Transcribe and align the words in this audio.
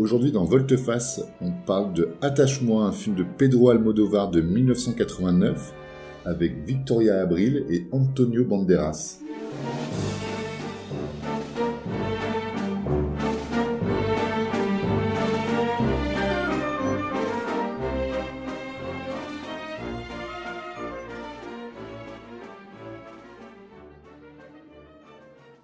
Aujourd'hui 0.00 0.32
dans 0.32 0.46
Volteface, 0.46 1.20
on 1.42 1.52
parle 1.66 1.92
de 1.92 2.08
Attache-moi, 2.22 2.84
un 2.84 2.90
film 2.90 3.16
de 3.16 3.22
Pedro 3.22 3.68
Almodovar 3.68 4.30
de 4.30 4.40
1989 4.40 5.74
avec 6.24 6.64
Victoria 6.64 7.20
Abril 7.20 7.66
et 7.68 7.86
Antonio 7.92 8.46
Banderas. 8.46 9.18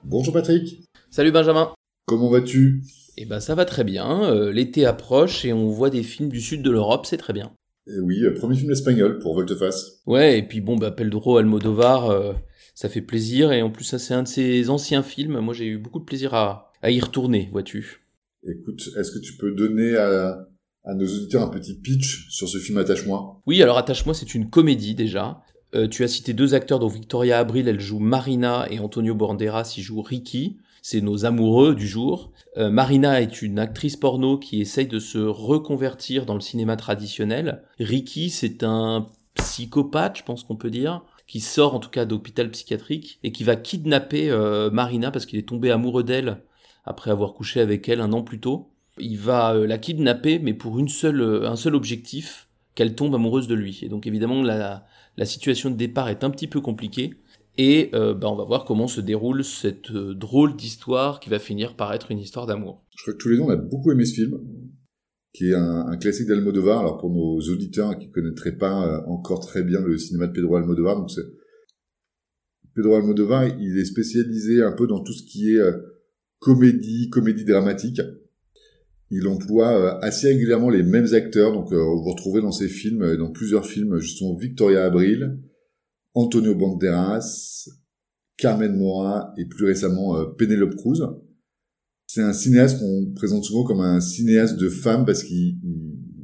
Bonjour 0.04 0.34
Patrick. 0.34 0.84
Salut 1.10 1.32
Benjamin. 1.32 1.72
Comment 2.06 2.30
vas-tu? 2.30 2.84
Eh 3.16 3.24
ben 3.24 3.40
ça 3.40 3.56
va 3.56 3.64
très 3.64 3.82
bien, 3.82 4.30
euh, 4.30 4.52
l'été 4.52 4.86
approche 4.86 5.44
et 5.44 5.52
on 5.52 5.66
voit 5.66 5.90
des 5.90 6.04
films 6.04 6.28
du 6.28 6.40
sud 6.40 6.62
de 6.62 6.70
l'Europe, 6.70 7.04
c'est 7.04 7.16
très 7.16 7.32
bien. 7.32 7.50
Eh 7.88 7.98
oui, 7.98 8.22
euh, 8.22 8.32
premier 8.32 8.56
film 8.56 8.70
espagnol 8.70 9.18
pour 9.18 9.34
Volteface. 9.34 10.02
Ouais, 10.06 10.38
et 10.38 10.42
puis 10.44 10.60
bon, 10.60 10.76
bah 10.76 10.92
Pedro 10.92 11.38
Almodovar, 11.38 12.08
euh, 12.10 12.34
ça 12.76 12.88
fait 12.88 13.00
plaisir 13.00 13.50
et 13.50 13.60
en 13.60 13.70
plus 13.70 13.82
ça 13.84 13.98
c'est 13.98 14.14
un 14.14 14.22
de 14.22 14.28
ses 14.28 14.70
anciens 14.70 15.02
films, 15.02 15.40
moi 15.40 15.52
j'ai 15.52 15.66
eu 15.66 15.78
beaucoup 15.78 15.98
de 15.98 16.04
plaisir 16.04 16.32
à, 16.34 16.70
à 16.80 16.92
y 16.92 17.00
retourner, 17.00 17.48
vois-tu. 17.50 18.04
Écoute, 18.48 18.88
est-ce 18.96 19.10
que 19.10 19.18
tu 19.18 19.36
peux 19.36 19.50
donner 19.50 19.96
à, 19.96 20.46
à 20.84 20.94
nos 20.94 21.06
auditeurs 21.06 21.42
un 21.42 21.48
petit 21.48 21.74
pitch 21.74 22.28
sur 22.30 22.48
ce 22.48 22.58
film 22.58 22.78
Attache-moi? 22.78 23.42
Oui, 23.46 23.60
alors 23.64 23.78
Attache-moi 23.78 24.14
c'est 24.14 24.36
une 24.36 24.48
comédie 24.48 24.94
déjà. 24.94 25.42
Tu 25.90 26.04
as 26.04 26.08
cité 26.08 26.32
deux 26.32 26.54
acteurs, 26.54 26.78
dont 26.78 26.88
Victoria 26.88 27.38
Abril, 27.38 27.68
elle 27.68 27.80
joue 27.80 27.98
Marina, 27.98 28.66
et 28.70 28.78
Antonio 28.78 29.14
Banderas, 29.14 29.74
il 29.76 29.82
joue 29.82 30.00
Ricky. 30.00 30.56
C'est 30.88 31.00
nos 31.00 31.24
amoureux 31.24 31.74
du 31.74 31.88
jour. 31.88 32.30
Euh, 32.58 32.70
Marina 32.70 33.20
est 33.20 33.42
une 33.42 33.58
actrice 33.58 33.96
porno 33.96 34.38
qui 34.38 34.60
essaye 34.60 34.86
de 34.86 35.00
se 35.00 35.18
reconvertir 35.18 36.26
dans 36.26 36.34
le 36.34 36.40
cinéma 36.40 36.76
traditionnel. 36.76 37.64
Ricky, 37.80 38.30
c'est 38.30 38.62
un 38.62 39.08
psychopathe, 39.34 40.18
je 40.18 40.22
pense 40.22 40.44
qu'on 40.44 40.54
peut 40.54 40.70
dire, 40.70 41.02
qui 41.26 41.40
sort 41.40 41.74
en 41.74 41.80
tout 41.80 41.90
cas 41.90 42.04
d'hôpital 42.04 42.52
psychiatrique 42.52 43.18
et 43.24 43.32
qui 43.32 43.42
va 43.42 43.56
kidnapper 43.56 44.30
euh, 44.30 44.70
Marina 44.70 45.10
parce 45.10 45.26
qu'il 45.26 45.40
est 45.40 45.48
tombé 45.48 45.72
amoureux 45.72 46.04
d'elle 46.04 46.44
après 46.84 47.10
avoir 47.10 47.34
couché 47.34 47.60
avec 47.60 47.88
elle 47.88 48.00
un 48.00 48.12
an 48.12 48.22
plus 48.22 48.38
tôt. 48.38 48.70
Il 49.00 49.18
va 49.18 49.56
euh, 49.56 49.66
la 49.66 49.78
kidnapper, 49.78 50.38
mais 50.38 50.54
pour 50.54 50.78
une 50.78 50.88
seule, 50.88 51.44
un 51.46 51.56
seul 51.56 51.74
objectif, 51.74 52.46
qu'elle 52.76 52.94
tombe 52.94 53.12
amoureuse 53.12 53.48
de 53.48 53.56
lui. 53.56 53.80
Et 53.82 53.88
donc 53.88 54.06
évidemment, 54.06 54.40
la 54.44 54.84
situation 55.24 55.68
de 55.68 55.74
départ 55.74 56.10
est 56.10 56.22
un 56.22 56.30
petit 56.30 56.46
peu 56.46 56.60
compliquée. 56.60 57.16
Et 57.58 57.90
euh, 57.94 58.14
bah, 58.14 58.28
on 58.30 58.36
va 58.36 58.44
voir 58.44 58.64
comment 58.64 58.86
se 58.86 59.00
déroule 59.00 59.42
cette 59.42 59.90
euh, 59.90 60.14
drôle 60.14 60.56
d'histoire 60.56 61.20
qui 61.20 61.30
va 61.30 61.38
finir 61.38 61.74
par 61.74 61.92
être 61.94 62.10
une 62.10 62.18
histoire 62.18 62.46
d'amour. 62.46 62.84
Je 62.96 63.02
crois 63.02 63.14
que 63.14 63.18
tous 63.18 63.28
les 63.30 63.36
deux 63.36 63.42
on 63.42 63.50
a 63.50 63.56
beaucoup 63.56 63.90
aimé 63.90 64.04
ce 64.04 64.14
film, 64.14 64.38
qui 65.32 65.50
est 65.50 65.54
un, 65.54 65.96
classique 65.96 66.26
d'Almodovar. 66.26 66.80
Alors 66.80 66.98
pour 66.98 67.10
nos 67.10 67.40
auditeurs 67.50 67.96
qui 67.96 68.10
connaîtraient 68.10 68.56
pas 68.56 68.86
euh, 68.86 69.00
encore 69.06 69.40
très 69.40 69.62
bien 69.62 69.80
le 69.80 69.96
cinéma 69.96 70.26
de 70.26 70.32
Pedro 70.32 70.56
Almodovar, 70.56 70.96
donc 70.96 71.10
Pedro 72.74 72.94
Almodovar, 72.96 73.46
il 73.58 73.78
est 73.78 73.86
spécialisé 73.86 74.62
un 74.62 74.72
peu 74.72 74.86
dans 74.86 75.02
tout 75.02 75.14
ce 75.14 75.22
qui 75.22 75.54
est 75.54 75.58
euh, 75.58 75.72
comédie, 76.40 77.08
comédie 77.08 77.46
dramatique. 77.46 78.02
Il 79.10 79.28
emploie 79.28 80.04
assez 80.04 80.26
régulièrement 80.26 80.68
les 80.68 80.82
mêmes 80.82 81.06
acteurs, 81.14 81.52
donc 81.52 81.72
vous 81.72 82.10
retrouvez 82.10 82.40
dans 82.40 82.50
ses 82.50 82.68
films, 82.68 83.16
dans 83.16 83.30
plusieurs 83.30 83.64
films, 83.64 84.00
justement 84.00 84.34
Victoria 84.34 84.84
Abril, 84.84 85.38
Antonio 86.16 86.54
Banderas, 86.54 87.68
Carmen 88.38 88.74
Mora 88.74 89.34
et 89.36 89.44
plus 89.44 89.66
récemment 89.66 90.16
euh, 90.16 90.24
Penelope 90.24 90.74
Cruz. 90.74 91.02
C'est 92.06 92.22
un 92.22 92.32
cinéaste 92.32 92.78
qu'on 92.78 93.12
présente 93.14 93.44
souvent 93.44 93.64
comme 93.64 93.80
un 93.80 94.00
cinéaste 94.00 94.56
de 94.56 94.70
femmes 94.70 95.04
parce 95.04 95.22
qu'il 95.22 95.58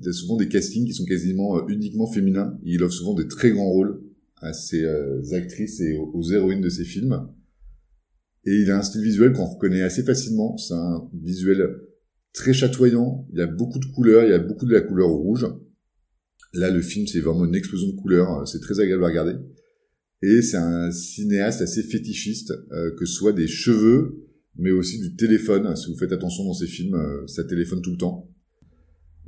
il 0.01 0.09
a 0.09 0.13
souvent 0.13 0.37
des 0.37 0.49
castings 0.49 0.87
qui 0.87 0.95
sont 0.95 1.05
quasiment 1.05 1.59
euh, 1.59 1.67
uniquement 1.69 2.07
féminins. 2.07 2.59
Il 2.65 2.83
offre 2.83 2.95
souvent 2.95 3.15
des 3.15 3.29
très 3.29 3.51
grands 3.51 3.69
rôles 3.69 4.03
à 4.41 4.55
ses 4.55 4.83
euh, 4.83 5.21
actrices 5.33 5.81
et 5.81 5.95
aux 5.99 6.23
héroïnes 6.23 6.63
de 6.63 6.71
ses 6.71 6.85
films. 6.85 7.29
Et 8.47 8.63
il 8.63 8.71
a 8.71 8.79
un 8.79 8.83
style 8.83 9.03
visuel 9.03 9.35
qu'on 9.35 9.45
reconnaît 9.45 9.83
assez 9.83 10.03
facilement. 10.03 10.57
C'est 10.57 10.75
un 10.75 11.07
visuel 11.23 11.69
très 12.33 12.55
chatoyant. 12.55 13.27
Il 13.31 13.39
y 13.39 13.43
a 13.43 13.47
beaucoup 13.47 13.79
de 13.79 13.85
couleurs. 13.85 14.25
Il 14.25 14.31
y 14.31 14.35
a 14.35 14.39
beaucoup 14.39 14.65
de 14.65 14.73
la 14.73 14.81
couleur 14.81 15.11
rouge. 15.11 15.47
Là, 16.55 16.71
le 16.71 16.81
film, 16.81 17.07
c'est 17.07 17.21
vraiment 17.21 17.45
une 17.45 17.55
explosion 17.55 17.89
de 17.89 17.97
couleurs. 18.01 18.49
C'est 18.49 18.61
très 18.61 18.81
agréable 18.81 19.05
à 19.05 19.09
regarder. 19.09 19.35
Et 20.23 20.41
c'est 20.41 20.57
un 20.57 20.91
cinéaste 20.93 21.63
assez 21.63 21.83
fétichiste, 21.83 22.53
euh, 22.71 22.95
que 22.95 23.05
ce 23.05 23.15
soit 23.15 23.33
des 23.33 23.49
cheveux, 23.49 24.25
mais 24.57 24.71
aussi 24.71 25.01
du 25.01 25.17
téléphone. 25.17 25.75
Si 25.75 25.91
vous 25.91 25.99
faites 25.99 26.13
attention 26.13 26.45
dans 26.45 26.55
ses 26.55 26.69
films, 26.69 26.95
euh, 26.95 27.27
ça 27.27 27.43
téléphone 27.43 27.83
tout 27.83 27.91
le 27.91 27.97
temps. 27.97 28.31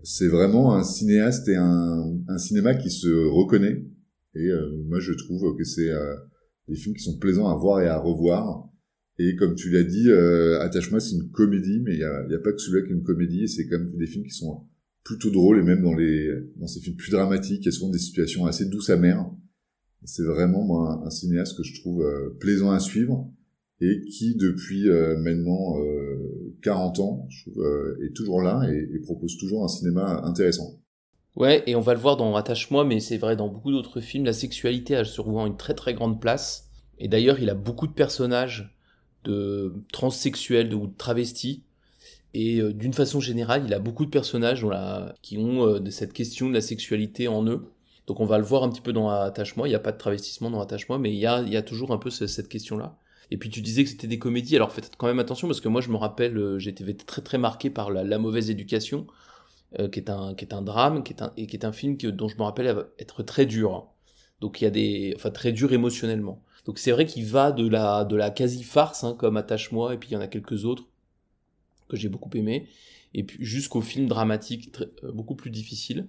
C'est 0.04 0.28
vraiment 0.28 0.74
un 0.74 0.84
cinéaste 0.84 1.48
et 1.48 1.56
un, 1.56 2.38
cinéma 2.38 2.74
qui 2.74 2.90
se 2.90 3.08
reconnaît. 3.08 3.84
Et 4.34 4.46
euh, 4.50 4.70
moi, 4.86 5.00
je 5.00 5.12
trouve 5.14 5.56
que 5.56 5.64
c'est 5.64 5.90
des 6.68 6.76
films 6.76 6.94
qui 6.94 7.02
sont 7.02 7.18
plaisants 7.18 7.48
à 7.48 7.56
voir 7.56 7.80
et 7.80 7.88
à 7.88 7.98
revoir. 7.98 8.68
Et 9.18 9.34
comme 9.34 9.54
tu 9.54 9.70
l'as 9.70 9.82
dit, 9.82 10.10
Attache-moi, 10.60 11.00
c'est 11.00 11.14
une 11.14 11.30
comédie, 11.30 11.80
mais 11.80 11.94
il 11.94 12.26
n'y 12.28 12.34
a, 12.34 12.38
pas 12.38 12.52
que 12.52 12.58
celui-là 12.60 12.86
qui 12.86 12.92
est 12.92 12.96
une 12.96 13.02
comédie. 13.02 13.48
C'est 13.48 13.66
quand 13.66 13.78
même 13.78 13.96
des 13.96 14.06
films 14.06 14.24
qui 14.24 14.34
sont 14.34 14.66
plutôt 15.04 15.30
drôles. 15.30 15.58
Et 15.58 15.62
même 15.62 15.82
dans 15.82 15.94
les 15.94 16.30
dans 16.56 16.66
ces 16.66 16.80
films 16.80 16.96
plus 16.96 17.10
dramatiques, 17.10 17.62
il 17.62 17.66
y 17.66 17.68
a 17.68 17.72
souvent 17.72 17.90
des 17.90 17.98
situations 17.98 18.44
assez 18.44 18.66
douces 18.66 18.90
amères. 18.90 19.30
C'est 20.04 20.24
vraiment 20.24 20.62
moi 20.62 21.02
un, 21.04 21.10
cinéaste 21.10 21.56
que 21.56 21.62
je 21.62 21.80
trouve 21.80 22.02
euh, 22.02 22.36
plaisant 22.40 22.70
à 22.70 22.80
suivre 22.80 23.30
et 23.80 24.02
qui 24.02 24.34
depuis 24.36 24.88
euh, 24.88 25.16
maintenant 25.18 25.78
euh, 25.78 26.54
40 26.62 26.98
ans 27.00 27.26
je 27.28 27.42
trouve, 27.42 27.62
euh, 27.62 28.06
est 28.06 28.14
toujours 28.14 28.42
là 28.42 28.62
et, 28.70 28.98
propose 29.00 29.36
toujours 29.36 29.64
un 29.64 29.68
cinéma 29.68 30.22
intéressant. 30.24 30.80
Ouais, 31.36 31.64
et 31.66 31.74
on 31.74 31.80
va 31.80 31.94
le 31.94 32.00
voir 32.00 32.16
dans 32.16 32.36
Attache-moi, 32.36 32.84
mais 32.84 33.00
c'est 33.00 33.16
vrai 33.16 33.34
dans 33.34 33.48
beaucoup 33.48 33.72
d'autres 33.72 34.00
films, 34.00 34.24
la 34.24 34.32
sexualité 34.32 34.94
a 34.94 35.04
souvent 35.04 35.46
une 35.46 35.56
très 35.56 35.74
très 35.74 35.92
grande 35.92 36.20
place. 36.20 36.70
Et 36.98 37.08
d'ailleurs, 37.08 37.40
il 37.40 37.50
a 37.50 37.54
beaucoup 37.54 37.88
de 37.88 37.92
personnages 37.92 38.72
de 39.24 39.72
transsexuels 39.92 40.72
ou 40.74 40.86
de 40.86 40.96
travestis. 40.96 41.64
Et 42.34 42.60
euh, 42.60 42.72
d'une 42.72 42.92
façon 42.92 43.20
générale, 43.20 43.64
il 43.66 43.74
a 43.74 43.78
beaucoup 43.78 44.04
de 44.04 44.10
personnages 44.10 44.66
qui 45.22 45.38
ont 45.38 45.66
euh, 45.66 45.80
de 45.80 45.90
cette 45.90 46.12
question 46.12 46.48
de 46.48 46.54
la 46.54 46.60
sexualité 46.60 47.28
en 47.28 47.44
eux. 47.46 47.68
Donc 48.06 48.20
on 48.20 48.26
va 48.26 48.38
le 48.38 48.44
voir 48.44 48.62
un 48.62 48.70
petit 48.70 48.80
peu 48.80 48.92
dans 48.92 49.08
Attache-moi. 49.08 49.66
Il 49.68 49.70
n'y 49.70 49.76
a 49.76 49.80
pas 49.80 49.92
de 49.92 49.98
travestissement 49.98 50.50
dans 50.50 50.60
Attache-moi, 50.60 50.98
mais 50.98 51.10
il 51.12 51.18
y 51.18 51.26
a, 51.26 51.62
toujours 51.62 51.92
un 51.92 51.98
peu 51.98 52.10
ce- 52.10 52.26
cette 52.26 52.48
question-là. 52.48 52.98
Et 53.30 53.38
puis 53.38 53.48
tu 53.48 53.62
disais 53.62 53.84
que 53.84 53.90
c'était 53.90 54.06
des 54.06 54.18
comédies. 54.18 54.56
Alors 54.56 54.72
faites 54.72 54.92
quand 54.96 55.06
même 55.06 55.18
attention 55.18 55.48
parce 55.48 55.60
que 55.60 55.68
moi 55.68 55.80
je 55.80 55.90
me 55.90 55.96
rappelle, 55.96 56.36
euh, 56.36 56.58
été 56.58 56.94
très 56.96 57.22
très 57.22 57.38
marqué 57.38 57.70
par 57.70 57.90
la, 57.90 58.18
mauvaise 58.18 58.50
éducation, 58.50 59.06
euh, 59.78 59.88
qui 59.88 60.00
est 60.00 60.10
un 60.10 60.62
drame, 60.62 61.02
qui 61.02 61.12
est 61.14 61.22
un 61.22 61.32
et 61.36 61.46
qui 61.46 61.56
est 61.56 61.64
un 61.64 61.72
film 61.72 61.96
dont 61.96 62.28
je 62.28 62.36
me 62.36 62.42
rappelle 62.42 62.86
être 62.98 63.22
très 63.22 63.46
dur. 63.46 63.88
Donc 64.40 64.60
il 64.60 64.64
y 64.64 64.66
a 64.66 64.70
des, 64.70 65.14
enfin 65.16 65.30
très 65.30 65.52
dur 65.52 65.72
émotionnellement. 65.72 66.42
Donc 66.66 66.78
c'est 66.78 66.92
vrai 66.92 67.06
qu'il 67.06 67.24
va 67.26 67.52
de 67.52 67.66
la 67.68 68.04
de 68.04 68.16
la 68.16 68.30
quasi 68.30 68.62
farce 68.62 69.04
hein, 69.04 69.14
comme 69.18 69.36
Attache-moi 69.36 69.94
et 69.94 69.98
puis 69.98 70.10
il 70.10 70.14
y 70.14 70.16
en 70.16 70.20
a 70.20 70.28
quelques 70.28 70.64
autres 70.66 70.84
que 71.88 71.96
j'ai 71.96 72.08
beaucoup 72.08 72.30
aimé 72.34 72.68
et 73.14 73.24
puis 73.24 73.44
jusqu'aux 73.44 73.80
films 73.80 74.06
dramatiques 74.08 74.72
très- 74.72 74.88
euh, 75.04 75.12
beaucoup 75.12 75.34
plus 75.34 75.50
difficiles 75.50 76.08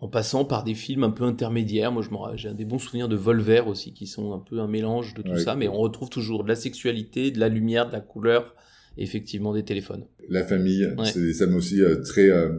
en 0.00 0.08
passant 0.08 0.44
par 0.44 0.62
des 0.64 0.74
films 0.74 1.04
un 1.04 1.10
peu 1.10 1.24
intermédiaires. 1.24 1.90
Moi, 1.92 2.02
j'ai 2.36 2.52
des 2.52 2.64
bons 2.64 2.78
souvenirs 2.78 3.08
de 3.08 3.16
Volver 3.16 3.60
aussi, 3.66 3.92
qui 3.92 4.06
sont 4.06 4.32
un 4.34 4.38
peu 4.38 4.60
un 4.60 4.68
mélange 4.68 5.14
de 5.14 5.22
tout 5.22 5.32
Ouais, 5.32 5.38
ça, 5.40 5.56
mais 5.56 5.68
on 5.68 5.78
retrouve 5.78 6.10
toujours 6.10 6.44
de 6.44 6.48
la 6.48 6.54
sexualité, 6.56 7.30
de 7.30 7.40
la 7.40 7.48
lumière, 7.48 7.86
de 7.88 7.92
la 7.92 8.00
couleur, 8.00 8.54
et 8.98 9.02
effectivement 9.02 9.54
des 9.54 9.62
téléphones. 9.64 10.04
La 10.28 10.44
famille, 10.44 10.86
Ouais. 10.98 11.04
c'est 11.06 11.20
des 11.22 11.34
thèmes 11.36 11.54
aussi 11.54 11.80
euh, 11.82 12.02
très, 12.02 12.28
euh, 12.30 12.50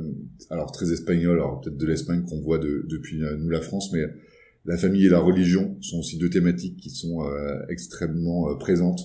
alors 0.50 0.72
très 0.72 0.92
espagnols, 0.92 1.38
alors 1.38 1.62
peut-être 1.62 1.78
de 1.78 1.86
l'Espagne 1.86 2.24
qu'on 2.28 2.40
voit 2.40 2.58
de- 2.60 2.86
depuis 2.90 3.24
euh, 3.24 3.36
nous 3.38 3.50
la 3.50 3.62
France, 3.62 3.92
mais 3.94 4.04
la 4.66 4.78
famille 4.78 5.06
et 5.06 5.10
la 5.10 5.20
religion 5.20 5.78
sont 5.82 6.00
aussi 6.00 6.18
deux 6.18 6.30
thématiques 6.30 6.78
qui 6.78 6.90
sont 6.90 7.24
euh, 7.24 7.60
extrêmement 7.70 8.56
présentes. 8.58 9.02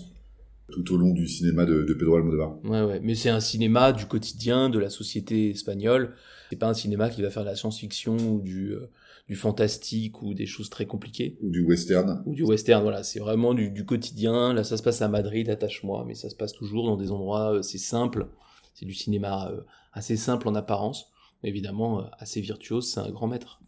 Tout 0.72 0.92
au 0.92 0.96
long 0.96 1.12
du 1.12 1.28
cinéma 1.28 1.64
de, 1.64 1.82
de 1.82 1.94
Pedro 1.94 2.16
Almodovar. 2.16 2.58
Ouais, 2.64 2.82
ouais. 2.82 3.00
Mais 3.02 3.14
c'est 3.14 3.30
un 3.30 3.40
cinéma 3.40 3.92
du 3.92 4.06
quotidien, 4.06 4.70
de 4.70 4.78
la 4.78 4.90
société 4.90 5.50
espagnole. 5.50 6.14
C'est 6.50 6.56
pas 6.56 6.68
un 6.68 6.74
cinéma 6.74 7.10
qui 7.10 7.22
va 7.22 7.30
faire 7.30 7.44
de 7.44 7.48
la 7.48 7.56
science-fiction 7.56 8.16
ou 8.16 8.40
du, 8.40 8.72
euh, 8.72 8.90
du 9.28 9.36
fantastique 9.36 10.22
ou 10.22 10.34
des 10.34 10.46
choses 10.46 10.68
très 10.68 10.86
compliquées. 10.86 11.38
Ou 11.42 11.50
du 11.50 11.60
western. 11.60 12.22
Ou 12.26 12.34
du 12.34 12.42
western, 12.42 12.82
voilà. 12.82 13.02
C'est 13.02 13.20
vraiment 13.20 13.54
du, 13.54 13.70
du, 13.70 13.84
quotidien. 13.84 14.52
Là, 14.52 14.64
ça 14.64 14.76
se 14.76 14.82
passe 14.82 15.02
à 15.02 15.08
Madrid, 15.08 15.48
attache-moi, 15.48 16.04
mais 16.06 16.14
ça 16.14 16.28
se 16.28 16.34
passe 16.34 16.52
toujours 16.52 16.86
dans 16.86 16.96
des 16.96 17.10
endroits, 17.10 17.54
euh, 17.54 17.62
c'est 17.62 17.78
simple. 17.78 18.28
C'est 18.74 18.86
du 18.86 18.94
cinéma 18.94 19.50
euh, 19.50 19.60
assez 19.92 20.16
simple 20.16 20.48
en 20.48 20.54
apparence, 20.54 21.06
mais 21.42 21.50
évidemment 21.50 22.00
euh, 22.00 22.04
assez 22.18 22.40
virtuose. 22.40 22.90
C'est 22.92 23.00
un 23.00 23.10
grand 23.10 23.28
maître. 23.28 23.62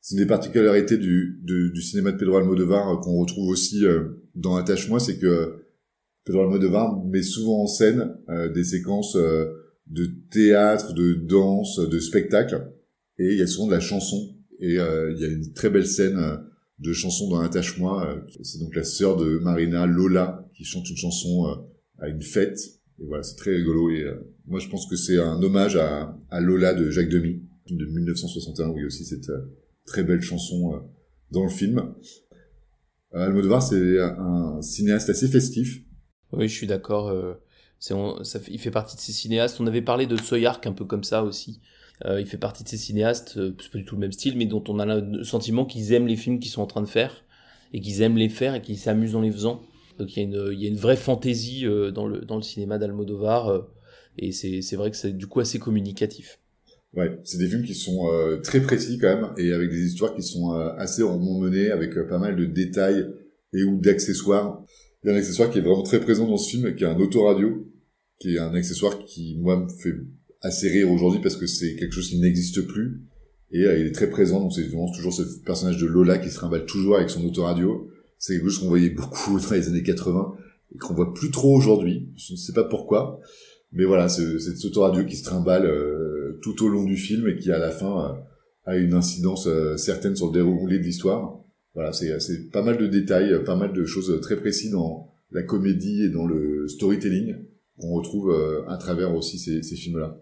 C'est 0.00 0.14
une 0.14 0.22
des 0.22 0.28
particularités 0.28 0.98
du, 0.98 1.40
du, 1.42 1.72
du 1.72 1.82
cinéma 1.82 2.12
de 2.12 2.16
Pedro 2.16 2.36
Almodovar 2.36 3.00
qu'on 3.00 3.18
retrouve 3.18 3.48
aussi 3.48 3.84
dans 4.36 4.54
Attache-moi, 4.54 5.00
c'est 5.00 5.18
que 5.18 5.64
Pedro 6.28 6.42
Almodovar 6.42 7.04
met 7.06 7.22
souvent 7.22 7.62
en 7.62 7.66
scène 7.66 8.14
euh, 8.28 8.52
des 8.52 8.62
séquences 8.62 9.16
de 9.16 10.06
théâtre, 10.30 10.92
de 10.92 11.14
danse, 11.14 11.80
de 11.80 11.98
spectacle, 11.98 12.70
et 13.18 13.32
il 13.32 13.38
y 13.38 13.42
a 13.42 13.46
souvent 13.46 13.66
de 13.66 13.72
la 13.72 13.80
chanson. 13.80 14.36
Et 14.60 14.74
il 14.74 15.18
y 15.18 15.24
a 15.24 15.28
une 15.28 15.52
très 15.54 15.70
belle 15.70 15.86
scène 15.86 16.18
de 16.80 16.92
chanson 16.92 17.30
dans 17.30 17.40
Attache-moi. 17.40 18.24
c'est 18.42 18.58
donc 18.58 18.74
la 18.74 18.84
sœur 18.84 19.16
de 19.16 19.38
Marina, 19.38 19.86
Lola, 19.86 20.48
qui 20.52 20.64
chante 20.64 20.90
une 20.90 20.96
chanson 20.96 21.46
à 21.98 22.08
une 22.08 22.22
fête. 22.22 22.58
Et 23.00 23.06
voilà, 23.06 23.22
c'est 23.22 23.36
très 23.36 23.54
rigolo. 23.54 23.88
Et 23.90 24.04
moi, 24.46 24.58
je 24.58 24.68
pense 24.68 24.86
que 24.86 24.96
c'est 24.96 25.16
un 25.16 25.40
hommage 25.42 25.76
à, 25.76 26.18
à 26.28 26.40
Lola 26.40 26.74
de 26.74 26.90
Jacques 26.90 27.08
Demy, 27.08 27.40
de 27.70 27.86
1961, 27.86 28.70
oui 28.70 28.84
aussi 28.84 29.04
cette 29.04 29.30
très 29.88 30.04
belle 30.04 30.22
chanson 30.22 30.74
euh, 30.74 30.78
dans 31.32 31.42
le 31.42 31.50
film. 31.50 31.94
Euh, 33.14 33.26
Almodovar, 33.26 33.62
c'est 33.62 33.98
un 33.98 34.62
cinéaste 34.62 35.10
assez 35.10 35.26
festif. 35.26 35.82
Oui, 36.32 36.48
je 36.48 36.54
suis 36.54 36.66
d'accord. 36.66 37.08
Euh, 37.08 37.34
c'est, 37.78 37.94
ça, 38.22 38.38
il 38.48 38.58
fait 38.58 38.70
partie 38.70 38.96
de 38.96 39.00
ces 39.00 39.12
cinéastes. 39.12 39.60
On 39.60 39.66
avait 39.66 39.82
parlé 39.82 40.06
de 40.06 40.16
Soyark 40.16 40.66
un 40.66 40.72
peu 40.72 40.84
comme 40.84 41.04
ça 41.04 41.24
aussi. 41.24 41.60
Euh, 42.04 42.20
il 42.20 42.26
fait 42.26 42.38
partie 42.38 42.62
de 42.62 42.68
ces 42.68 42.76
cinéastes, 42.76 43.34
euh, 43.38 43.56
c'est 43.60 43.72
pas 43.72 43.78
du 43.78 43.84
tout 43.84 43.96
le 43.96 44.00
même 44.00 44.12
style, 44.12 44.36
mais 44.36 44.46
dont 44.46 44.62
on 44.68 44.78
a 44.78 45.00
le 45.00 45.24
sentiment 45.24 45.64
qu'ils 45.64 45.92
aiment 45.92 46.06
les 46.06 46.14
films 46.14 46.38
qu'ils 46.38 46.52
sont 46.52 46.62
en 46.62 46.66
train 46.66 46.82
de 46.82 46.86
faire 46.86 47.24
et 47.72 47.80
qu'ils 47.80 48.02
aiment 48.02 48.16
les 48.16 48.28
faire 48.28 48.54
et 48.54 48.62
qu'ils 48.62 48.78
s'amusent 48.78 49.16
en 49.16 49.20
les 49.20 49.32
faisant. 49.32 49.62
Donc 49.98 50.16
il 50.16 50.20
y 50.20 50.22
a 50.22 50.24
une, 50.24 50.60
y 50.60 50.66
a 50.66 50.68
une 50.68 50.76
vraie 50.76 50.96
fantaisie 50.96 51.66
euh, 51.66 51.90
dans 51.90 52.06
le 52.06 52.20
dans 52.20 52.36
le 52.36 52.42
cinéma 52.42 52.78
d'Almodovar 52.78 53.66
et 54.16 54.30
c'est 54.30 54.76
vrai 54.76 54.92
que 54.92 54.96
c'est 54.96 55.12
du 55.12 55.26
coup 55.26 55.40
assez 55.40 55.58
communicatif. 55.58 56.38
Ouais, 56.94 57.20
c'est 57.22 57.38
des 57.38 57.46
films 57.46 57.64
qui 57.64 57.74
sont 57.74 58.10
euh, 58.10 58.38
très 58.38 58.60
précis 58.60 58.98
quand 58.98 59.08
même 59.08 59.30
et 59.36 59.52
avec 59.52 59.70
des 59.70 59.84
histoires 59.84 60.14
qui 60.14 60.22
sont 60.22 60.54
euh, 60.54 60.72
assez 60.76 61.02
rondement 61.02 61.38
menées, 61.38 61.70
avec 61.70 61.96
euh, 61.96 62.06
pas 62.06 62.18
mal 62.18 62.34
de 62.34 62.46
détails 62.46 63.06
et 63.52 63.62
ou 63.62 63.78
d'accessoires. 63.78 64.64
Il 65.02 65.08
y 65.08 65.10
a 65.10 65.14
un 65.14 65.18
accessoire 65.18 65.50
qui 65.50 65.58
est 65.58 65.62
vraiment 65.62 65.82
très 65.82 66.00
présent 66.00 66.26
dans 66.26 66.36
ce 66.36 66.50
film, 66.50 66.74
qui 66.74 66.84
est 66.84 66.88
un 66.88 66.98
autoradio, 66.98 67.68
qui 68.18 68.34
est 68.34 68.38
un 68.38 68.54
accessoire 68.54 68.98
qui 68.98 69.36
moi 69.38 69.56
me 69.56 69.68
fait 69.68 69.94
assez 70.40 70.68
rire 70.68 70.90
aujourd'hui 70.90 71.20
parce 71.20 71.36
que 71.36 71.46
c'est 71.46 71.76
quelque 71.76 71.92
chose 71.92 72.08
qui 72.08 72.20
n'existe 72.20 72.62
plus 72.62 73.02
et 73.50 73.60
il 73.60 73.86
est 73.86 73.94
très 73.94 74.10
présent. 74.10 74.40
Donc 74.40 74.52
c'est 74.52 74.68
toujours 74.68 75.12
ce 75.12 75.22
personnage 75.44 75.78
de 75.78 75.86
Lola 75.86 76.18
qui 76.18 76.30
se 76.30 76.36
trimballe 76.36 76.66
toujours 76.66 76.96
avec 76.96 77.10
son 77.10 77.24
autoradio. 77.24 77.88
C'est 78.18 78.34
quelque 78.34 78.48
chose 78.48 78.60
qu'on 78.60 78.68
voyait 78.68 78.90
beaucoup 78.90 79.40
dans 79.48 79.54
les 79.54 79.68
années 79.68 79.82
80 79.82 80.34
et 80.74 80.78
qu'on 80.78 80.94
voit 80.94 81.14
plus 81.14 81.30
trop 81.30 81.56
aujourd'hui. 81.56 82.08
Je 82.16 82.32
ne 82.32 82.36
sais 82.36 82.52
pas 82.52 82.64
pourquoi. 82.64 83.20
Mais 83.72 83.84
voilà, 83.84 84.08
c'est 84.08 84.38
cet 84.38 84.64
autoradio 84.64 85.04
qui 85.04 85.16
se 85.16 85.24
trimballe 85.24 85.66
euh, 85.66 86.38
tout 86.42 86.64
au 86.64 86.68
long 86.68 86.84
du 86.84 86.96
film 86.96 87.28
et 87.28 87.36
qui 87.36 87.52
à 87.52 87.58
la 87.58 87.70
fin 87.70 88.04
euh, 88.04 88.12
a 88.64 88.76
une 88.76 88.94
incidence 88.94 89.46
euh, 89.46 89.76
certaine 89.76 90.16
sur 90.16 90.28
le 90.28 90.32
déroulé 90.32 90.78
de 90.78 90.84
l'histoire. 90.84 91.38
Voilà, 91.78 91.92
c'est 91.92 92.50
pas 92.50 92.62
mal 92.62 92.76
de 92.76 92.88
détails, 92.88 93.44
pas 93.44 93.54
mal 93.54 93.72
de 93.72 93.84
choses 93.84 94.20
très 94.20 94.34
précises 94.34 94.72
dans 94.72 95.14
la 95.30 95.44
comédie 95.44 96.02
et 96.02 96.08
dans 96.08 96.26
le 96.26 96.66
storytelling 96.66 97.36
qu'on 97.78 97.92
retrouve 97.92 98.34
à 98.66 98.76
travers 98.78 99.14
aussi 99.14 99.38
ces, 99.38 99.62
ces 99.62 99.76
films-là. 99.76 100.20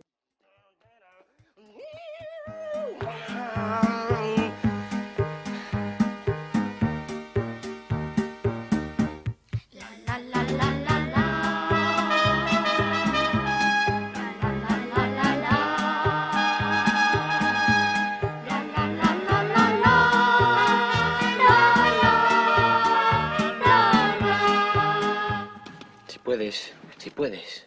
Puedes, 27.17 27.67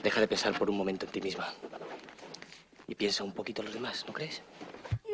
deja 0.00 0.20
de 0.20 0.28
pensar 0.28 0.56
por 0.56 0.70
un 0.70 0.76
momento 0.76 1.04
en 1.04 1.12
ti 1.12 1.20
misma. 1.20 1.52
Y 2.86 2.94
piensa 2.94 3.24
un 3.24 3.32
poquito 3.32 3.60
en 3.60 3.66
los 3.66 3.74
demás, 3.74 4.04
¿no 4.06 4.14
crees? 4.14 4.40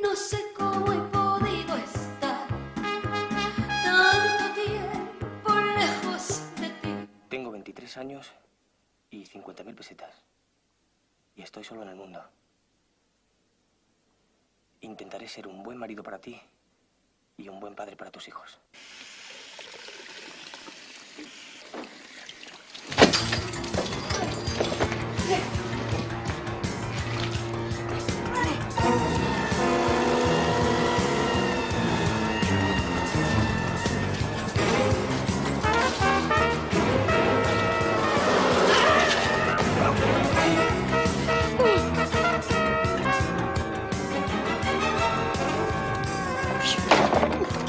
No 0.03 0.15
sé 0.15 0.39
cómo 0.55 0.93
he 0.93 0.99
podido 1.11 1.77
estar 1.79 2.47
tanto 3.83 4.61
tiempo 4.61 5.55
lejos 5.79 6.55
de 6.61 6.69
ti. 6.69 7.09
Tengo 7.31 7.51
23 7.51 7.97
años 7.97 8.31
y 9.11 9.25
50.000 9.25 9.75
pesetas. 9.75 10.15
Y 11.35 11.41
estoy 11.41 11.65
solo 11.65 11.83
en 11.83 11.89
el 11.89 11.97
mundo. 11.97 12.23
Intentaré 14.83 15.27
ser 15.27 15.49
un 15.49 15.63
buen 15.63 15.79
marido 15.79 16.03
para 16.03 16.21
ti 16.21 16.39
y 17.39 17.49
un 17.49 17.59
buen 17.61 17.75
padre 17.75 17.97
para 17.97 18.11
tus 18.11 18.29
hijos. 18.29 18.61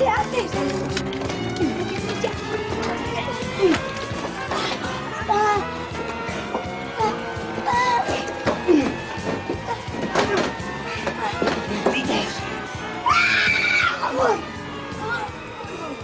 ¿Qué 0.04 0.10
haces? 0.10 0.52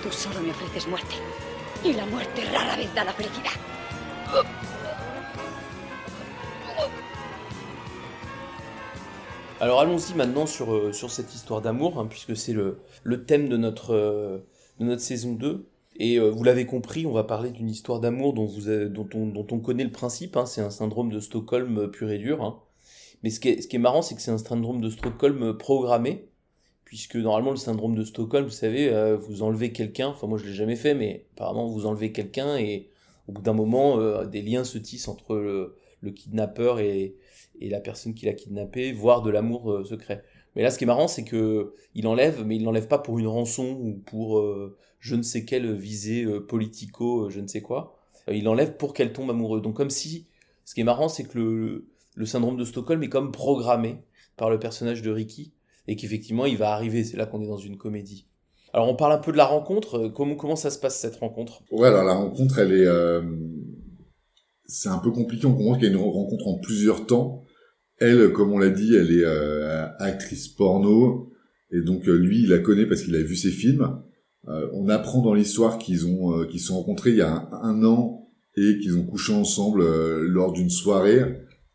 Tú 0.02 0.12
solo 0.14 0.40
me 0.40 0.52
ofreces 0.52 0.88
muerte. 0.88 1.16
Y 1.84 1.92
la 1.92 2.06
muerte 2.06 2.46
rara 2.54 2.78
vez 2.78 2.94
da 2.94 3.04
la 3.04 3.12
felicidad. 3.12 3.52
Alors 9.62 9.82
allons-y 9.82 10.14
maintenant 10.16 10.46
sur, 10.46 10.74
euh, 10.74 10.94
sur 10.94 11.12
cette 11.12 11.34
histoire 11.36 11.62
d'amour, 11.62 12.00
hein, 12.00 12.08
puisque 12.10 12.36
c'est 12.36 12.54
le, 12.54 12.80
le 13.04 13.26
thème 13.26 13.50
de 13.50 13.58
notre, 13.58 13.94
euh, 13.94 14.38
de 14.80 14.86
notre 14.86 15.02
saison 15.02 15.34
2. 15.34 15.68
Et 15.98 16.18
euh, 16.18 16.30
vous 16.30 16.44
l'avez 16.46 16.66
compris, 16.66 17.06
on 17.06 17.12
va 17.12 17.26
parler 17.26 17.50
d'une 17.52 17.70
histoire 17.70 18.00
d'amour 18.00 18.34
dont, 18.34 18.46
vous 18.46 18.88
dont, 18.88 19.10
on, 19.14 19.26
dont 19.26 19.48
on 19.52 19.60
connaît 19.60 19.84
le 19.84 19.92
principe, 19.92 20.38
hein, 20.38 20.46
c'est 20.46 20.62
un 20.62 20.70
syndrome 20.70 21.12
de 21.12 21.20
Stockholm 21.20 21.90
pur 21.92 22.10
et 22.10 22.20
dur. 22.20 22.42
hein. 22.42 22.60
Mais 23.22 23.30
ce 23.32 23.42
qui 23.42 23.50
est, 23.50 23.62
ce 23.62 23.68
qui 23.68 23.76
est 23.76 23.80
marrant, 23.80 24.02
c'est 24.02 24.16
que 24.16 24.22
c'est 24.22 24.32
un 24.32 24.38
syndrome 24.38 24.80
de 24.80 24.90
Stockholm 24.90 25.58
programmé, 25.58 26.30
puisque 26.86 27.18
normalement 27.18 27.52
le 27.52 27.58
syndrome 27.58 27.96
de 27.96 28.06
Stockholm, 28.06 28.46
vous 28.46 28.52
savez, 28.52 28.90
vous 29.20 29.44
enlevez 29.44 29.74
quelqu'un, 29.74 30.08
enfin 30.08 30.26
moi 30.28 30.38
je 30.38 30.46
l'ai 30.46 30.54
jamais 30.54 30.78
fait, 30.78 30.94
mais 30.94 31.26
apparemment 31.36 31.68
vous 31.68 31.86
enlevez 31.86 32.14
quelqu'un 32.14 32.56
et 32.56 32.88
au 33.28 33.34
bout 33.34 33.42
d'un 33.42 33.52
moment, 33.52 34.24
des 34.24 34.42
liens 34.42 34.64
se 34.64 34.78
tissent 34.78 35.10
entre 35.10 35.36
le, 35.36 35.76
le 36.00 36.12
kidnappeur 36.12 36.80
et, 36.80 37.16
et 37.60 37.70
la 37.70 37.80
personne 37.80 38.14
qui 38.14 38.26
l'a 38.26 38.34
kidnappé, 38.34 38.92
voire 38.92 39.22
de 39.22 39.30
l'amour 39.30 39.72
euh, 39.72 39.84
secret. 39.84 40.24
Mais 40.56 40.64
là, 40.64 40.72
ce 40.72 40.78
qui 40.78 40.86
est 40.86 40.88
marrant, 40.88 41.08
c'est 41.08 41.24
que 41.24 41.74
il 41.94 42.08
enlève, 42.08 42.44
mais 42.46 42.56
il 42.56 42.64
l'enlève 42.64 42.88
pas 42.88 42.98
pour 42.98 43.20
une 43.20 43.28
rançon 43.28 43.78
ou 43.82 43.94
pour 44.06 44.40
euh, 44.40 44.78
je 45.00 45.16
ne 45.16 45.22
sais 45.22 45.46
quelle 45.46 45.74
visée 45.74 46.24
euh, 46.24 46.40
politico, 46.40 47.30
je 47.30 47.40
ne 47.40 47.48
sais 47.48 47.62
quoi. 47.62 47.96
Il 48.32 48.48
enlève 48.48 48.76
pour 48.78 48.94
qu'elle 48.94 49.14
tombe 49.14 49.30
amoureuse. 49.30 49.62
Donc 49.62 49.76
comme 49.76 49.90
si, 49.90 50.28
ce 50.66 50.74
qui 50.74 50.82
est 50.82 50.86
marrant, 50.86 51.10
c'est 51.10 51.24
que 51.24 51.38
le, 52.16 52.26
syndrome 52.26 52.58
de 52.58 52.66
Stockholm 52.66 53.02
est 53.04 53.10
comme 53.10 53.32
programmé 53.32 53.98
par 54.38 54.50
le 54.50 54.60
personnage 54.60 55.02
de 55.02 55.10
Ricky 55.10 55.54
et 55.88 55.96
qu'effectivement, 55.96 56.46
il 56.46 56.58
va 56.58 56.72
arriver. 56.72 57.04
C'est 57.04 57.18
là 57.18 57.26
qu'on 57.26 57.42
est 57.42 57.48
dans 57.48 57.58
une 57.58 57.78
comédie. 57.78 58.28
Alors 58.74 58.88
on 58.88 58.96
parle 58.96 59.14
un 59.14 59.18
peu 59.18 59.32
de 59.32 59.38
la 59.38 59.46
rencontre. 59.46 60.10
Comment 60.10 60.56
ça 60.56 60.70
se 60.70 60.78
passe 60.78 61.00
cette 61.00 61.16
rencontre? 61.16 61.64
Ouais, 61.72 61.88
alors 61.88 62.04
la 62.04 62.14
rencontre, 62.14 62.60
elle 62.60 62.74
est, 62.74 62.88
c'est 64.66 64.90
un 64.90 65.00
peu 65.00 65.10
compliqué. 65.12 65.48
On 65.48 65.56
comprend 65.56 65.74
qu'il 65.74 65.86
y 65.86 65.88
a 65.88 65.90
une 65.90 65.98
rencontre 65.98 66.48
en 66.48 66.60
plusieurs 66.60 67.08
temps. 67.08 67.44
Elle, 68.00 68.32
comme 68.32 68.52
on 68.52 68.58
l'a 68.58 68.70
dit, 68.70 68.96
elle 68.96 69.12
est 69.12 69.26
euh, 69.26 69.88
actrice 70.00 70.48
porno, 70.48 71.32
et 71.72 71.82
donc 71.82 72.08
euh, 72.08 72.16
lui, 72.18 72.44
il 72.44 72.50
la 72.50 72.60
connaît 72.60 72.86
parce 72.86 73.04
qu'il 73.04 73.16
a 73.16 73.22
vu 73.22 73.36
ses 73.36 73.52
films. 73.52 74.02
Euh, 74.48 74.68
on 74.74 74.90
apprend 74.90 75.22
dans 75.22 75.34
l'histoire 75.34 75.78
qu'ils 75.78 76.08
ont 76.08 76.40
euh, 76.40 76.46
qu'ils 76.46 76.62
sont 76.62 76.78
rencontrés 76.78 77.12
il 77.12 77.18
y 77.18 77.22
a 77.22 77.50
un, 77.62 77.84
an 77.84 78.30
et 78.56 78.78
qu'ils 78.80 78.98
ont 78.98 79.04
couché 79.04 79.34
ensemble 79.34 79.84
lors 80.26 80.54
d'une 80.54 80.70
soirée. 80.70 81.22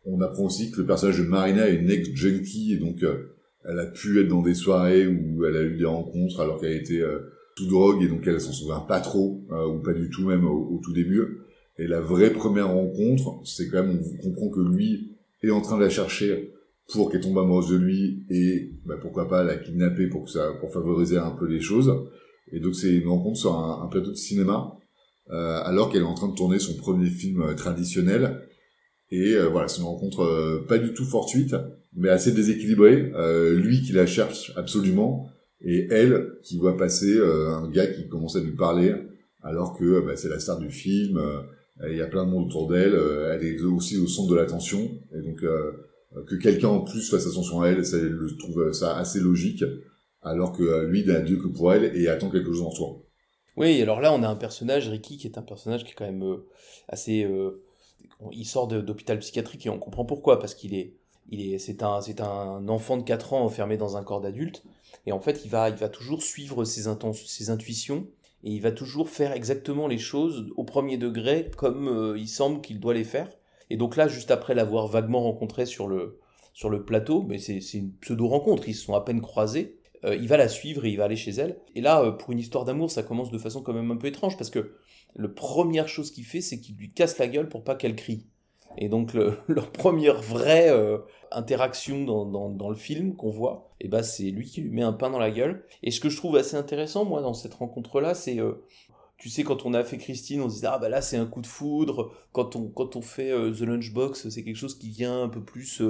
On 0.03 0.19
apprend 0.21 0.45
aussi 0.45 0.71
que 0.71 0.81
le 0.81 0.85
personnage 0.87 1.19
de 1.19 1.23
Marina 1.23 1.69
est 1.69 1.75
une 1.75 1.89
ex-junkie 1.89 2.73
et 2.73 2.77
donc 2.77 3.03
elle 3.63 3.79
a 3.79 3.85
pu 3.85 4.19
être 4.19 4.27
dans 4.27 4.41
des 4.41 4.53
soirées 4.53 5.07
où 5.07 5.45
elle 5.45 5.55
a 5.55 5.63
eu 5.63 5.77
des 5.77 5.85
rencontres 5.85 6.41
alors 6.41 6.59
qu'elle 6.59 6.73
était 6.73 7.01
sous 7.57 7.67
drogue 7.67 8.03
et 8.03 8.07
donc 8.07 8.27
elle 8.27 8.41
s'en 8.41 8.51
souvient 8.51 8.81
pas 8.81 8.99
trop 8.99 9.45
euh, 9.51 9.67
ou 9.67 9.79
pas 9.79 9.93
du 9.93 10.09
tout 10.09 10.27
même 10.27 10.45
au, 10.45 10.75
au 10.75 10.81
tout 10.83 10.93
début. 10.93 11.39
Et 11.77 11.87
la 11.87 12.01
vraie 12.01 12.31
première 12.31 12.69
rencontre, 12.69 13.41
c'est 13.43 13.67
quand 13.69 13.83
même 13.83 14.01
on 14.01 14.29
comprend 14.29 14.49
que 14.49 14.61
lui 14.61 15.14
est 15.47 15.51
en 15.51 15.61
train 15.61 15.77
de 15.77 15.83
la 15.83 15.89
chercher 15.89 16.51
pour 16.91 17.11
qu'elle 17.11 17.21
tombe 17.21 17.37
amoureuse 17.37 17.69
de 17.69 17.77
lui 17.77 18.25
et 18.29 18.71
bah, 18.85 18.95
pourquoi 19.01 19.27
pas 19.27 19.43
la 19.43 19.57
kidnapper 19.57 20.07
pour 20.07 20.25
que 20.25 20.31
ça 20.31 20.53
pour 20.59 20.71
favoriser 20.71 21.17
un 21.17 21.31
peu 21.31 21.47
les 21.47 21.61
choses. 21.61 21.93
Et 22.51 22.59
donc 22.59 22.75
c'est 22.75 22.93
une 22.93 23.07
rencontre 23.07 23.37
sur 23.37 23.55
un, 23.55 23.87
plateau 23.87 24.11
de 24.11 24.15
cinéma 24.15 24.77
euh, 25.31 25.59
alors 25.63 25.91
qu'elle 25.91 26.01
est 26.01 26.05
en 26.05 26.13
train 26.13 26.29
de 26.29 26.35
tourner 26.35 26.59
son 26.59 26.75
premier 26.75 27.09
film 27.09 27.41
euh, 27.41 27.53
traditionnel. 27.55 28.41
Et 29.11 29.33
euh, 29.33 29.49
voilà, 29.49 29.67
c'est 29.67 29.79
une 29.79 29.87
rencontre 29.87 30.21
euh, 30.21 30.65
pas 30.67 30.77
du 30.77 30.93
tout 30.93 31.05
fortuite, 31.05 31.55
mais 31.95 32.09
assez 32.09 32.31
déséquilibrée. 32.31 33.11
Euh, 33.15 33.53
lui 33.53 33.81
qui 33.81 33.93
la 33.93 34.05
cherche 34.05 34.51
absolument, 34.55 35.29
et 35.61 35.87
elle 35.89 36.33
qui 36.43 36.57
voit 36.57 36.77
passer 36.77 37.15
euh, 37.15 37.49
un 37.49 37.69
gars 37.69 37.87
qui 37.87 38.07
commence 38.07 38.35
à 38.35 38.41
lui 38.41 38.55
parler, 38.55 38.93
alors 39.41 39.77
que 39.77 40.05
bah, 40.05 40.15
c'est 40.15 40.29
la 40.29 40.39
star 40.39 40.59
du 40.59 40.69
film. 40.69 41.19
Euh, 41.81 41.91
il 41.91 41.97
y 41.97 42.01
a 42.01 42.07
plein 42.07 42.25
de 42.25 42.31
monde 42.31 42.45
autour 42.45 42.67
d'elle. 42.67 42.93
euh, 42.95 43.33
elle 43.33 43.45
est 43.45 43.61
aussi 43.61 43.97
au 43.97 44.07
centre 44.07 44.29
de 44.29 44.35
l'attention, 44.35 44.91
et 45.13 45.21
donc 45.21 45.43
euh, 45.43 45.71
que 46.27 46.35
quelqu'un 46.35 46.69
en 46.69 46.81
plus 46.81 47.09
fasse 47.09 47.27
attention 47.27 47.61
à 47.61 47.69
elle, 47.69 47.85
ça, 47.85 47.97
le 47.97 48.37
trouve 48.37 48.71
ça 48.71 48.97
assez 48.97 49.19
logique, 49.19 49.63
alors 50.21 50.53
que 50.53 50.85
lui 50.85 51.05
n'a 51.05 51.19
Dieu 51.19 51.37
que 51.37 51.47
pour 51.47 51.73
elle 51.73 51.95
et 51.95 52.07
attend 52.07 52.29
quelque 52.29 52.51
chose 52.51 52.61
en 52.61 52.69
retour. 52.69 53.03
Oui, 53.57 53.81
alors 53.81 54.01
là, 54.01 54.13
on 54.13 54.23
a 54.23 54.27
un 54.27 54.35
personnage, 54.35 54.89
Ricky, 54.89 55.17
qui 55.17 55.27
est 55.27 55.37
un 55.37 55.41
personnage 55.41 55.83
qui 55.83 55.91
est 55.91 55.95
quand 55.95 56.05
même 56.05 56.37
assez. 56.87 57.27
il 58.31 58.45
sort 58.45 58.67
d'hôpital 58.67 59.19
psychiatrique 59.19 59.65
et 59.65 59.69
on 59.69 59.79
comprend 59.79 60.05
pourquoi, 60.05 60.39
parce 60.39 60.55
qu'il 60.55 60.73
est. 60.73 60.95
Il 61.29 61.41
est, 61.41 61.57
c'est 61.57 61.81
un, 61.81 62.01
c'est 62.01 62.21
un 62.21 62.67
enfant 62.67 62.97
de 62.97 63.03
4 63.03 63.33
ans 63.33 63.43
enfermé 63.43 63.77
dans 63.77 63.97
un 63.97 64.03
corps 64.03 64.21
d'adulte, 64.21 64.63
et 65.05 65.11
en 65.11 65.19
fait, 65.19 65.41
il 65.43 65.49
va, 65.49 65.69
il 65.69 65.75
va 65.75 65.89
toujours 65.89 66.21
suivre 66.23 66.63
ses, 66.65 66.83
ses 67.13 67.49
intuitions, 67.49 68.07
et 68.45 68.51
il 68.51 68.61
va 68.61 68.71
toujours 68.71 69.09
faire 69.09 69.33
exactement 69.33 69.87
les 69.87 69.97
choses 69.97 70.47
au 70.55 70.63
premier 70.63 70.97
degré, 70.97 71.49
comme 71.57 71.87
euh, 71.87 72.17
il 72.17 72.27
semble 72.27 72.61
qu'il 72.61 72.79
doit 72.79 72.93
les 72.93 73.03
faire. 73.03 73.27
Et 73.71 73.75
donc 73.75 73.97
là, 73.97 74.07
juste 74.07 74.29
après 74.29 74.53
l'avoir 74.53 74.87
vaguement 74.87 75.23
rencontré 75.23 75.65
sur 75.65 75.87
le, 75.87 76.19
plateau, 76.85 77.23
mais 77.23 77.39
c'est 77.39 77.59
c'est 77.59 77.79
une 77.79 77.91
pseudo-rencontre, 77.93 78.69
ils 78.69 78.75
se 78.75 78.85
sont 78.85 78.93
à 78.93 79.01
peine 79.01 79.19
croisés, 79.19 79.79
euh, 80.05 80.15
il 80.15 80.27
va 80.27 80.37
la 80.37 80.47
suivre 80.47 80.85
et 80.85 80.91
il 80.91 80.97
va 80.97 81.05
aller 81.05 81.15
chez 81.15 81.31
elle. 81.31 81.57
Et 81.73 81.81
là, 81.81 82.03
euh, 82.03 82.11
pour 82.11 82.31
une 82.31 82.39
histoire 82.39 82.65
d'amour, 82.65 82.91
ça 82.91 83.01
commence 83.01 83.31
de 83.31 83.39
façon 83.39 83.63
quand 83.63 83.73
même 83.73 83.89
un 83.89 83.97
peu 83.97 84.07
étrange 84.07 84.37
parce 84.37 84.51
que 84.51 84.75
la 85.15 85.27
première 85.27 85.87
chose 85.87 86.11
qu'il 86.11 86.25
fait, 86.25 86.41
c'est 86.41 86.59
qu'il 86.59 86.75
lui 86.75 86.91
casse 86.91 87.17
la 87.17 87.27
gueule 87.27 87.49
pour 87.49 87.63
pas 87.63 87.73
qu'elle 87.73 87.95
crie. 87.95 88.27
Et 88.77 88.89
donc 88.89 89.13
le- 89.13 89.37
leur 89.47 89.71
première 89.71 90.21
vraie 90.21 90.69
euh, 90.69 90.97
interaction 91.31 92.03
dans, 92.05 92.69
le 92.69 92.75
film 92.75 93.15
qu'on 93.15 93.29
voit, 93.29 93.69
et 93.81 93.87
ben 93.87 94.03
c'est 94.03 94.29
lui 94.31 94.45
qui 94.45 94.61
lui 94.61 94.69
met 94.71 94.81
un 94.81 94.93
pain 94.93 95.09
dans 95.09 95.19
la 95.19 95.31
gueule. 95.31 95.65
Et 95.83 95.91
ce 95.91 95.99
que 95.99 96.09
je 96.09 96.17
trouve 96.17 96.35
assez 96.35 96.55
intéressant 96.55 97.05
moi 97.05 97.21
dans 97.21 97.33
cette 97.33 97.53
rencontre 97.55 98.01
là, 98.01 98.13
c'est 98.13 98.39
euh, 98.39 98.63
tu 99.17 99.29
sais 99.29 99.43
quand 99.43 99.65
on 99.65 99.73
a 99.73 99.83
fait 99.83 99.97
Christine, 99.97 100.41
on 100.41 100.49
se 100.49 100.55
disait 100.55 100.67
ah 100.67 100.77
bah 100.77 100.89
là 100.89 101.01
c'est 101.01 101.17
un 101.17 101.25
coup 101.25 101.41
de 101.41 101.47
foudre. 101.47 102.11
Quand 102.31 102.55
on 102.55 102.67
quand 102.67 102.95
on 102.95 103.01
fait 103.01 103.31
euh, 103.31 103.51
The 103.51 103.61
Lunchbox, 103.61 104.29
c'est 104.29 104.43
quelque 104.43 104.55
chose 104.57 104.77
qui 104.77 104.89
vient 104.89 105.23
un 105.23 105.29
peu 105.29 105.43
plus 105.43 105.81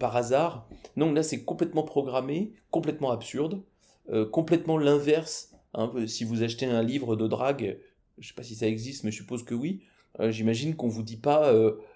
par 0.00 0.16
hasard. 0.16 0.66
Non, 0.96 1.12
là 1.12 1.22
c'est 1.22 1.44
complètement 1.44 1.82
programmé, 1.82 2.54
complètement 2.70 3.10
absurde, 3.10 3.62
complètement 4.32 4.78
l'inverse. 4.78 5.52
hein. 5.74 5.92
si 6.06 6.24
vous 6.24 6.42
achetez 6.42 6.64
un 6.66 6.82
livre 6.82 7.16
de 7.16 7.26
drague, 7.26 7.78
je 8.16 8.28
sais 8.28 8.34
pas 8.34 8.42
si 8.42 8.54
ça 8.54 8.66
existe, 8.66 9.04
mais 9.04 9.10
je 9.10 9.18
suppose 9.18 9.42
que 9.42 9.54
oui. 9.54 9.82
J'imagine 10.30 10.74
qu'on 10.74 10.88
vous 10.88 11.02
dit 11.02 11.18
pas 11.18 11.52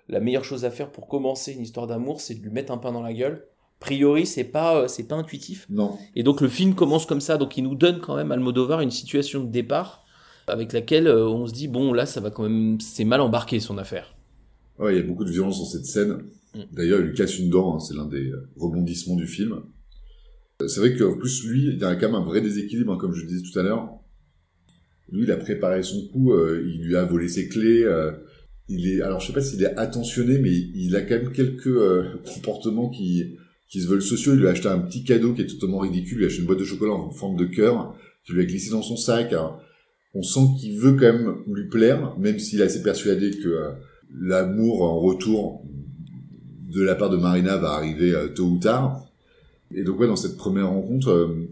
la 0.09 0.21
meilleure 0.21 0.45
chose 0.45 0.65
à 0.65 0.71
faire 0.71 0.91
pour 0.91 1.09
commencer 1.09 1.53
une 1.53 1.63
histoire 1.63 1.87
d'amour, 1.87 2.21
c'est 2.21 2.35
de 2.35 2.41
lui 2.43 2.51
mettre 2.51 2.73
un 2.73 2.79
pain 2.79 2.93
dans 2.93 3.03
la 3.03 3.13
gueule. 3.13 3.45
A 3.81 3.85
priori, 3.85 4.27
c'est 4.27 4.45
pas 4.45 4.83
euh, 4.83 4.89
c'est 4.89 5.09
pas 5.09 5.17
intuitif. 5.17 5.67
Non, 5.71 5.99
Et 6.15 6.23
donc 6.23 6.41
le 6.41 6.49
film 6.49 6.75
commence 6.75 7.07
comme 7.07 7.21
ça, 7.21 7.37
donc 7.39 7.57
il 7.57 7.65
nous 7.65 7.75
donne 7.75 8.01
quand 8.01 8.17
même 8.17 8.31
Almodovar 8.31 8.81
une 8.81 8.91
situation 8.91 9.43
de 9.43 9.51
départ 9.51 10.05
avec 10.47 10.73
laquelle 10.73 11.07
euh, 11.07 11.27
on 11.29 11.47
se 11.47 11.53
dit 11.53 11.69
bon 11.69 11.93
là 11.93 12.07
ça 12.07 12.21
va 12.21 12.31
quand 12.31 12.43
même 12.45 12.81
c'est 12.81 13.05
mal 13.05 13.21
embarqué 13.21 13.59
son 13.61 13.79
affaire. 13.79 14.15
Ouais, 14.79 14.95
il 14.95 14.99
y 14.99 15.01
a 15.01 15.07
beaucoup 15.07 15.25
de 15.25 15.31
violence 15.31 15.59
dans 15.59 15.67
cette 15.67 15.85
scène. 15.87 16.25
Mm. 16.55 16.61
D'ailleurs, 16.73 17.01
il 17.01 17.07
lui 17.07 17.15
casse 17.15 17.39
une 17.39 17.51
dent, 17.51 17.75
hein, 17.77 17.79
c'est 17.81 17.95
l'un 17.95 18.07
des 18.07 18.31
euh, 18.31 18.49
rebondissements 18.57 19.17
du 19.17 19.27
film. 19.27 19.63
C'est 20.67 20.81
vrai 20.81 20.97
qu'en 20.97 21.17
plus, 21.17 21.45
lui, 21.45 21.69
il 21.73 21.79
y 21.79 21.85
a 21.85 21.95
quand 21.97 22.07
même 22.07 22.15
un 22.15 22.25
vrai 22.25 22.41
déséquilibre, 22.41 22.93
hein, 22.93 22.99
comme 22.99 23.15
je 23.15 23.23
le 23.23 23.29
disais 23.29 23.43
tout 23.43 23.59
à 23.59 23.63
l'heure. 23.63 23.89
Lui, 25.11 25.25
il 25.25 25.31
a 25.31 25.37
préparé 25.37 25.83
son 25.83 26.09
coup, 26.09 26.33
euh, 26.33 26.65
il 26.67 26.83
lui 26.87 26.97
a 26.97 27.05
volé 27.05 27.29
ses 27.29 27.49
clés. 27.49 27.83
euh, 27.83 28.13
il 28.69 28.89
est, 28.89 29.03
alors 29.03 29.21
je 29.21 29.29
sais 29.29 29.33
pas 29.33 29.43
s'il 29.43 29.63
est 29.63 29.77
attentionné, 29.79 30.39
mais 30.39 30.51
il 30.51 30.95
a 30.97 31.03
quand 31.03 31.17
même 31.17 31.33
quelques 31.33 31.67
euh, 31.67 32.05
comportements 32.35 32.89
qui 32.89 33.37
qui 33.73 33.81
se 33.81 33.89
veulent 33.89 34.03
sociaux. 34.03 34.35
Il 34.35 34.41
lui 34.41 34.49
a 34.49 34.51
acheté 34.51 34.69
un 34.69 34.81
petit 34.81 35.03
cadeau 35.03 35.33
qui 35.33 35.41
est 35.41 35.47
totalement 35.47 35.79
ridicule. 35.79 36.13
Il 36.13 36.19
lui 36.19 36.25
a 36.25 36.27
acheté 36.27 36.41
une 36.41 36.47
boîte 36.47 36.59
de 36.59 36.65
chocolat 36.65 36.93
en 36.93 37.11
forme 37.11 37.39
de 37.39 37.47
cœur, 37.47 37.97
qu'il 38.25 38.35
lui 38.35 38.43
a 38.43 38.45
glissé 38.45 38.71
dans 38.71 38.83
son 38.83 38.97
sac. 38.97 39.35
On 40.15 40.23
sent 40.23 40.61
qu'il 40.61 40.79
veut 40.79 40.93
quand 40.93 41.11
même 41.11 41.37
lui 41.47 41.69
plaire, 41.69 42.15
même 42.19 42.39
s'il 42.39 42.61
est 42.61 42.65
assez 42.65 42.83
persuadé 42.83 43.31
que 43.31 43.49
euh, 43.49 43.71
l'amour 44.15 44.83
en 44.83 45.01
retour 45.01 45.65
de 46.69 46.83
la 46.83 46.95
part 46.95 47.09
de 47.09 47.17
Marina 47.17 47.57
va 47.57 47.71
arriver 47.71 48.13
euh, 48.13 48.29
tôt 48.29 48.45
ou 48.45 48.59
tard. 48.59 49.07
Et 49.75 49.85
donc 49.85 49.99
ouais, 50.01 50.07
dans 50.07 50.17
cette 50.17 50.37
première 50.37 50.69
rencontre, 50.69 51.09
euh, 51.09 51.49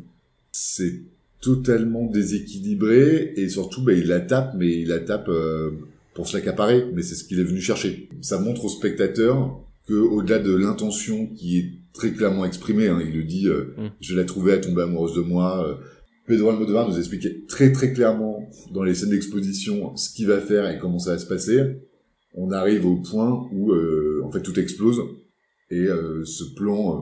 c'est 0.52 1.00
totalement 1.40 2.04
déséquilibré 2.04 3.32
et 3.34 3.48
surtout 3.48 3.82
bah, 3.82 3.94
il 3.94 4.08
la 4.08 4.20
tape, 4.20 4.52
mais 4.58 4.82
il 4.82 4.88
la 4.88 4.98
tape 4.98 5.30
pour 6.14 6.26
se 6.28 6.36
l'accaparer. 6.36 6.86
Mais 6.94 7.02
c'est 7.02 7.14
ce 7.14 7.24
qu'il 7.24 7.40
est 7.40 7.44
venu 7.44 7.60
chercher. 7.60 8.08
Ça 8.20 8.38
montre 8.38 8.64
au 8.64 8.68
spectateur 8.68 9.60
que 9.88 9.94
au-delà 9.94 10.38
de 10.38 10.54
l'intention 10.54 11.26
qui 11.26 11.58
est 11.58 11.70
très 11.92 12.12
clairement 12.12 12.44
exprimée, 12.44 12.88
hein, 12.88 13.00
il 13.04 13.16
le 13.16 13.24
dit, 13.24 13.48
euh, 13.48 13.74
Mm. 13.76 13.88
je 14.00 14.16
l'ai 14.16 14.26
trouvée, 14.26 14.52
elle 14.52 14.60
tombée 14.60 14.82
amoureuse 14.82 15.14
de 15.14 15.20
moi. 15.22 15.66
euh, 15.66 15.74
Pedro 16.26 16.50
Almodovar 16.50 16.88
nous 16.88 16.96
expliquait 16.98 17.44
très 17.48 17.72
très 17.72 17.92
clairement 17.92 18.48
dans 18.72 18.84
les 18.84 18.94
scènes 18.94 19.10
d'exposition 19.10 19.96
ce 19.96 20.14
qu'il 20.14 20.28
va 20.28 20.38
faire 20.40 20.70
et 20.70 20.78
comment 20.78 21.00
ça 21.00 21.12
va 21.12 21.18
se 21.18 21.26
passer. 21.26 21.60
On 22.34 22.52
arrive 22.52 22.86
au 22.86 22.96
point 22.98 23.48
où 23.52 23.72
euh, 23.72 24.20
en 24.24 24.30
fait 24.30 24.40
tout 24.40 24.56
explose 24.60 25.00
et 25.70 25.86
euh, 25.88 26.24
ce 26.24 26.44
plan 26.54 26.96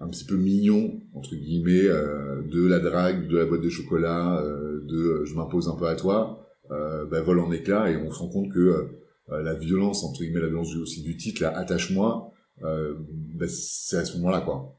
euh, 0.00 0.04
un 0.04 0.08
petit 0.08 0.24
peu 0.24 0.36
mignon 0.36 1.00
entre 1.14 1.36
guillemets 1.36 1.84
euh, 1.86 2.42
de 2.50 2.66
la 2.66 2.80
drague, 2.80 3.28
de 3.28 3.36
la 3.36 3.44
boîte 3.44 3.60
de 3.62 3.68
chocolat, 3.68 4.42
euh, 4.42 4.80
de 4.88 5.24
je 5.26 5.34
m'impose 5.36 5.68
un 5.68 5.76
peu 5.76 5.86
à 5.86 5.94
toi, 5.94 6.41
bah, 7.10 7.20
vole 7.20 7.40
en 7.40 7.52
éclats 7.52 7.90
et 7.90 7.96
on 7.96 8.10
se 8.10 8.18
rend 8.18 8.28
compte 8.28 8.50
que 8.50 8.92
euh, 9.30 9.42
la 9.42 9.54
violence 9.54 10.04
entre 10.04 10.20
guillemets 10.20 10.40
la 10.40 10.48
violence 10.48 10.70
du- 10.70 10.78
aussi 10.78 11.02
du 11.02 11.16
titre, 11.16 11.42
là, 11.42 11.56
attache-moi, 11.56 12.32
euh, 12.64 12.94
bah, 13.34 13.46
c'est 13.48 13.96
à 13.96 14.04
ce 14.04 14.16
moment-là 14.16 14.40
quoi. 14.40 14.78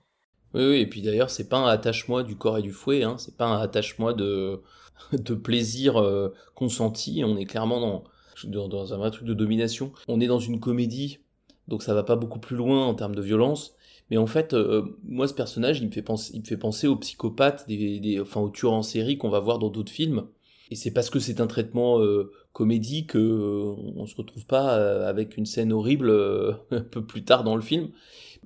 Oui, 0.54 0.62
et 0.78 0.88
puis 0.88 1.02
d'ailleurs, 1.02 1.30
c'est 1.32 1.50
pas 1.50 1.58
un 1.58 1.68
attache-moi 1.68 2.24
du 2.24 2.36
corps 2.36 2.60
et 2.60 2.62
du 2.62 2.72
fouet, 2.72 3.04
hein, 3.04 3.18
c'est 3.18 3.36
pas 3.36 3.46
un 3.46 3.60
attache-moi 3.60 4.14
de, 4.14 4.62
de 5.14 5.34
plaisir 5.34 5.98
euh, 5.98 6.34
consenti, 6.56 7.24
on 7.26 7.38
est 7.38 7.46
clairement 7.46 8.04
dans, 8.44 8.68
dans, 8.68 8.94
un 8.94 8.98
vrai 8.98 9.10
truc 9.10 9.26
de 9.26 9.34
domination. 9.34 9.94
On 10.08 10.20
est 10.20 10.28
dans 10.28 10.40
une 10.40 10.60
comédie, 10.60 11.20
donc 11.68 11.82
ça 11.82 11.94
va 11.94 12.04
pas 12.04 12.16
beaucoup 12.16 12.40
plus 12.40 12.56
loin 12.56 12.86
en 12.86 12.94
termes 12.94 13.16
de 13.16 13.22
violence, 13.22 13.76
mais 14.12 14.18
en 14.18 14.28
fait, 14.28 14.54
euh, 14.54 14.84
moi, 15.04 15.28
ce 15.28 15.34
personnage, 15.34 15.80
il 15.80 15.88
me 15.88 15.92
fait 15.92 16.02
penser, 16.04 16.32
il 16.36 16.42
me 16.42 16.46
fait 16.46 16.58
penser 16.58 16.88
aux 16.88 16.98
psychopathes, 16.98 17.68
des, 17.68 18.00
des, 18.00 18.20
enfin 18.20 18.42
aux 18.42 18.50
tueurs 18.50 18.74
en 18.74 18.84
série 18.84 19.18
qu'on 19.18 19.30
va 19.30 19.40
voir 19.40 19.58
dans 19.58 19.70
d'autres 19.70 19.92
films. 19.92 20.28
Et 20.74 20.76
c'est 20.76 20.90
parce 20.90 21.12
que 21.12 21.20
c'est 21.20 21.40
un 21.40 21.46
traitement 21.46 22.00
euh, 22.00 22.32
comédie 22.52 23.06
que 23.06 23.20
euh, 23.20 23.76
on 23.96 24.08
se 24.08 24.16
retrouve 24.16 24.48
pas 24.48 24.76
euh, 24.76 25.08
avec 25.08 25.38
une 25.38 25.46
scène 25.46 25.72
horrible 25.72 26.10
euh, 26.10 26.54
un 26.72 26.82
peu 26.82 27.06
plus 27.06 27.24
tard 27.24 27.44
dans 27.44 27.56
le 27.56 27.62
film. 27.62 27.90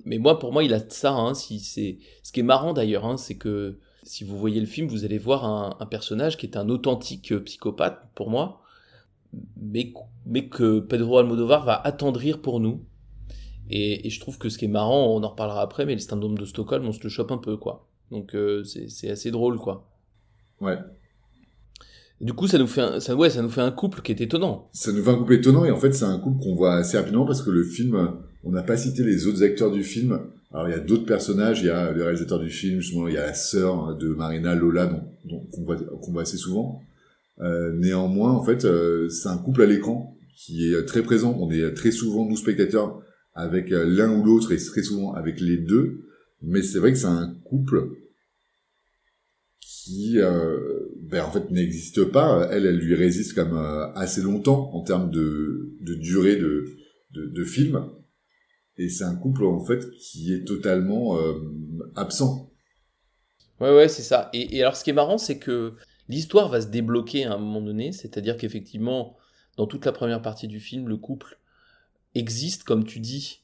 Mais 0.04 0.18
moi, 0.18 0.38
pour 0.38 0.52
moi, 0.52 0.62
il 0.62 0.74
a 0.74 0.80
ça. 0.90 1.14
Hein, 1.14 1.32
si 1.32 1.58
c'est 1.58 1.96
ce 2.22 2.30
qui 2.30 2.40
est 2.40 2.42
marrant 2.42 2.74
d'ailleurs, 2.74 3.06
hein, 3.06 3.16
c'est 3.16 3.36
que 3.36 3.78
si 4.02 4.24
vous 4.24 4.36
voyez 4.36 4.60
le 4.60 4.66
film, 4.66 4.88
vous 4.88 5.06
allez 5.06 5.16
voir 5.16 5.46
un, 5.80 5.86
personnage 5.86 6.36
qui 6.36 6.44
est 6.44 6.58
un 6.58 6.68
authentique 6.68 7.34
psychopathe 7.44 7.98
pour 8.14 8.28
moi, 8.28 8.60
mais 9.56 9.94
mais 10.26 10.50
que 10.50 10.80
Pedro 10.80 11.16
Almodovar 11.16 11.64
va 11.64 11.80
attendrir 11.80 12.42
pour 12.42 12.60
nous. 12.60 12.84
Et, 13.70 14.10
je 14.10 14.20
trouve 14.20 14.36
que 14.36 14.50
ce 14.50 14.58
qui 14.58 14.66
est 14.66 14.68
marrant, 14.68 15.14
on 15.14 15.22
en 15.22 15.28
reparlera 15.30 15.62
après, 15.62 15.86
mais 15.86 15.94
le 15.94 16.00
syndrome 16.00 16.36
de 16.36 16.44
Stockholm, 16.44 16.86
on 16.86 16.92
se 16.92 17.02
le 17.02 17.08
chope 17.08 17.32
un 17.32 17.38
peu, 17.38 17.56
quoi. 17.56 17.88
Donc 18.10 18.36
c'est 18.64 19.10
assez 19.10 19.30
drôle, 19.30 19.58
quoi. 19.58 19.88
Ouais. 20.60 20.76
Du 22.20 22.32
coup, 22.32 22.48
ça 22.48 22.58
nous 22.58 22.66
fait 22.66 22.80
un, 22.80 22.98
ça, 23.00 23.14
ouais, 23.14 23.30
ça 23.30 23.42
nous 23.42 23.48
fait 23.48 23.60
un 23.60 23.70
couple 23.70 24.02
qui 24.02 24.10
est 24.12 24.20
étonnant. 24.20 24.68
Ça 24.72 24.90
nous 24.92 25.02
fait 25.04 25.10
un 25.10 25.16
couple 25.16 25.34
étonnant 25.34 25.64
et 25.64 25.70
en 25.70 25.76
fait 25.76 25.92
c'est 25.92 26.04
un 26.04 26.18
couple 26.18 26.42
qu'on 26.42 26.54
voit 26.56 26.74
assez 26.74 26.96
rapidement 26.96 27.24
parce 27.24 27.42
que 27.42 27.50
le 27.50 27.62
film, 27.62 28.12
on 28.44 28.50
n'a 28.50 28.62
pas 28.62 28.76
cité 28.76 29.04
les 29.04 29.26
autres 29.28 29.42
acteurs 29.44 29.70
du 29.70 29.84
film. 29.84 30.18
Alors 30.52 30.68
il 30.68 30.72
y 30.72 30.74
a 30.74 30.80
d'autres 30.80 31.04
personnages, 31.06 31.60
il 31.60 31.66
y 31.66 31.70
a 31.70 31.92
le 31.92 32.02
réalisateur 32.02 32.40
du 32.40 32.50
film, 32.50 32.80
justement 32.80 33.06
il 33.06 33.14
y 33.14 33.18
a 33.18 33.26
la 33.26 33.34
sœur 33.34 33.94
de 33.96 34.08
Marina, 34.08 34.54
Lola, 34.54 34.86
dont- 35.26 35.46
qu'on 35.52 35.62
voit, 35.64 35.76
qu'on 35.76 36.10
voit 36.12 36.22
assez 36.22 36.38
souvent. 36.38 36.80
Euh, 37.40 37.72
néanmoins, 37.76 38.32
en 38.32 38.42
fait, 38.42 38.64
euh, 38.64 39.08
c'est 39.10 39.28
un 39.28 39.38
couple 39.38 39.62
à 39.62 39.66
l'écran 39.66 40.16
qui 40.36 40.72
est 40.72 40.84
très 40.86 41.02
présent. 41.02 41.36
On 41.38 41.50
est 41.52 41.72
très 41.74 41.92
souvent 41.92 42.26
nous 42.28 42.36
spectateurs 42.36 43.00
avec 43.34 43.70
euh, 43.70 43.84
l'un 43.86 44.10
ou 44.18 44.24
l'autre 44.24 44.50
et 44.50 44.56
très 44.56 44.82
souvent 44.82 45.12
avec 45.12 45.40
les 45.40 45.56
deux. 45.58 46.00
Mais 46.42 46.62
c'est 46.62 46.78
vrai 46.80 46.90
que 46.92 46.98
c'est 46.98 47.06
un 47.06 47.32
couple 47.44 47.90
qui 49.60 50.18
euh, 50.18 50.80
ben, 51.10 51.24
en 51.24 51.30
fait 51.30 51.50
n'existe 51.50 52.04
pas. 52.04 52.48
Elle, 52.50 52.66
elle 52.66 52.78
lui 52.78 52.94
résiste 52.94 53.34
quand 53.34 53.46
même 53.46 53.56
euh, 53.56 53.92
assez 53.94 54.22
longtemps 54.22 54.70
en 54.74 54.82
termes 54.82 55.10
de, 55.10 55.76
durée 55.80 56.36
de 56.36 57.44
film. 57.44 57.90
Et 58.78 58.88
c'est 58.88 59.04
un 59.04 59.16
couple 59.16 59.44
en 59.44 59.60
fait 59.64 59.90
qui 59.90 60.32
est 60.32 60.44
totalement 60.44 61.18
euh, 61.18 61.34
absent. 61.96 62.52
Ouais, 63.60 63.74
ouais, 63.74 63.88
c'est 63.88 64.02
ça. 64.02 64.30
Et, 64.32 64.56
et 64.56 64.62
alors, 64.62 64.76
ce 64.76 64.84
qui 64.84 64.90
est 64.90 64.94
marrant, 64.94 65.18
c'est 65.18 65.38
que 65.38 65.74
l'histoire 66.08 66.48
va 66.48 66.60
se 66.60 66.68
débloquer 66.68 67.24
à 67.24 67.34
un 67.34 67.38
moment 67.38 67.60
donné, 67.60 67.90
c'est-à-dire 67.90 68.36
qu'effectivement, 68.36 69.16
dans 69.56 69.66
toute 69.66 69.84
la 69.84 69.90
première 69.90 70.22
partie 70.22 70.46
du 70.46 70.60
film, 70.60 70.88
le 70.88 70.96
couple 70.96 71.40
existe, 72.14 72.62
comme 72.62 72.84
tu 72.84 73.00
dis. 73.00 73.42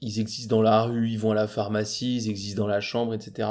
Ils 0.00 0.18
existent 0.18 0.56
dans 0.56 0.62
la 0.62 0.82
rue, 0.82 1.08
ils 1.08 1.18
vont 1.18 1.30
à 1.30 1.34
la 1.34 1.46
pharmacie, 1.46 2.16
ils 2.16 2.28
existent 2.28 2.62
dans 2.62 2.68
la 2.68 2.80
chambre, 2.80 3.14
etc. 3.14 3.48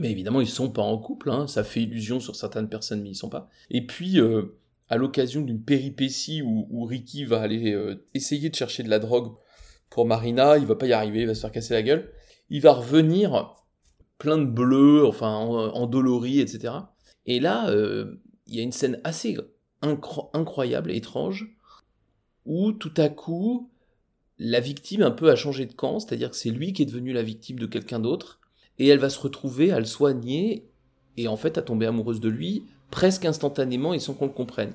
Mais 0.00 0.10
évidemment, 0.10 0.40
ils 0.40 0.48
sont 0.48 0.70
pas 0.70 0.82
en 0.82 0.98
couple, 0.98 1.30
hein. 1.30 1.46
ça 1.46 1.64
fait 1.64 1.82
illusion 1.82 2.20
sur 2.20 2.36
certaines 2.36 2.68
personnes, 2.68 3.02
mais 3.02 3.10
ils 3.10 3.14
sont 3.14 3.28
pas. 3.28 3.48
Et 3.70 3.86
puis, 3.86 4.20
euh, 4.20 4.56
à 4.88 4.96
l'occasion 4.96 5.40
d'une 5.42 5.62
péripétie 5.62 6.42
où, 6.42 6.84
Ricky 6.84 7.24
va 7.24 7.40
aller 7.40 7.72
euh, 7.72 8.06
essayer 8.14 8.48
de 8.48 8.54
chercher 8.54 8.82
de 8.82 8.90
la 8.90 8.98
drogue 8.98 9.32
pour 9.90 10.06
Marina, 10.06 10.58
il 10.58 10.66
va 10.66 10.76
pas 10.76 10.86
y 10.86 10.92
arriver, 10.92 11.22
il 11.22 11.26
va 11.26 11.34
se 11.34 11.40
faire 11.40 11.52
casser 11.52 11.74
la 11.74 11.82
gueule. 11.82 12.12
Il 12.50 12.60
va 12.60 12.72
revenir 12.72 13.54
plein 14.18 14.38
de 14.38 14.44
bleus, 14.44 15.06
enfin 15.06 15.32
en- 15.32 15.74
endolori, 15.74 16.40
etc. 16.40 16.74
Et 17.26 17.40
là, 17.40 17.70
euh, 17.70 18.20
il 18.46 18.54
y 18.56 18.60
a 18.60 18.62
une 18.62 18.72
scène 18.72 19.00
assez 19.04 19.36
incro- 19.82 20.30
incroyable, 20.32 20.90
étrange, 20.90 21.54
où 22.46 22.72
tout 22.72 22.94
à 22.96 23.08
coup, 23.08 23.70
la 24.38 24.60
victime 24.60 25.02
un 25.02 25.10
peu 25.10 25.30
a 25.30 25.36
changé 25.36 25.66
de 25.66 25.72
camp, 25.72 25.98
c'est-à-dire 25.98 26.30
que 26.30 26.36
c'est 26.36 26.50
lui 26.50 26.72
qui 26.72 26.82
est 26.82 26.86
devenu 26.86 27.12
la 27.12 27.22
victime 27.22 27.58
de 27.58 27.66
quelqu'un 27.66 27.98
d'autre, 28.00 28.37
et 28.78 28.88
elle 28.88 28.98
va 28.98 29.10
se 29.10 29.20
retrouver 29.20 29.70
à 29.72 29.78
le 29.78 29.84
soigner, 29.84 30.64
et 31.16 31.28
en 31.28 31.36
fait 31.36 31.58
à 31.58 31.62
tomber 31.62 31.86
amoureuse 31.86 32.20
de 32.20 32.28
lui, 32.28 32.64
presque 32.90 33.24
instantanément 33.24 33.94
et 33.94 33.98
sans 33.98 34.14
qu'on 34.14 34.26
le 34.26 34.32
comprenne. 34.32 34.72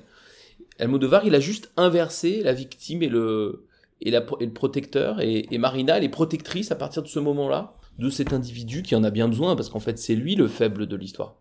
Almodovar, 0.78 1.24
il 1.26 1.34
a 1.34 1.40
juste 1.40 1.70
inversé 1.76 2.42
la 2.42 2.52
victime 2.52 3.02
et 3.02 3.08
le, 3.08 3.64
et 4.00 4.10
la- 4.10 4.26
et 4.40 4.46
le 4.46 4.52
protecteur, 4.52 5.20
et, 5.20 5.46
Marina, 5.58 5.96
elle 5.98 6.04
est 6.04 6.08
protectrice 6.08 6.70
à 6.72 6.76
partir 6.76 7.02
de 7.02 7.08
ce 7.08 7.18
moment-là, 7.20 7.74
de 7.98 8.10
cet 8.10 8.32
individu 8.32 8.82
qui 8.82 8.94
en 8.94 9.04
a 9.04 9.10
bien 9.10 9.28
besoin, 9.28 9.56
parce 9.56 9.68
qu'en 9.68 9.80
fait 9.80 9.98
c'est 9.98 10.16
lui 10.16 10.34
le 10.34 10.48
faible 10.48 10.86
de 10.86 10.96
l'histoire. 10.96 11.36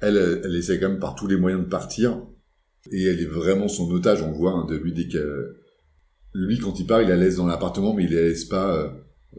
Elle, 0.00 0.16
elle, 0.16 0.40
elle 0.44 0.56
essaie 0.56 0.80
quand 0.80 0.88
même 0.88 0.98
par 0.98 1.14
tous 1.14 1.26
les 1.28 1.36
moyens 1.36 1.62
de 1.62 1.68
partir. 1.68 2.20
Et 2.90 3.04
elle 3.04 3.20
est 3.20 3.26
vraiment 3.26 3.68
son 3.68 3.88
otage, 3.92 4.22
on 4.22 4.32
voit, 4.32 4.50
hein, 4.52 4.66
de 4.68 4.74
lui 4.74 4.92
dès 4.92 5.06
que... 5.06 5.56
Lui, 6.34 6.58
quand 6.58 6.80
il 6.80 6.86
part, 6.86 7.00
il 7.02 7.08
la 7.08 7.14
laisse 7.16 7.36
dans 7.36 7.46
l'appartement, 7.46 7.94
mais 7.94 8.04
il 8.04 8.14
la 8.14 8.22
laisse 8.22 8.46
pas 8.46 8.74
euh, 8.74 8.90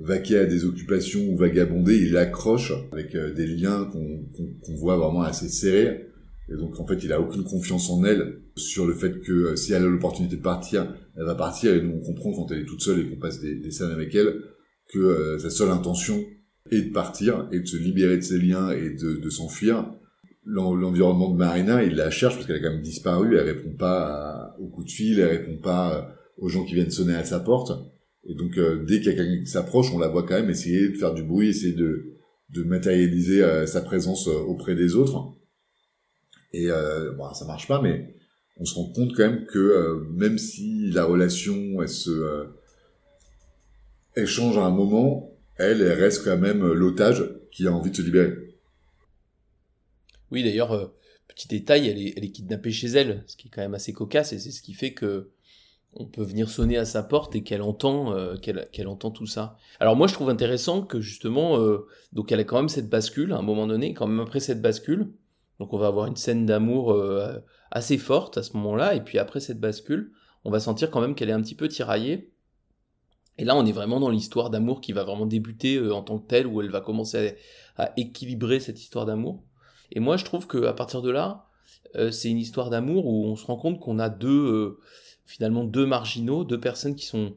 vaquer 0.02 0.38
à 0.40 0.46
des 0.46 0.66
occupations 0.66 1.22
ou 1.30 1.36
vagabonder. 1.38 1.96
Il 1.98 2.14
l'accroche 2.14 2.74
avec 2.92 3.16
euh, 3.16 3.34
des 3.34 3.48
liens 3.48 3.86
qu'on 3.92 4.24
qu'on- 4.36 4.54
qu'on 4.62 4.76
voit 4.76 4.98
vraiment 4.98 5.22
assez 5.22 5.50
serrés. 5.50 6.08
Et 6.50 6.56
donc, 6.58 6.80
en 6.80 6.86
fait, 6.86 7.04
il 7.04 7.14
a 7.14 7.22
aucune 7.22 7.44
confiance 7.44 7.90
en 7.90 8.04
elle 8.04 8.40
sur 8.58 8.86
le 8.86 8.94
fait 8.94 9.22
que 9.22 9.32
euh, 9.32 9.56
si 9.56 9.72
elle 9.74 9.84
a 9.84 9.88
l'opportunité 9.88 10.36
de 10.36 10.42
partir, 10.42 10.94
elle 11.16 11.24
va 11.26 11.36
partir. 11.36 11.74
Et 11.74 11.82
nous, 11.82 11.94
on 11.96 12.02
comprend 12.02 12.34
quand 12.34 12.52
elle 12.52 12.60
est 12.62 12.66
toute 12.66 12.82
seule 12.82 13.00
et 13.00 13.10
qu'on 13.10 13.16
passe 13.20 13.40
des, 13.40 13.56
des 13.56 13.72
scènes 13.72 13.92
avec 13.92 14.14
elle 14.16 14.42
que 14.92 15.00
euh, 15.00 15.40
sa 15.40 15.50
seule 15.50 15.70
intention 15.70 16.22
est 16.72 16.82
de 16.82 16.92
partir 16.92 17.48
et 17.52 17.60
de 17.60 17.66
se 17.66 17.78
libérer 17.78 18.18
de 18.18 18.22
ses 18.22 18.38
liens 18.40 18.72
et 18.72 18.90
de, 18.90 19.16
de 19.18 19.30
s'enfuir 19.30 19.90
l'en- 20.46 20.74
l'environnement 20.76 21.30
de 21.32 21.38
Marina, 21.38 21.84
il 21.84 21.96
la 21.96 22.10
cherche 22.10 22.36
parce 22.36 22.46
qu'elle 22.48 22.58
a 22.58 22.60
quand 22.60 22.72
même 22.74 22.82
disparu, 22.82 23.36
elle 23.38 23.46
répond 23.46 23.74
pas 23.78 24.56
aux 24.60 24.68
coups 24.68 24.88
de 24.88 24.92
fil, 24.92 25.20
elle 25.20 25.38
répond 25.38 25.58
pas 25.62 26.14
aux 26.38 26.50
gens 26.50 26.66
qui 26.66 26.74
viennent 26.76 26.90
sonner 26.92 27.16
à 27.16 27.24
sa 27.24 27.40
porte. 27.40 27.72
Et 28.26 28.36
donc 28.36 28.58
euh, 28.58 28.84
dès 28.86 29.00
qu'il 29.00 29.08
y 29.08 29.14
a 29.14 29.16
quelqu'un 29.16 29.40
qui 29.40 29.48
s'approche, 29.48 29.92
on 29.94 30.00
la 30.00 30.08
voit 30.08 30.24
quand 30.24 30.36
même 30.36 30.50
essayer 30.50 30.90
de 30.90 30.96
faire 30.96 31.14
du 31.14 31.24
bruit, 31.24 31.50
essayer 31.50 31.74
de, 31.74 32.14
de 32.50 32.64
matérialiser 32.64 33.44
euh, 33.44 33.66
sa 33.66 33.82
présence 33.82 34.28
euh, 34.28 34.32
auprès 34.32 34.76
des 34.76 34.96
autres. 34.96 35.34
Et 36.56 36.68
bon, 37.18 37.34
ça 37.34 37.46
marche 37.46 37.68
pas, 37.68 37.82
mais 37.82 38.14
on 38.58 38.66
se 38.66 38.76
rend 38.76 38.86
compte 38.92 39.16
quand 39.16 39.28
même 39.28 39.48
que 39.48 40.06
même 40.12 40.38
si 40.38 40.92
la 40.92 41.04
relation, 41.04 41.82
elle 41.82 41.90
se, 41.90 42.12
euh, 42.12 42.46
elle 44.14 44.28
change 44.28 44.56
à 44.60 44.62
un 44.64 44.70
moment, 44.70 45.36
elle, 45.56 45.82
elle 45.82 46.00
reste 46.00 46.24
quand 46.24 46.38
même 46.38 46.64
l'otage 46.64 47.24
qui 47.52 47.66
a 47.66 47.74
envie 47.74 47.90
de 47.90 47.96
se 47.96 48.04
libérer. 48.04 48.36
Oui, 50.30 50.44
d'ailleurs, 50.44 50.94
petit 51.28 51.48
détail, 51.48 51.88
elle 51.88 51.98
est, 51.98 52.14
elle 52.16 52.26
est 52.26 52.32
kidnappée 52.32 52.72
chez 52.72 52.90
elle, 52.90 53.24
ce 53.26 53.36
qui 53.36 53.48
est 53.48 53.52
quand 53.52 53.64
même 53.64 53.74
assez 53.74 53.94
cocasse, 53.94 54.32
et 54.34 54.38
c'est 54.38 54.52
ce 54.52 54.62
qui 54.62 54.76
fait 54.76 54.94
que 54.94 55.32
on 55.96 56.06
peut 56.06 56.24
venir 56.24 56.50
sonner 56.50 56.78
à 56.78 56.86
sa 56.86 57.04
porte 57.04 57.36
et 57.36 57.44
qu'elle 57.44 57.62
entend, 57.62 58.14
euh, 58.14 58.36
qu'elle 58.38 58.88
entend 58.88 59.12
tout 59.12 59.26
ça. 59.26 59.58
Alors 59.80 59.96
moi, 59.96 60.08
je 60.08 60.14
trouve 60.14 60.30
intéressant 60.30 60.82
que 60.82 61.00
justement, 61.00 61.58
euh, 61.60 61.88
donc 62.12 62.32
elle 62.32 62.40
a 62.40 62.44
quand 62.44 62.58
même 62.58 62.70
cette 62.70 62.90
bascule 62.90 63.34
à 63.34 63.38
un 63.38 63.42
moment 63.42 63.68
donné, 63.68 63.94
quand 63.94 64.08
même 64.08 64.20
après 64.20 64.40
cette 64.40 64.62
bascule, 64.62 65.14
donc 65.60 65.74
on 65.74 65.78
va 65.78 65.88
avoir 65.88 66.08
une 66.08 66.16
scène 66.16 66.46
d'amour 66.46 66.92
euh, 66.92 67.40
assez 67.72 67.98
forte 67.98 68.38
à 68.38 68.44
ce 68.44 68.56
moment-là, 68.58 68.96
et 68.96 69.02
puis 69.02 69.18
après 69.18 69.40
cette 69.40 69.60
bascule, 69.60 70.12
on 70.44 70.52
va 70.52 70.60
sentir 70.60 70.90
quand 70.90 71.02
même 71.02 71.16
qu'elle 71.16 71.30
est 71.30 71.34
un 71.34 71.42
petit 71.42 71.56
peu 71.56 71.68
tiraillée. 71.68 72.32
Et 73.38 73.46
là, 73.46 73.56
on 73.56 73.66
est 73.66 73.72
vraiment 73.72 74.00
dans 74.00 74.10
l'histoire 74.10 74.50
d'amour 74.50 74.82
qui 74.82 74.92
va 74.94 75.04
vraiment 75.04 75.26
débuter 75.26 75.76
euh, 75.78 75.94
en 75.94 76.04
tant 76.04 76.20
que 76.20 76.28
telle, 76.28 76.48
où 76.48 76.62
elle 76.62 76.70
va 76.70 76.82
commencer 76.82 77.36
à, 77.78 77.92
équilibrer 77.98 78.60
cette 78.60 78.80
histoire 78.80 79.06
d'amour. 79.06 79.44
Et 79.92 80.00
moi, 80.00 80.18
je 80.18 80.26
trouve 80.26 80.48
que 80.48 80.66
à 80.66 80.74
partir 80.74 81.02
de 81.02 81.10
là, 81.10 81.48
c'est 82.12 82.30
une 82.30 82.40
histoire 82.40 82.72
d'amour 82.72 83.06
où 83.06 83.28
on 83.28 83.36
se 83.36 83.46
rend 83.46 83.56
compte 83.56 83.80
qu'on 83.80 84.00
a 84.00 84.10
deux, 84.10 84.80
finalement, 85.26 85.64
deux 85.64 85.86
marginaux, 85.86 86.44
deux 86.44 86.60
personnes 86.60 86.96
qui 86.96 87.06
sont 87.06 87.36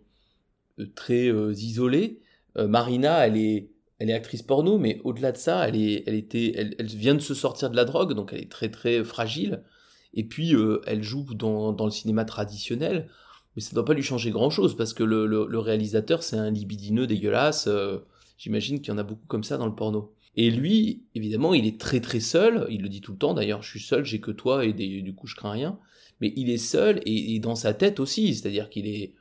euh, 0.78 0.86
très 0.94 1.28
euh, 1.28 1.52
isolées. 1.52 2.20
Euh, 2.56 2.68
Marina, 2.68 3.26
elle 3.26 3.36
est, 3.36 3.70
elle 3.98 4.10
est 4.10 4.14
actrice 4.14 4.42
porno, 4.42 4.78
mais 4.78 5.00
au-delà 5.04 5.32
de 5.32 5.36
ça, 5.36 5.68
elle 5.68 5.76
est, 5.76 6.04
elle 6.06 6.14
était, 6.14 6.74
elle, 6.78 6.86
vient 6.86 7.14
de 7.14 7.20
se 7.20 7.34
sortir 7.34 7.70
de 7.70 7.76
la 7.76 7.84
drogue, 7.84 8.14
donc 8.14 8.32
elle 8.32 8.40
est 8.40 8.50
très 8.50 8.70
très 8.70 9.02
fragile. 9.04 9.62
Et 10.14 10.24
puis, 10.24 10.54
elle 10.86 11.02
joue 11.02 11.26
dans, 11.34 11.72
dans 11.72 11.84
le 11.84 11.90
cinéma 11.90 12.24
traditionnel, 12.24 13.10
mais 13.54 13.60
ça 13.60 13.70
ne 13.70 13.74
doit 13.74 13.84
pas 13.84 13.92
lui 13.92 14.02
changer 14.02 14.30
grand-chose 14.30 14.74
parce 14.74 14.94
que 14.94 15.02
le, 15.02 15.26
le, 15.26 15.58
réalisateur, 15.58 16.22
c'est 16.22 16.38
un 16.38 16.50
libidineux 16.50 17.06
dégueulasse. 17.06 17.68
J'imagine 18.38 18.80
qu'il 18.80 18.88
y 18.88 18.94
en 18.94 18.98
a 18.98 19.02
beaucoup 19.02 19.26
comme 19.26 19.44
ça 19.44 19.58
dans 19.58 19.66
le 19.66 19.74
porno. 19.74 20.14
Et 20.36 20.50
lui, 20.50 21.04
évidemment, 21.14 21.52
il 21.52 21.66
est 21.66 21.78
très 21.78 22.00
très 22.00 22.20
seul. 22.20 22.66
Il 22.70 22.80
le 22.80 22.88
dit 22.88 23.02
tout 23.02 23.12
le 23.12 23.18
temps. 23.18 23.34
D'ailleurs, 23.34 23.62
je 23.62 23.68
suis 23.68 23.80
seul, 23.80 24.06
j'ai 24.06 24.20
que 24.20 24.30
toi 24.30 24.64
et 24.64 24.72
du 24.72 25.14
coup, 25.14 25.26
je 25.26 25.34
crains 25.34 25.50
rien. 25.50 25.78
Mais 26.20 26.32
il 26.36 26.50
est 26.50 26.58
seul 26.58 27.00
et, 27.04 27.38
dans 27.40 27.54
sa 27.54 27.74
tête 27.74 28.00
aussi. 28.00 28.34
C'est-à-dire 28.34 28.70
qu'il 28.70 28.86
est, 28.86 29.14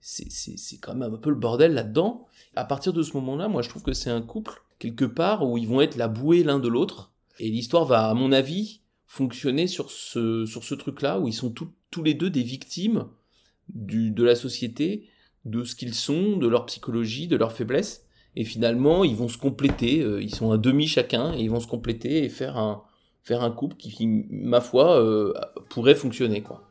c'est 0.00 0.78
quand 0.80 0.94
même 0.94 1.14
un 1.14 1.18
peu 1.18 1.30
le 1.30 1.36
bordel 1.36 1.74
là-dedans. 1.74 2.26
À 2.54 2.64
partir 2.64 2.92
de 2.92 3.02
ce 3.02 3.12
moment-là, 3.14 3.48
moi, 3.48 3.62
je 3.62 3.68
trouve 3.68 3.82
que 3.82 3.92
c'est 3.92 4.10
un 4.10 4.22
couple 4.22 4.62
quelque 4.78 5.04
part 5.04 5.48
où 5.48 5.58
ils 5.58 5.68
vont 5.68 5.80
être 5.80 5.96
la 5.96 6.08
bouée 6.08 6.42
l'un 6.42 6.58
de 6.58 6.68
l'autre. 6.68 7.12
Et 7.38 7.48
l'histoire 7.50 7.84
va, 7.84 8.08
à 8.08 8.14
mon 8.14 8.32
avis, 8.32 8.80
fonctionner 9.06 9.66
sur 9.66 9.90
ce 9.90 10.46
sur 10.46 10.64
ce 10.64 10.74
truc-là 10.74 11.20
où 11.20 11.28
ils 11.28 11.34
sont 11.34 11.50
tous 11.52 12.02
les 12.02 12.14
deux 12.14 12.30
des 12.30 12.42
victimes 12.42 13.06
du, 13.68 14.10
de 14.10 14.24
la 14.24 14.34
société, 14.34 15.08
de 15.44 15.64
ce 15.64 15.74
qu'ils 15.74 15.94
sont, 15.94 16.36
de 16.36 16.46
leur 16.46 16.66
psychologie, 16.66 17.28
de 17.28 17.36
leur 17.36 17.52
faiblesse. 17.52 18.06
Et 18.34 18.44
finalement, 18.44 19.04
ils 19.04 19.16
vont 19.16 19.28
se 19.28 19.38
compléter. 19.38 20.02
euh, 20.02 20.22
Ils 20.22 20.34
sont 20.34 20.50
un 20.50 20.58
demi 20.58 20.86
chacun 20.86 21.32
et 21.34 21.42
ils 21.42 21.50
vont 21.50 21.60
se 21.60 21.66
compléter 21.66 22.24
et 22.24 22.28
faire 22.28 22.58
un, 22.58 22.82
faire 23.26 23.42
un 23.42 23.50
couple 23.50 23.76
qui, 23.76 24.06
ma 24.30 24.60
foi, 24.60 25.02
euh, 25.02 25.34
pourrait 25.68 25.96
fonctionner. 25.96 26.42
Quoi. 26.42 26.65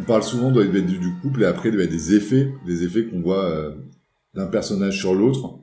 On 0.00 0.04
parle 0.04 0.22
souvent 0.22 0.50
de, 0.50 0.64
du, 0.64 0.98
du 0.98 1.12
couple 1.20 1.42
et 1.42 1.46
après 1.46 1.70
de, 1.70 1.84
des 1.84 2.14
effets, 2.14 2.52
des 2.66 2.84
effets 2.84 3.04
qu'on 3.06 3.20
voit 3.20 3.44
euh, 3.50 3.74
d'un 4.34 4.46
personnage 4.46 4.98
sur 4.98 5.14
l'autre. 5.14 5.58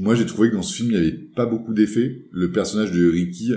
Moi, 0.00 0.16
j'ai 0.16 0.26
trouvé 0.26 0.50
que 0.50 0.56
dans 0.56 0.62
ce 0.62 0.74
film, 0.74 0.90
il 0.90 1.00
n'y 1.00 1.06
avait 1.06 1.16
pas 1.36 1.46
beaucoup 1.46 1.72
d'effets. 1.72 2.26
Le 2.32 2.50
personnage 2.50 2.90
de 2.90 3.08
Ricky, 3.08 3.52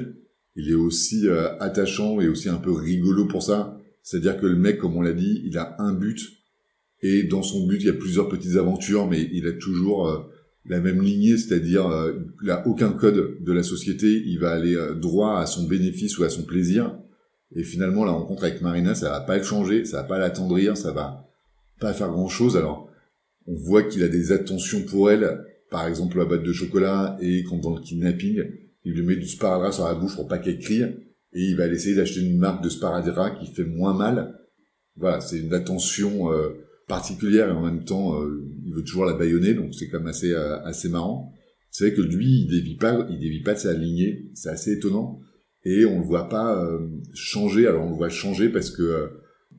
il 0.55 0.69
est 0.69 0.75
aussi 0.75 1.27
euh, 1.27 1.57
attachant 1.59 2.21
et 2.21 2.27
aussi 2.27 2.49
un 2.49 2.57
peu 2.57 2.71
rigolo 2.71 3.25
pour 3.25 3.41
ça. 3.41 3.79
C'est-à-dire 4.03 4.39
que 4.39 4.45
le 4.45 4.55
mec, 4.55 4.77
comme 4.77 4.95
on 4.95 5.01
l'a 5.01 5.13
dit, 5.13 5.41
il 5.45 5.57
a 5.57 5.75
un 5.79 5.93
but 5.93 6.19
et 7.01 7.23
dans 7.23 7.43
son 7.43 7.67
but, 7.67 7.77
il 7.79 7.85
y 7.85 7.89
a 7.89 7.93
plusieurs 7.93 8.27
petites 8.27 8.55
aventures, 8.55 9.07
mais 9.07 9.29
il 9.31 9.47
a 9.47 9.51
toujours 9.51 10.07
euh, 10.07 10.19
la 10.65 10.79
même 10.79 11.01
lignée, 11.01 11.37
c'est-à-dire 11.37 11.89
il 12.43 12.49
a 12.49 12.67
aucun 12.67 12.91
code 12.91 13.37
de 13.39 13.53
la 13.53 13.63
société, 13.63 14.21
il 14.25 14.37
va 14.39 14.51
aller 14.51 14.75
droit 14.99 15.39
à 15.39 15.45
son 15.45 15.65
bénéfice 15.65 16.17
ou 16.17 16.23
à 16.23 16.29
son 16.29 16.43
plaisir. 16.43 16.97
Et 17.55 17.63
finalement, 17.63 18.03
la 18.03 18.11
rencontre 18.11 18.43
avec 18.43 18.61
Marina, 18.61 18.93
ça 18.93 19.09
va 19.09 19.21
pas 19.21 19.37
le 19.37 19.43
changer, 19.43 19.85
ça 19.85 20.01
va 20.01 20.03
pas 20.03 20.17
l'attendrir, 20.17 20.75
ça 20.77 20.91
va 20.91 21.27
pas 21.79 21.93
faire 21.93 22.09
grand-chose. 22.09 22.57
Alors, 22.57 22.89
on 23.47 23.55
voit 23.55 23.83
qu'il 23.83 24.03
a 24.03 24.09
des 24.09 24.31
attentions 24.31 24.81
pour 24.83 25.09
elle, 25.09 25.45
par 25.69 25.87
exemple 25.87 26.17
la 26.17 26.25
boîte 26.25 26.43
de 26.43 26.51
chocolat, 26.51 27.17
et 27.21 27.43
quand 27.43 27.57
dans 27.57 27.75
le 27.75 27.81
kidnapping, 27.81 28.43
il 28.83 28.93
lui 28.93 29.03
met 29.03 29.15
du 29.15 29.27
sparadrap 29.27 29.73
sur 29.73 29.85
la 29.85 29.95
bouche 29.95 30.15
pour 30.15 30.27
pas 30.27 30.37
qu'elle 30.37 30.59
crie, 30.59 30.83
et 30.83 31.41
il 31.41 31.55
va 31.55 31.67
essayer 31.67 31.95
d'acheter 31.95 32.21
une 32.21 32.37
marque 32.37 32.63
de 32.63 32.69
sparadrap 32.69 33.39
qui 33.39 33.47
fait 33.53 33.65
moins 33.65 33.93
mal. 33.93 34.39
Voilà, 34.95 35.21
c'est 35.21 35.39
une 35.39 35.53
attention 35.53 36.31
euh, 36.31 36.49
particulière. 36.87 37.49
Et 37.49 37.51
en 37.51 37.63
même 37.63 37.83
temps 37.83 38.21
euh, 38.21 38.43
il 38.65 38.73
veut 38.73 38.83
toujours 38.83 39.05
la 39.05 39.13
baïonner 39.13 39.53
donc 39.53 39.75
c'est 39.75 39.87
quand 39.87 39.99
même 39.99 40.07
assez 40.07 40.33
euh, 40.33 40.59
assez 40.63 40.89
marrant. 40.89 41.31
C'est 41.69 41.87
vrai 41.87 41.95
que 41.95 42.01
lui 42.01 42.41
il 42.41 42.47
dévie 42.47 42.75
pas 42.75 43.05
il 43.09 43.19
dévie 43.19 43.43
pas 43.43 43.53
de 43.53 43.59
sa 43.59 43.73
lignée 43.73 44.31
c'est 44.33 44.49
assez 44.49 44.73
étonnant 44.73 45.19
et 45.65 45.85
on 45.85 45.99
le 45.99 46.05
voit 46.05 46.29
pas 46.29 46.63
euh, 46.63 46.87
changer 47.13 47.67
alors 47.67 47.85
on 47.85 47.91
le 47.91 47.95
voit 47.95 48.09
changer 48.09 48.49
parce 48.49 48.69
que 48.69 49.09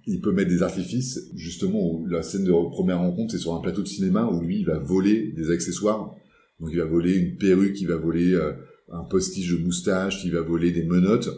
il 0.06 0.20
peut 0.20 0.32
mettre 0.32 0.48
des 0.48 0.62
artifices 0.62 1.30
justement 1.34 2.02
la 2.08 2.22
scène 2.22 2.44
de 2.44 2.52
première 2.70 2.98
rencontre 2.98 3.32
c'est 3.32 3.38
sur 3.38 3.54
un 3.54 3.60
plateau 3.60 3.82
de 3.82 3.88
cinéma 3.88 4.24
où 4.24 4.40
lui 4.40 4.60
il 4.60 4.66
va 4.66 4.78
voler 4.78 5.32
des 5.36 5.50
accessoires 5.50 6.14
donc 6.60 6.70
il 6.72 6.78
va 6.78 6.84
voler 6.84 7.14
une 7.14 7.36
perruque 7.36 7.80
il 7.80 7.88
va 7.88 7.96
voler 7.96 8.38
un 8.90 9.04
postiche 9.04 9.52
de 9.52 9.58
moustache 9.58 10.24
il 10.24 10.32
va 10.32 10.40
voler 10.40 10.72
des 10.72 10.84
menottes 10.84 11.28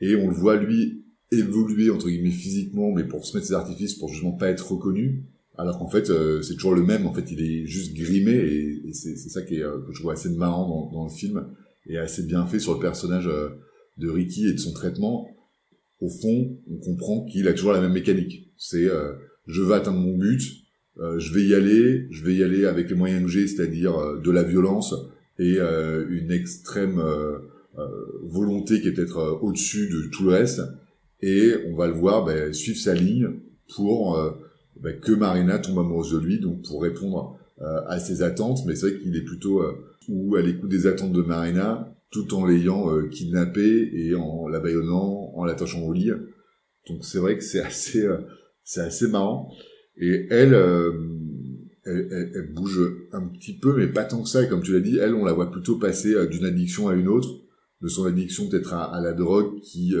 et 0.00 0.14
on 0.16 0.28
le 0.28 0.34
voit 0.34 0.56
lui 0.56 1.04
évoluer 1.32 1.90
entre 1.90 2.08
guillemets 2.08 2.30
physiquement, 2.30 2.92
mais 2.92 3.04
pour 3.04 3.24
se 3.24 3.36
mettre 3.36 3.46
ses 3.46 3.54
artifices 3.54 3.94
pour 3.94 4.08
justement 4.08 4.32
pas 4.32 4.48
être 4.48 4.72
reconnu. 4.72 5.24
Alors 5.56 5.78
qu'en 5.78 5.88
fait, 5.88 6.10
euh, 6.10 6.42
c'est 6.42 6.54
toujours 6.54 6.74
le 6.74 6.82
même. 6.82 7.06
En 7.06 7.12
fait, 7.12 7.30
il 7.30 7.40
est 7.40 7.66
juste 7.66 7.94
grimé 7.94 8.32
et, 8.32 8.88
et 8.88 8.92
c'est 8.92 9.16
ça 9.16 9.42
qui 9.42 9.56
est, 9.56 9.62
euh, 9.62 9.78
que 9.86 9.92
je 9.92 10.00
trouve 10.00 10.10
assez 10.10 10.30
marrant 10.30 10.68
dans, 10.68 10.98
dans, 10.98 11.04
le 11.04 11.10
film 11.10 11.46
et 11.86 11.96
assez 11.96 12.24
bien 12.24 12.44
fait 12.46 12.58
sur 12.58 12.74
le 12.74 12.80
personnage 12.80 13.28
euh, 13.28 13.50
de 13.98 14.08
Ricky 14.08 14.48
et 14.48 14.52
de 14.52 14.58
son 14.58 14.72
traitement. 14.72 15.28
Au 16.00 16.08
fond, 16.08 16.58
on 16.70 16.76
comprend 16.78 17.24
qu'il 17.24 17.48
a 17.48 17.52
toujours 17.52 17.72
la 17.72 17.80
même 17.80 17.92
mécanique. 17.92 18.50
C'est 18.56 18.88
je 19.46 19.62
veux 19.62 19.72
atteindre 19.72 20.00
mon 20.00 20.16
but, 20.16 20.42
je 20.96 21.32
vais 21.32 21.44
y 21.44 21.54
aller, 21.54 22.06
je 22.10 22.24
vais 22.24 22.34
y 22.34 22.42
aller 22.42 22.66
avec 22.66 22.90
les 22.90 22.96
moyens 22.96 23.22
que 23.22 23.28
j'ai, 23.30 23.46
c'est-à-dire 23.46 23.94
de 24.22 24.30
la 24.30 24.42
violence 24.42 24.94
et 25.38 25.58
une 25.58 26.30
extrême 26.30 27.02
volonté 28.22 28.80
qui 28.80 28.88
est 28.88 28.92
peut-être 28.92 29.38
au-dessus 29.40 29.88
de 29.88 30.08
tout 30.10 30.24
le 30.24 30.30
reste 30.30 30.60
et 31.24 31.54
on 31.66 31.74
va 31.74 31.86
le 31.86 31.94
voir 31.94 32.24
ben, 32.26 32.52
suivre 32.52 32.78
sa 32.78 32.92
ligne 32.92 33.30
pour 33.74 34.18
euh, 34.18 34.32
ben, 34.78 34.98
que 35.00 35.12
Marina 35.12 35.58
tombe 35.58 35.78
amoureuse 35.78 36.12
de 36.12 36.18
lui, 36.18 36.38
donc 36.38 36.62
pour 36.62 36.82
répondre 36.82 37.38
euh, 37.62 37.80
à 37.86 37.98
ses 37.98 38.22
attentes. 38.22 38.66
Mais 38.66 38.74
c'est 38.74 38.90
vrai 38.90 39.00
qu'il 39.00 39.16
est 39.16 39.24
plutôt 39.24 39.62
euh, 39.62 39.72
ou 40.08 40.36
à 40.36 40.42
l'écoute 40.42 40.68
des 40.68 40.86
attentes 40.86 41.12
de 41.12 41.22
Marina, 41.22 41.93
tout 42.14 42.32
en 42.34 42.46
l'ayant 42.46 42.88
kidnappé 43.08 43.90
et 43.92 44.14
en 44.14 44.48
la 44.48 44.60
baïonnant, 44.60 45.32
en 45.34 45.44
l'attachant 45.44 45.82
au 45.82 45.92
lit. 45.92 46.12
Donc 46.88 47.04
c'est 47.04 47.18
vrai 47.18 47.36
que 47.36 47.44
c'est 47.44 47.60
assez, 47.60 48.08
c'est 48.62 48.80
assez 48.80 49.08
marrant. 49.08 49.52
Et 49.98 50.26
elle, 50.30 50.54
elle, 51.84 52.30
elle, 52.34 52.52
bouge 52.54 52.80
un 53.12 53.26
petit 53.28 53.58
peu, 53.58 53.76
mais 53.76 53.88
pas 53.88 54.04
tant 54.04 54.22
que 54.22 54.28
ça. 54.28 54.44
Et 54.44 54.48
comme 54.48 54.62
tu 54.62 54.72
l'as 54.72 54.80
dit, 54.80 54.96
elle, 54.96 55.14
on 55.14 55.24
la 55.24 55.32
voit 55.32 55.50
plutôt 55.50 55.76
passer 55.76 56.14
d'une 56.28 56.46
addiction 56.46 56.88
à 56.88 56.94
une 56.94 57.08
autre, 57.08 57.28
de 57.82 57.88
son 57.88 58.04
addiction 58.04 58.48
peut-être 58.48 58.72
à, 58.74 59.00
la 59.02 59.12
drogue 59.12 59.58
qui 59.60 59.94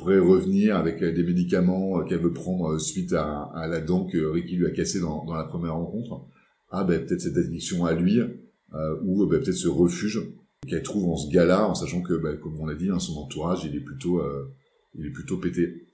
pourrait 0.00 0.18
revenir 0.18 0.76
avec 0.76 1.02
euh, 1.02 1.12
des 1.12 1.22
médicaments 1.22 2.00
euh, 2.00 2.04
qu'elle 2.04 2.20
veut 2.20 2.32
prendre 2.32 2.72
euh, 2.72 2.78
suite 2.78 3.12
à, 3.12 3.42
à, 3.54 3.68
la 3.68 3.80
dent 3.80 4.06
que 4.06 4.18
Ricky 4.18 4.56
lui 4.56 4.66
a 4.66 4.70
cassé 4.70 4.98
dans, 4.98 5.24
dans 5.26 5.34
la 5.34 5.44
première 5.44 5.74
rencontre. 5.74 6.26
Ah 6.70 6.84
ben 6.84 7.04
peut-être 7.04 7.20
cette 7.20 7.36
addiction 7.36 7.84
à 7.84 7.92
lui 7.94 8.20
euh, 8.20 8.96
ou 9.04 9.26
ben, 9.26 9.40
peut-être 9.40 9.56
ce 9.56 9.68
refuge 9.68 10.22
qu'elle 10.66 10.82
trouve 10.82 11.08
en 11.08 11.16
ce 11.16 11.30
gars-là, 11.30 11.66
en 11.68 11.74
sachant 11.74 12.02
que, 12.02 12.14
ben, 12.14 12.36
comme 12.36 12.58
on 12.60 12.66
l'a 12.66 12.74
dit, 12.74 12.90
hein, 12.90 12.98
son 12.98 13.18
entourage 13.18 13.64
il 13.64 13.74
est 13.74 13.80
plutôt, 13.80 14.18
euh, 14.18 14.54
il 14.94 15.06
est 15.06 15.10
plutôt 15.10 15.38
pété. 15.38 15.86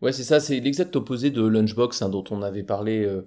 Ouais, 0.00 0.12
c'est 0.12 0.22
ça, 0.22 0.40
c'est 0.40 0.60
l'exact 0.60 0.94
opposé 0.96 1.30
de 1.30 1.42
Lunchbox 1.42 2.02
hein, 2.02 2.08
dont 2.08 2.24
on 2.30 2.42
avait 2.42 2.62
parlé 2.62 3.04
euh, 3.04 3.22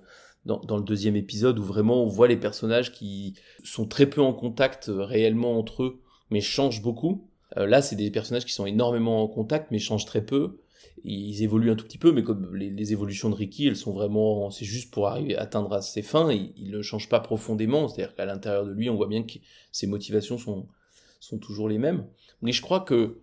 dans, 0.45 0.77
le 0.77 0.83
deuxième 0.83 1.15
épisode, 1.15 1.59
où 1.59 1.63
vraiment 1.63 2.03
on 2.03 2.07
voit 2.07 2.27
les 2.27 2.37
personnages 2.37 2.91
qui 2.91 3.35
sont 3.63 3.87
très 3.87 4.07
peu 4.07 4.21
en 4.21 4.33
contact 4.33 4.89
réellement 4.89 5.57
entre 5.57 5.83
eux, 5.83 6.01
mais 6.29 6.41
changent 6.41 6.81
beaucoup. 6.81 7.29
Euh, 7.57 7.67
là, 7.67 7.81
c'est 7.81 7.95
des 7.95 8.09
personnages 8.09 8.45
qui 8.45 8.53
sont 8.53 8.65
énormément 8.65 9.21
en 9.21 9.27
contact, 9.27 9.69
mais 9.71 9.79
changent 9.79 10.05
très 10.05 10.25
peu. 10.25 10.59
Ils 11.03 11.43
évoluent 11.43 11.71
un 11.71 11.75
tout 11.75 11.85
petit 11.85 11.97
peu, 11.97 12.11
mais 12.11 12.23
comme 12.23 12.55
les, 12.55 12.93
évolutions 12.93 13.29
de 13.29 13.35
Ricky, 13.35 13.67
elles 13.67 13.75
sont 13.75 13.93
vraiment, 13.93 14.49
c'est 14.51 14.65
juste 14.65 14.91
pour 14.91 15.07
arriver 15.07 15.35
atteindre 15.35 15.81
ses 15.81 16.01
fins. 16.01 16.31
Il 16.31 16.71
ne 16.71 16.81
change 16.81 17.09
pas 17.09 17.19
profondément. 17.19 17.87
C'est-à-dire 17.87 18.15
qu'à 18.15 18.25
l'intérieur 18.25 18.65
de 18.65 18.71
lui, 18.71 18.89
on 18.89 18.95
voit 18.95 19.07
bien 19.07 19.23
que 19.23 19.33
ses 19.71 19.87
motivations 19.87 20.37
sont 20.37 20.67
sont 21.23 21.37
toujours 21.37 21.69
les 21.69 21.77
mêmes. 21.77 22.05
Mais 22.41 22.51
je 22.51 22.61
crois 22.61 22.81
que, 22.81 23.19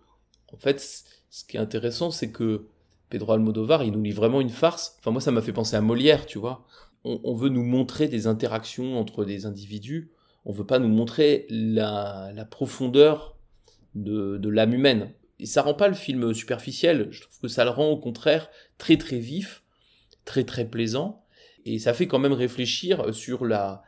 en 0.53 0.57
fait, 0.57 0.81
ce 1.29 1.45
qui 1.45 1.57
est 1.57 1.61
intéressant, 1.61 2.11
c'est 2.11 2.31
que 2.31 2.67
Pedro 3.11 3.33
Almodovar, 3.33 3.85
il 3.85 3.93
nous 3.93 4.03
lit 4.03 4.13
vraiment 4.13 4.41
une 4.41 4.49
farce. 4.49 4.97
Enfin, 4.99 5.11
moi, 5.11 5.21
ça 5.21 5.31
m'a 5.31 5.43
fait 5.43 5.53
penser 5.53 5.77
à 5.77 5.83
Molière, 5.83 6.27
tu 6.27 6.39
vois. 6.39 6.67
On, 7.05 7.35
veut 7.35 7.49
nous 7.49 7.65
montrer 7.65 8.09
des 8.09 8.27
interactions 8.27 8.99
entre 8.99 9.25
des 9.25 9.47
individus. 9.47 10.11
On 10.45 10.53
veut 10.53 10.67
pas 10.67 10.79
nous 10.79 10.89
montrer 10.89 11.47
la, 11.49 12.33
profondeur 12.51 13.37
de, 13.95 14.37
de 14.37 14.49
l'âme 14.49 14.75
humaine. 14.75 15.13
Et 15.41 15.47
ça 15.47 15.63
rend 15.63 15.75
pas 15.75 15.89
le 15.89 15.95
film 15.95 16.35
superficiel, 16.35 17.09
je 17.11 17.23
trouve 17.23 17.41
que 17.41 17.49
ça 17.49 17.65
le 17.65 17.71
rend 17.71 17.89
au 17.89 17.97
contraire 17.97 18.51
très 18.77 18.99
très 18.99 19.19
vif, 19.19 19.63
très 20.27 20.45
très 20.45 20.67
plaisant, 20.67 21.25
et 21.65 21.79
ça 21.79 21.95
fait 21.95 22.07
quand 22.07 22.19
même 22.19 22.35
réfléchir 22.35 23.15
sur 23.15 23.47
la, 23.47 23.83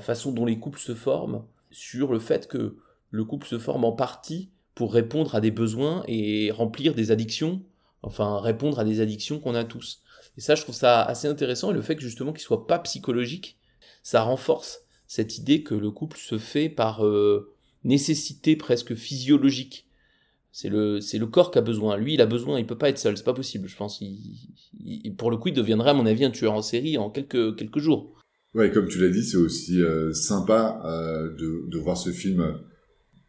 façon 0.00 0.32
dont 0.32 0.46
les 0.46 0.58
couples 0.58 0.78
se 0.78 0.94
forment, 0.94 1.44
sur 1.70 2.10
le 2.10 2.18
fait 2.18 2.48
que 2.48 2.78
le 3.10 3.24
couple 3.24 3.46
se 3.46 3.58
forme 3.58 3.84
en 3.84 3.92
partie 3.92 4.50
pour 4.74 4.94
répondre 4.94 5.34
à 5.34 5.42
des 5.42 5.50
besoins 5.50 6.04
et 6.08 6.50
remplir 6.50 6.94
des 6.94 7.10
addictions, 7.10 7.62
enfin 8.02 8.40
répondre 8.40 8.78
à 8.78 8.84
des 8.84 9.00
addictions 9.02 9.40
qu'on 9.40 9.54
a 9.54 9.64
tous. 9.64 10.02
Et 10.38 10.40
ça, 10.40 10.54
je 10.54 10.62
trouve 10.62 10.74
ça 10.74 11.02
assez 11.02 11.28
intéressant, 11.28 11.70
et 11.70 11.74
le 11.74 11.82
fait 11.82 11.96
que 11.96 12.02
justement 12.02 12.32
qu'il 12.32 12.40
soit 12.40 12.66
pas 12.66 12.78
psychologique, 12.78 13.58
ça 14.02 14.22
renforce 14.22 14.80
cette 15.06 15.36
idée 15.36 15.62
que 15.62 15.74
le 15.74 15.90
couple 15.90 16.16
se 16.16 16.38
fait 16.38 16.70
par 16.70 17.04
euh, 17.04 17.52
nécessité 17.84 18.56
presque 18.56 18.94
physiologique. 18.94 19.87
C'est 20.50 20.70
le, 20.70 21.00
c'est 21.00 21.18
le 21.18 21.26
corps 21.26 21.50
qui 21.50 21.58
a 21.58 21.60
besoin. 21.60 21.96
Lui, 21.96 22.14
il 22.14 22.20
a 22.20 22.26
besoin, 22.26 22.58
il 22.58 22.66
peut 22.66 22.78
pas 22.78 22.88
être 22.88 22.98
seul, 22.98 23.16
c'est 23.16 23.24
pas 23.24 23.34
possible, 23.34 23.68
je 23.68 23.76
pense. 23.76 24.00
Il, 24.00 25.14
pour 25.16 25.30
le 25.30 25.36
coup, 25.36 25.48
il 25.48 25.54
deviendrait, 25.54 25.90
à 25.90 25.94
mon 25.94 26.06
avis, 26.06 26.24
un 26.24 26.30
tueur 26.30 26.54
en 26.54 26.62
série 26.62 26.98
en 26.98 27.10
quelques, 27.10 27.56
quelques 27.56 27.78
jours. 27.78 28.14
Ouais, 28.54 28.72
comme 28.72 28.88
tu 28.88 28.98
l'as 28.98 29.10
dit, 29.10 29.22
c'est 29.22 29.36
aussi 29.36 29.80
euh, 29.82 30.12
sympa 30.12 30.82
euh, 30.84 31.28
de, 31.36 31.68
de 31.68 31.78
voir 31.78 31.96
ce 31.96 32.10
film 32.10 32.58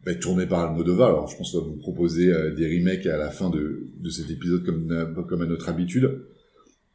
bah, 0.04 0.14
tourné 0.14 0.46
par 0.46 0.60
Almodovar. 0.60 1.10
Alors, 1.10 1.28
je 1.28 1.36
pense 1.36 1.52
qu'on 1.52 1.60
va 1.60 1.66
vous 1.66 1.76
proposer 1.76 2.32
euh, 2.32 2.54
des 2.54 2.66
remakes 2.66 3.06
à 3.06 3.18
la 3.18 3.30
fin 3.30 3.50
de, 3.50 3.90
de 3.98 4.10
cet 4.10 4.30
épisode 4.30 4.64
comme, 4.64 5.14
comme 5.28 5.42
à 5.42 5.46
notre 5.46 5.68
habitude. 5.68 6.22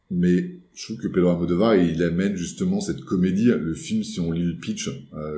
Mais 0.09 0.59
je 0.73 0.85
trouve 0.85 0.97
que 0.97 1.07
Pedro 1.07 1.29
Almodovar, 1.29 1.75
il 1.77 2.01
amène 2.03 2.35
justement 2.35 2.81
cette 2.81 3.01
comédie, 3.01 3.45
le 3.45 3.73
film, 3.73 4.03
si 4.03 4.19
on 4.19 4.31
lit 4.31 4.43
le 4.43 4.57
pitch, 4.57 4.89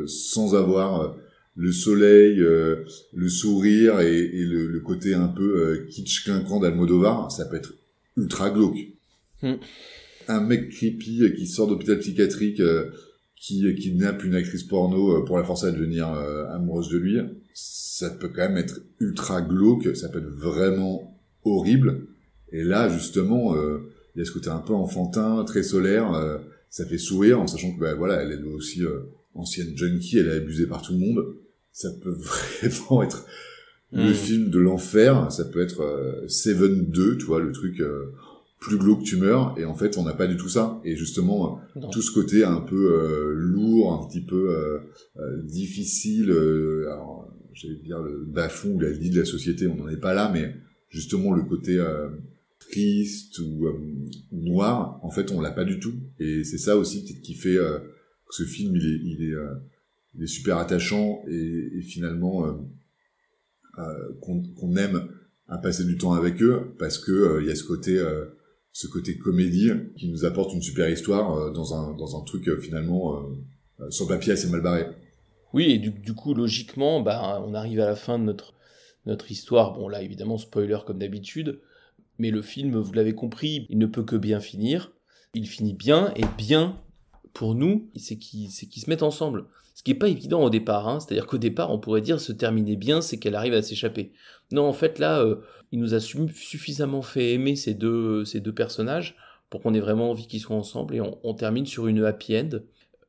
sans 0.07 0.55
avoir 0.55 1.15
le 1.57 1.71
soleil, 1.71 2.39
euh, 2.39 2.85
le 3.13 3.27
sourire 3.29 3.99
et, 3.99 4.15
et 4.15 4.45
le, 4.45 4.67
le, 4.67 4.79
côté 4.79 5.15
un 5.15 5.27
peu 5.27 5.59
euh, 5.59 5.87
kitsch 5.89 6.23
clinquant 6.23 6.59
d'Almodovar, 6.59 7.31
ça 7.31 7.45
peut 7.45 7.55
être 7.55 7.73
ultra 8.15 8.51
glauque. 8.51 8.77
Mm. 9.41 9.53
Un 10.27 10.41
mec 10.41 10.69
creepy 10.69 11.33
qui 11.35 11.47
sort 11.47 11.67
d'hôpital 11.67 11.97
psychiatrique, 11.97 12.59
euh, 12.59 12.91
qui 13.35 13.73
kidnappe 13.75 14.23
une 14.23 14.35
actrice 14.35 14.63
porno 14.63 15.17
euh, 15.17 15.25
pour 15.25 15.37
la 15.37 15.43
forcer 15.43 15.67
à 15.67 15.71
devenir 15.71 16.13
euh, 16.13 16.45
amoureuse 16.53 16.89
de 16.89 16.97
lui, 16.97 17.17
ça 17.53 18.11
peut 18.11 18.29
quand 18.29 18.47
même 18.47 18.57
être 18.57 18.79
ultra 18.99 19.41
glauque, 19.41 19.95
ça 19.95 20.09
peut 20.09 20.19
être 20.19 20.29
vraiment 20.29 21.19
horrible. 21.43 22.01
Et 22.51 22.63
là, 22.63 22.87
justement, 22.87 23.55
il 24.15 24.19
y 24.19 24.21
a 24.21 24.25
ce 24.25 24.31
côté 24.31 24.49
un 24.49 24.59
peu 24.59 24.73
enfantin, 24.73 25.43
très 25.43 25.63
solaire, 25.63 26.39
ça 26.69 26.85
fait 26.85 26.97
sourire, 26.97 27.41
en 27.41 27.47
sachant 27.47 27.73
que 27.73 27.79
bah, 27.79 27.93
voilà, 27.95 28.21
elle 28.21 28.31
est 28.31 28.43
aussi 28.43 28.83
ancienne 29.33 29.75
junkie, 29.75 30.19
elle 30.19 30.27
est 30.27 30.35
abusée 30.35 30.67
par 30.67 30.81
tout 30.81 30.93
le 30.93 30.99
monde 30.99 31.25
ça 31.77 31.89
peut 32.01 32.11
vraiment 32.61 33.03
être 33.03 33.25
le 33.91 34.11
hmm. 34.11 34.13
film 34.13 34.49
de 34.49 34.59
l'enfer. 34.59 35.31
Ça 35.31 35.45
peut 35.45 35.61
être 35.61 35.81
euh, 35.81 36.27
Seven 36.27 36.85
2, 36.85 37.17
tu 37.17 37.25
vois, 37.25 37.39
le 37.39 37.51
truc 37.51 37.79
euh, 37.79 38.13
plus 38.59 38.77
glauque 38.77 39.03
tu 39.03 39.17
meurs. 39.17 39.55
Et 39.57 39.65
en 39.65 39.75
fait, 39.75 39.97
on 39.97 40.03
n'a 40.03 40.13
pas 40.13 40.27
du 40.27 40.37
tout 40.37 40.49
ça. 40.49 40.81
Et 40.83 40.95
justement, 40.95 41.61
non. 41.75 41.89
tout 41.89 42.01
ce 42.01 42.11
côté 42.11 42.43
un 42.43 42.61
peu 42.61 42.93
euh, 42.93 43.33
lourd, 43.33 43.93
un 43.93 44.07
petit 44.07 44.21
peu 44.21 44.49
euh, 44.49 44.79
euh, 45.19 45.41
difficile, 45.43 46.31
alors, 46.31 47.31
j'allais 47.53 47.75
dire 47.75 48.01
le 48.01 48.25
bas-fond 48.25 48.75
ou 48.75 48.79
la 48.79 48.91
vie 48.91 49.09
de 49.09 49.19
la 49.19 49.25
société, 49.25 49.67
on 49.67 49.75
n'en 49.75 49.89
est 49.89 49.97
pas 49.97 50.13
là, 50.13 50.29
mais 50.33 50.55
justement 50.89 51.33
le 51.33 51.43
côté 51.43 51.79
triste 52.59 53.39
ou 53.39 53.67
euh, 53.67 53.79
noir, 54.31 54.99
en 55.03 55.09
fait, 55.09 55.31
on 55.31 55.41
l'a 55.41 55.51
pas 55.51 55.65
du 55.65 55.79
tout. 55.79 55.93
Et 56.19 56.43
c'est 56.43 56.57
ça 56.57 56.77
aussi 56.77 57.03
peut-être 57.03 57.21
qui 57.21 57.33
fait 57.33 57.57
euh, 57.57 57.79
que 58.27 58.35
ce 58.35 58.43
film, 58.43 58.75
il 58.75 58.85
est, 58.85 58.99
il 59.03 59.29
est, 59.29 59.33
euh, 59.33 59.53
il 60.17 60.27
super 60.27 60.57
attachant 60.57 61.21
et, 61.27 61.81
finalement 61.81 62.47
euh, 62.47 62.53
euh, 63.79 64.13
qu'on 64.21 64.75
aime 64.75 65.09
à 65.47 65.57
passer 65.57 65.85
du 65.85 65.97
temps 65.97 66.13
avec 66.13 66.41
eux 66.41 66.75
parce 66.79 66.97
que 66.97 67.11
euh, 67.11 67.41
il 67.41 67.47
y 67.47 67.51
a 67.51 67.55
ce 67.55 67.63
côté, 67.63 68.03
ce 68.71 68.87
côté 68.87 69.17
comédie 69.17 69.71
qui 69.95 70.09
nous 70.09 70.25
apporte 70.25 70.53
une 70.53 70.61
super 70.61 70.89
histoire 70.89 71.51
dans 71.51 71.73
un 71.73 71.95
dans 71.95 72.19
un 72.19 72.23
truc 72.23 72.49
finalement 72.59 73.23
sur 73.89 74.07
papier 74.07 74.33
assez 74.33 74.49
mal 74.49 74.61
barré. 74.61 74.87
Oui, 75.53 75.71
et 75.71 75.77
du, 75.77 75.91
du 75.91 76.13
coup, 76.13 76.33
logiquement, 76.33 77.01
bah, 77.01 77.41
on 77.45 77.53
arrive 77.53 77.79
à 77.79 77.85
la 77.85 77.95
fin 77.95 78.19
de 78.19 78.25
notre, 78.25 78.53
notre 79.05 79.31
histoire. 79.31 79.73
Bon, 79.73 79.87
là, 79.87 80.01
évidemment, 80.01 80.37
spoiler 80.37 80.79
comme 80.85 80.99
d'habitude. 80.99 81.61
Mais 82.19 82.31
le 82.31 82.41
film, 82.41 82.77
vous 82.77 82.93
l'avez 82.93 83.15
compris, 83.15 83.65
il 83.69 83.77
ne 83.77 83.85
peut 83.85 84.03
que 84.03 84.17
bien 84.17 84.39
finir. 84.39 84.91
Il 85.33 85.47
finit 85.47 85.73
bien, 85.73 86.13
et 86.15 86.25
bien, 86.37 86.81
pour 87.37 87.53
nous, 87.53 87.87
c'est 87.95 88.17
qu'ils 88.17 88.49
se 88.49 88.89
mettent 88.89 89.03
ensemble. 89.03 89.45
Ce 89.75 89.83
qui 89.83 89.91
n'est 89.91 89.99
pas 89.99 90.07
évident 90.07 90.41
au 90.41 90.49
départ. 90.49 90.87
Hein. 90.87 90.99
C'est-à-dire 90.99 91.27
qu'au 91.27 91.37
départ, 91.37 91.71
on 91.71 91.77
pourrait 91.77 92.01
dire 92.01 92.19
se 92.19 92.31
terminer 92.31 92.75
bien, 92.75 92.99
c'est 92.99 93.19
qu'elle 93.19 93.35
arrive 93.35 93.53
à 93.53 93.61
s'échapper. 93.61 94.11
Non, 94.51 94.63
en 94.63 94.73
fait, 94.73 94.97
là, 94.97 95.19
euh, 95.19 95.35
il 95.71 95.79
nous 95.79 95.93
a 95.93 95.99
su- 95.99 96.33
suffisamment 96.33 97.03
fait 97.03 97.33
aimer 97.33 97.55
ces 97.55 97.75
deux, 97.75 98.25
ces 98.25 98.39
deux 98.39 98.55
personnages 98.55 99.15
pour 99.51 99.61
qu'on 99.61 99.75
ait 99.75 99.79
vraiment 99.79 100.09
envie 100.09 100.25
qu'ils 100.25 100.39
soient 100.39 100.55
ensemble. 100.55 100.95
Et 100.95 101.01
on, 101.01 101.19
on 101.23 101.35
termine 101.35 101.67
sur 101.67 101.85
une 101.85 102.03
happy 102.03 102.35
end 102.39 102.49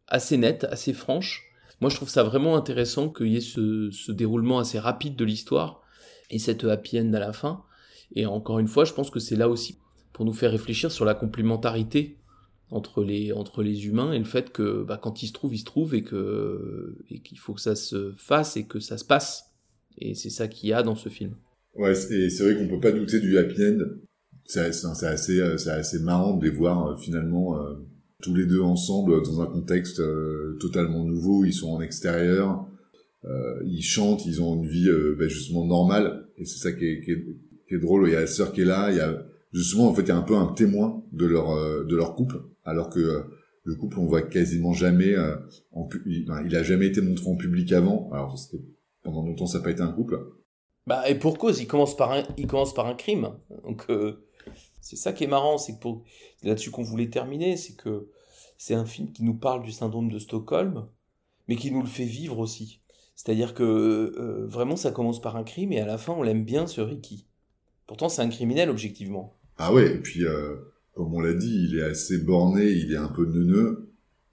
assez 0.08 0.36
nette, 0.36 0.64
assez 0.64 0.92
franche. 0.92 1.44
Moi, 1.80 1.88
je 1.88 1.96
trouve 1.96 2.10
ça 2.10 2.22
vraiment 2.22 2.54
intéressant 2.54 3.08
qu'il 3.08 3.28
y 3.28 3.36
ait 3.36 3.40
ce, 3.40 3.88
ce 3.90 4.12
déroulement 4.12 4.58
assez 4.58 4.78
rapide 4.78 5.16
de 5.16 5.24
l'histoire 5.24 5.80
et 6.28 6.38
cette 6.38 6.64
happy 6.64 7.00
end 7.00 7.14
à 7.14 7.18
la 7.18 7.32
fin. 7.32 7.62
Et 8.14 8.26
encore 8.26 8.58
une 8.58 8.68
fois, 8.68 8.84
je 8.84 8.92
pense 8.92 9.08
que 9.08 9.20
c'est 9.20 9.36
là 9.36 9.48
aussi 9.48 9.78
pour 10.12 10.26
nous 10.26 10.34
faire 10.34 10.50
réfléchir 10.50 10.92
sur 10.92 11.06
la 11.06 11.14
complémentarité 11.14 12.18
entre 12.70 13.02
les, 13.02 13.32
entre 13.32 13.62
les 13.62 13.86
humains 13.86 14.12
et 14.12 14.18
le 14.18 14.24
fait 14.24 14.50
que 14.50 14.82
bah, 14.82 14.98
quand 15.02 15.22
ils 15.22 15.28
se 15.28 15.32
trouvent, 15.32 15.54
ils 15.54 15.58
se 15.58 15.64
trouvent 15.64 15.94
et 15.94 16.02
que 16.02 16.96
et 17.10 17.20
qu'il 17.20 17.38
faut 17.38 17.54
que 17.54 17.60
ça 17.60 17.74
se 17.74 18.12
fasse 18.16 18.56
et 18.56 18.66
que 18.66 18.80
ça 18.80 18.98
se 18.98 19.04
passe. 19.04 19.44
Et 19.98 20.14
c'est 20.14 20.30
ça 20.30 20.48
qu'il 20.48 20.68
y 20.68 20.72
a 20.72 20.82
dans 20.82 20.94
ce 20.94 21.08
film. 21.08 21.34
Ouais, 21.74 21.92
et 21.92 22.30
c'est 22.30 22.42
vrai 22.44 22.56
qu'on 22.56 22.68
peut 22.68 22.80
pas 22.80 22.92
douter 22.92 23.20
du 23.20 23.38
happy 23.38 23.62
end. 23.64 23.78
C'est 24.44 24.60
assez, 24.60 25.40
euh, 25.40 25.58
c'est 25.58 25.70
assez 25.70 25.98
marrant 25.98 26.36
de 26.36 26.44
les 26.44 26.50
voir 26.50 26.86
euh, 26.86 26.96
finalement 26.96 27.58
euh, 27.58 27.74
tous 28.22 28.34
les 28.34 28.46
deux 28.46 28.62
ensemble 28.62 29.12
euh, 29.12 29.20
dans 29.20 29.42
un 29.42 29.46
contexte 29.46 30.00
euh, 30.00 30.56
totalement 30.60 31.04
nouveau. 31.04 31.44
Ils 31.44 31.52
sont 31.52 31.70
en 31.70 31.80
extérieur, 31.80 32.66
euh, 33.24 33.60
ils 33.66 33.82
chantent, 33.82 34.24
ils 34.24 34.40
ont 34.40 34.54
une 34.56 34.66
vie 34.66 34.88
euh, 34.88 35.16
bah, 35.18 35.28
justement 35.28 35.66
normale. 35.66 36.28
Et 36.38 36.44
c'est 36.44 36.58
ça 36.58 36.72
qui 36.72 36.86
est, 36.86 37.00
qui, 37.02 37.10
est, 37.12 37.24
qui 37.68 37.74
est 37.74 37.78
drôle. 37.78 38.08
Il 38.08 38.12
y 38.12 38.16
a 38.16 38.20
la 38.20 38.26
sœur 38.26 38.52
qui 38.52 38.62
est 38.62 38.64
là. 38.64 38.90
Il 38.90 38.96
y 38.96 39.00
a 39.00 39.22
justement 39.52 39.88
en 39.88 39.94
fait 39.94 40.02
il 40.02 40.08
y 40.08 40.12
a 40.12 40.16
un 40.16 40.22
peu 40.22 40.36
un 40.36 40.52
témoin 40.52 41.04
de 41.12 41.26
leur 41.26 41.50
euh, 41.50 41.84
de 41.84 41.96
leur 41.96 42.14
couple, 42.14 42.40
alors 42.68 42.90
que 42.90 43.00
euh, 43.00 43.22
le 43.64 43.74
couple 43.74 43.98
on 43.98 44.06
voit 44.06 44.22
quasiment 44.22 44.72
jamais. 44.72 45.14
euh, 45.14 45.36
en 45.72 45.88
il, 46.06 46.30
a 46.30 46.62
jamais 46.62 46.86
été 46.86 47.00
montré 47.00 47.28
en 47.28 47.36
public 47.36 47.72
avant. 47.72 48.10
Alors 48.12 48.36
pendant 49.02 49.24
longtemps 49.24 49.46
ça 49.46 49.58
n'a 49.58 49.64
pas 49.64 49.70
été 49.70 49.82
un 49.82 49.92
couple. 49.92 50.18
Bah, 50.88 51.06
et 51.06 51.16
pour 51.16 51.36
cause, 51.36 51.60
il 51.60 51.66
commence 51.66 51.94
par 51.94 52.12
un, 52.12 52.22
il 52.38 52.46
commence 52.46 52.72
par 52.72 52.86
un 52.86 52.94
crime. 52.94 53.34
Donc, 53.62 53.84
euh, 53.90 54.26
c'est 54.80 54.96
ça 54.96 55.12
qui 55.12 55.24
est 55.24 55.28
marrant, 55.28 55.58
c'est 55.58 55.74
que 55.74 55.80
pour, 55.80 56.02
là-dessus 56.42 56.70
qu'on 56.70 56.82
voulait 56.82 57.10
terminer, 57.10 57.58
c'est 57.58 57.76
que 57.76 58.08
c'est 58.56 58.72
un 58.72 58.86
film 58.86 59.12
qui 59.12 59.22
nous 59.22 59.34
parle 59.34 59.62
du 59.62 59.70
syndrome 59.70 60.10
de 60.10 60.18
Stockholm, 60.18 60.86
mais 61.46 61.56
qui 61.56 61.70
nous 61.70 61.82
le 61.82 61.86
fait 61.86 62.06
vivre 62.06 62.38
aussi. 62.38 62.80
C'est-à-dire 63.16 63.52
que 63.52 63.64
euh, 63.64 64.46
vraiment, 64.46 64.76
ça 64.76 64.90
commence 64.90 65.20
par 65.20 65.36
un 65.36 65.44
crime 65.44 65.72
et 65.72 65.80
à 65.80 65.84
la 65.84 65.98
fin, 65.98 66.14
on 66.14 66.22
l'aime 66.22 66.44
bien 66.46 66.66
ce 66.66 66.80
Ricky. 66.80 67.26
Pourtant, 67.86 68.08
c'est 68.08 68.22
un 68.22 68.30
criminel, 68.30 68.70
objectivement. 68.70 69.36
Ah 69.58 69.74
ouais, 69.74 69.94
et 69.94 69.98
puis 69.98 70.24
euh, 70.24 70.56
comme 70.98 71.14
on 71.14 71.20
l'a 71.20 71.32
dit, 71.32 71.68
il 71.70 71.78
est 71.78 71.82
assez 71.82 72.18
borné, 72.18 72.68
il 72.72 72.92
est 72.92 72.96
un 72.96 73.06
peu 73.08 73.24
neuneux. 73.24 73.88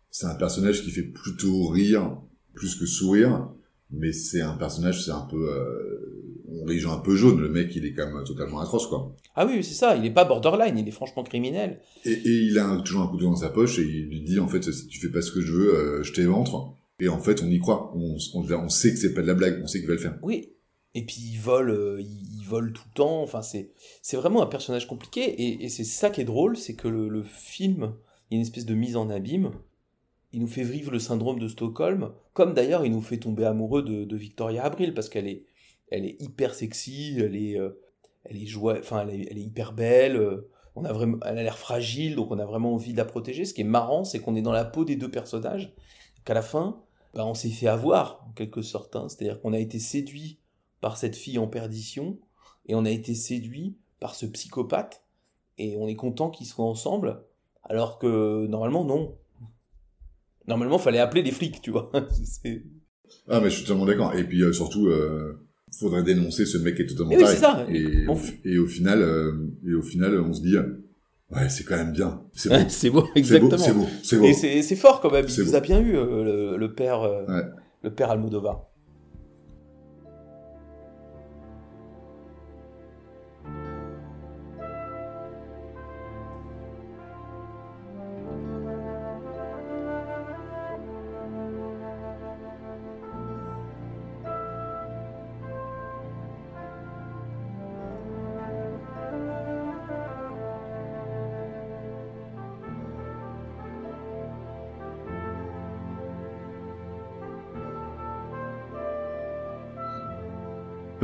C'est 0.10 0.26
un 0.26 0.34
personnage 0.34 0.82
qui 0.84 0.90
fait 0.90 1.04
plutôt 1.04 1.68
rire 1.68 2.18
plus 2.56 2.74
que 2.74 2.88
sourire, 2.88 3.50
mais 3.92 4.12
c'est 4.12 4.42
un 4.42 4.54
personnage, 4.56 5.06
c'est 5.06 5.12
un 5.12 5.28
peu, 5.30 5.48
euh, 5.54 6.42
on 6.50 6.66
les 6.66 6.80
gens 6.80 6.94
un 6.94 7.02
peu 7.02 7.16
jaune. 7.16 7.40
Le 7.40 7.50
mec, 7.50 7.76
il 7.76 7.86
est 7.86 7.94
quand 7.94 8.12
même 8.12 8.24
totalement 8.26 8.62
atroce, 8.62 8.88
quoi. 8.88 9.16
Ah 9.36 9.46
oui, 9.46 9.64
c'est 9.64 9.76
ça, 9.76 9.96
il 9.96 10.02
n'est 10.02 10.14
pas 10.14 10.26
borderline, 10.26 10.76
il 10.78 10.88
est 10.88 10.92
franchement 10.92 11.24
criminel. 11.24 11.82
Et, 12.04 12.14
et 12.14 12.42
il 12.46 12.58
a 12.58 12.66
un- 12.68 12.82
toujours 12.82 13.04
un 13.04 13.08
couteau 13.10 13.26
dans 13.26 13.36
sa 13.36 13.50
poche 13.50 13.78
et 13.78 13.84
il 13.84 14.08
lui 14.10 14.22
dit 14.22 14.40
en 14.40 14.48
fait, 14.48 14.64
si 14.64 14.88
tu 14.88 15.00
fais 15.00 15.10
pas 15.10 15.22
ce 15.22 15.32
que 15.32 15.42
je 15.42 15.52
veux, 15.52 15.76
euh, 15.76 16.04
je 16.04 16.14
t'éventre. 16.14 16.74
Et 17.00 17.10
en 17.10 17.20
fait, 17.20 17.44
on 17.44 17.48
y 17.48 17.60
croit. 17.60 17.92
On, 17.96 18.18
on, 18.34 18.52
on 18.54 18.70
sait 18.70 18.92
que 18.92 18.98
c'est 18.98 19.14
pas 19.14 19.22
de 19.22 19.28
la 19.28 19.36
blague, 19.36 19.60
on 19.64 19.68
sait 19.68 19.80
qu'il 19.80 19.88
va 19.88 19.94
le 19.94 20.00
faire. 20.00 20.18
Oui. 20.24 20.50
Et 20.96 21.06
puis 21.06 21.18
il 21.20 21.38
vole, 21.38 21.70
euh, 21.70 22.02
il, 22.02 22.44
vole 22.46 22.72
tout 22.72 22.84
le 22.88 22.94
temps. 22.94 23.22
Enfin, 23.22 23.42
c'est 23.42 23.68
vraiment 24.14 24.42
un 24.42 24.48
personnage 24.48 24.88
compliqué. 24.88 25.64
Et, 25.64 25.70
c'est 25.70 25.84
ça 25.84 26.10
qui 26.10 26.22
est 26.22 26.26
drôle, 26.26 26.56
c'est 26.56 26.74
que 26.74 26.88
le, 26.88 27.22
film, 27.22 27.94
il 28.30 28.36
y 28.36 28.38
a 28.38 28.38
une 28.38 28.42
espèce 28.42 28.66
de 28.66 28.74
mise 28.74 28.96
en 28.96 29.10
abîme. 29.10 29.52
Il 30.32 30.42
nous 30.42 30.48
fait 30.48 30.64
vivre 30.64 30.92
le 30.92 31.00
syndrome 31.00 31.38
de 31.38 31.48
Stockholm, 31.48 32.12
comme 32.34 32.54
d'ailleurs 32.54 32.86
il 32.86 32.92
nous 32.92 33.02
fait 33.02 33.18
tomber 33.18 33.46
amoureux 33.46 33.84
de, 33.84 34.16
Victoria 34.16 34.64
Abril 34.66 34.94
parce 34.94 35.10
qu'elle 35.10 35.28
est, 35.28 35.46
elle 35.92 36.06
est 36.06 36.22
hyper 36.22 36.54
sexy, 36.54 37.18
elle 37.20 37.36
est, 37.36 37.58
euh, 37.58 37.82
elle 38.24 38.38
est 38.38 38.46
joie, 38.46 38.78
enfin 38.80 39.06
elle 39.08 39.38
est 39.38 39.42
hyper 39.42 39.74
belle. 39.74 40.16
euh, 40.18 40.50
on 40.76 40.84
a 40.84 40.92
vraiment, 40.92 41.18
elle 41.26 41.38
a 41.38 41.44
l'air 41.44 41.58
fragile, 41.58 42.16
donc 42.16 42.32
on 42.32 42.40
a 42.40 42.46
vraiment 42.46 42.74
envie 42.74 42.92
de 42.92 42.98
la 42.98 43.06
protéger. 43.06 43.46
Ce 43.46 43.54
qui 43.54 43.62
est 43.62 43.66
marrant, 43.66 44.04
c'est 44.04 44.20
qu'on 44.20 44.36
est 44.36 44.42
dans 44.42 44.52
la 44.52 44.66
peau 44.66 44.84
des 44.84 44.98
deux 44.98 45.10
personnages. 45.10 45.74
Qu'à 46.26 46.34
la 46.34 46.42
fin, 46.42 46.82
bah, 47.14 47.26
on 47.26 47.34
s'est 47.34 47.50
fait 47.50 47.68
avoir 47.68 48.26
en 48.28 48.34
quelque 48.34 48.62
sorte. 48.62 48.96
hein. 48.98 49.08
C'est-à-dire 49.08 49.40
qu'on 49.40 49.54
a 49.54 49.60
été 49.60 49.80
séduit 49.80 50.40
par 50.86 50.98
cette 50.98 51.16
fille 51.16 51.40
en 51.40 51.48
perdition 51.48 52.20
et 52.68 52.76
on 52.76 52.86
a 52.86 52.92
été 52.92 53.16
séduit 53.16 53.76
par 54.00 54.14
ce 54.14 54.28
psychopathe 54.28 55.02
et 55.58 55.76
on 55.78 55.88
est 55.88 55.96
content 55.96 56.30
qu'ils 56.30 56.46
soient 56.46 56.66
ensemble 56.66 57.24
alors 57.64 57.98
que 57.98 58.46
normalement 58.46 58.86
non. 58.86 59.16
Normalement, 60.48 60.78
fallait 60.78 61.00
appeler 61.00 61.24
les 61.24 61.32
flics, 61.32 61.60
tu 61.60 61.72
vois. 61.72 61.92
Ah, 63.28 63.40
mais 63.40 63.50
je 63.50 63.56
suis 63.56 63.64
totalement 63.64 63.88
d'accord. 63.88 64.14
Et 64.14 64.24
puis 64.24 64.44
euh, 64.44 64.54
surtout, 64.54 64.86
euh, 64.88 65.40
faudrait 65.80 66.04
dénoncer 66.04 66.46
ce 66.46 66.60
mec 66.60 66.76
qui 66.76 66.84
est 66.84 66.86
totalement 66.86 67.10
Mais 67.10 67.18
oui, 67.18 67.24
taré. 67.24 67.34
c'est 67.36 67.42
ça. 67.42 67.66
Et, 67.70 68.08
au, 68.08 68.18
et 68.44 68.60
au 68.60 68.68
final, 68.68 69.02
euh, 69.02 69.32
et 69.68 69.74
au 69.74 69.82
final, 69.82 70.20
on 70.20 70.34
se 70.34 70.42
dit, 70.42 70.56
euh, 70.56 70.86
ouais, 71.32 71.50
c'est 71.50 71.64
quand 71.64 71.78
même 71.78 71.94
bien. 71.94 72.22
C'est 72.34 72.50
beau. 72.50 72.56
c'est 72.70 72.90
beau, 72.92 73.08
exactement. 73.16 73.58
c'est 73.58 73.74
beau, 73.74 73.86
c'est 74.04 74.18
beau. 74.20 74.26
Et 74.26 74.62
c'est 74.62 74.76
fort 74.76 75.02
quand 75.02 75.12
même. 75.12 75.26
Il 75.28 75.46
beau. 75.46 75.56
a 75.56 75.60
bien 75.62 75.80
eu 75.82 75.94
le, 75.94 76.58
le 76.58 76.74
père, 76.76 77.02
Ouais. 77.28 77.44
le 77.82 77.92
père 77.94 78.12
Almodovar. 78.12 78.68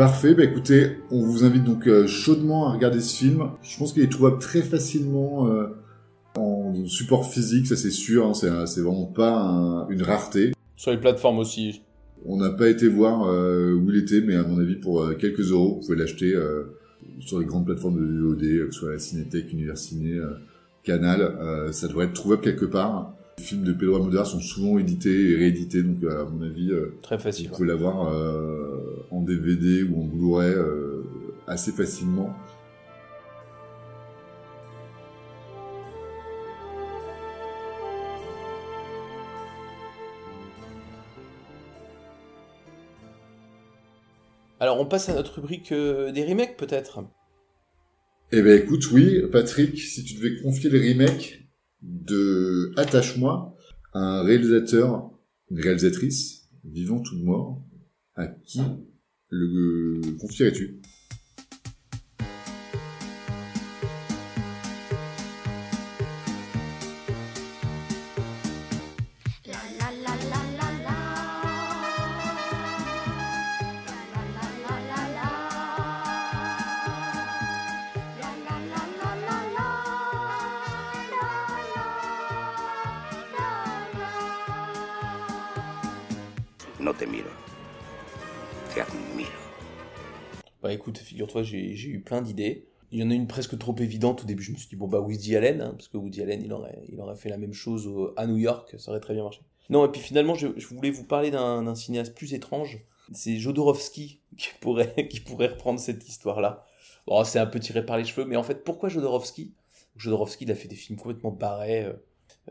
Parfait, 0.02 0.34
bah 0.34 0.44
écoutez, 0.46 0.94
on 1.12 1.24
vous 1.24 1.44
invite 1.44 1.64
donc 1.64 1.86
euh, 1.86 2.08
chaudement 2.08 2.68
à 2.68 2.74
regarder 2.74 3.00
ce 3.02 3.16
film. 3.18 3.52
Je 3.62 3.78
pense 3.78 3.94
qu'il 3.94 4.02
est 4.02 4.12
trouvable 4.12 4.40
très 4.40 4.64
facilement 4.64 5.48
euh, 5.48 5.68
en 6.36 6.74
support 6.88 7.32
physique, 7.32 7.68
ça 7.68 7.76
c'est 7.76 7.92
sûr, 7.92 8.26
hein, 8.26 8.34
c'est 8.34 8.82
vraiment 8.82 9.06
pas 9.06 9.38
un- 9.44 9.88
une 9.90 10.02
rareté. 10.02 10.54
Sur 10.76 10.90
les 10.90 10.98
plateformes 10.98 11.38
aussi. 11.38 11.84
On 12.26 12.38
n'a 12.38 12.50
pas 12.50 12.70
été 12.70 12.88
voir 12.88 13.28
euh, 13.30 13.74
où 13.76 13.92
il 13.92 13.98
était, 13.98 14.22
mais 14.22 14.34
à 14.38 14.42
mon 14.44 14.58
avis 14.60 14.78
pour 14.78 15.04
euh, 15.04 15.14
quelques 15.14 15.52
euros, 15.52 15.76
vous 15.76 15.86
pouvez 15.86 16.00
l'acheter 16.00 16.34
euh, 16.34 16.64
sur 17.20 17.40
les 17.40 17.46
grandes 17.46 17.68
plateformes 17.68 18.00
de 18.00 18.22
VOD, 18.24 18.40
que 18.70 18.72
ce 18.74 18.80
soit 18.80 18.94
la 18.94 18.98
Cinétech, 18.98 19.54
Universiné, 19.54 20.20
Canal, 20.84 21.70
ça 21.74 21.88
devrait 21.88 22.06
être 22.06 22.14
trouvable 22.14 22.42
quelque 22.42 22.66
part. 22.66 23.14
Les 23.38 23.44
films 23.44 23.64
de 23.66 23.74
Pedro 23.74 23.98
Almodovar 23.98 24.26
sont 24.26 24.40
souvent 24.40 24.80
édités 24.80 25.30
et 25.30 25.36
réédités, 25.36 25.84
donc 25.84 26.04
à 26.12 26.26
mon 26.26 26.42
avis, 26.42 26.72
Très 27.04 27.18
vous 27.18 27.22
facile. 27.22 27.50
pouvez 27.52 27.68
l'avoir 27.68 28.12
en 29.12 29.22
DVD 29.22 29.84
ou 29.84 30.02
en 30.02 30.06
Blu-ray 30.06 30.54
euh, 30.54 31.04
assez 31.48 31.72
facilement. 31.72 32.34
Alors, 44.60 44.80
on 44.80 44.86
passe 44.86 45.10
à 45.10 45.16
notre 45.16 45.36
rubrique 45.36 45.72
euh, 45.72 46.12
des 46.12 46.24
remakes, 46.24 46.56
peut-être. 46.56 47.04
Eh 48.32 48.42
ben 48.44 48.62
écoute, 48.62 48.92
oui, 48.92 49.20
Patrick, 49.32 49.78
si 49.78 50.04
tu 50.04 50.14
devais 50.14 50.40
confier 50.42 50.70
le 50.70 50.80
remake 50.80 51.50
de 51.82 52.72
Attache-moi 52.78 53.58
à 53.94 54.20
un 54.20 54.24
réalisateur, 54.24 55.12
une 55.50 55.60
réalisatrice, 55.60 56.48
vivante 56.64 57.12
ou 57.12 57.18
mort, 57.18 57.64
à 58.16 58.28
qui 58.28 58.62
le 59.32 60.02
confierais-tu 60.20 60.81
Bah 90.72 90.76
écoute, 90.76 91.00
figure-toi, 91.00 91.44
j'ai 91.44 91.90
eu 91.90 92.00
plein 92.00 92.22
d'idées. 92.22 92.66
Il 92.94 93.00
y 93.00 93.04
en 93.04 93.12
a 93.12 93.14
une 93.14 93.28
presque 93.28 93.58
trop 93.58 93.76
évidente 93.78 94.24
au 94.24 94.26
début. 94.26 94.42
Je 94.42 94.54
me 94.54 94.56
suis 94.56 94.70
dit, 94.70 94.78
bon, 94.78 94.88
bah 94.88 95.02
Woody 95.02 95.36
Allen, 95.36 95.60
hein, 95.60 95.72
parce 95.72 95.90
que 95.90 95.98
Woody 95.98 96.22
Allen, 96.22 96.42
il 96.42 96.54
aurait, 96.54 96.82
il 96.88 96.98
aurait 97.02 97.18
fait 97.18 97.28
la 97.28 97.38
même 97.38 97.52
chose 97.52 97.90
à 98.16 98.26
New 98.26 98.38
York, 98.38 98.74
ça 98.78 98.92
aurait 98.92 99.02
très 99.02 99.14
bien 99.14 99.24
marché. 99.24 99.42
Non, 99.70 99.86
et 99.86 99.90
puis 99.92 100.00
finalement, 100.00 100.34
je, 100.34 100.48
voulais 100.74 100.90
vous 100.90 101.04
parler 101.04 101.30
d'un 101.30 101.64
d'un 101.64 101.76
cinéaste 101.76 102.16
plus 102.16 102.34
étrange. 102.34 102.86
C'est 103.12 103.36
Jodorowsky 103.36 104.22
qui 104.38 104.48
pourrait, 104.62 105.08
qui 105.10 105.20
pourrait 105.20 105.48
reprendre 105.48 105.78
cette 105.78 106.08
histoire-là. 106.08 106.64
Bon, 107.06 107.22
c'est 107.26 107.40
un 107.40 107.48
peu 107.48 107.60
tiré 107.60 107.86
par 107.86 107.98
les 107.98 108.06
cheveux, 108.06 108.26
mais 108.26 108.38
en 108.38 108.44
fait, 108.44 108.64
pourquoi 108.64 108.88
Jodorowsky? 108.88 109.54
Jodorowsky, 109.98 110.46
il 110.46 110.52
a 110.52 110.56
fait 110.56 110.70
des 110.70 110.78
films 110.78 110.98
complètement 110.98 111.32
barrés. 111.32 111.84
euh, 111.84 111.94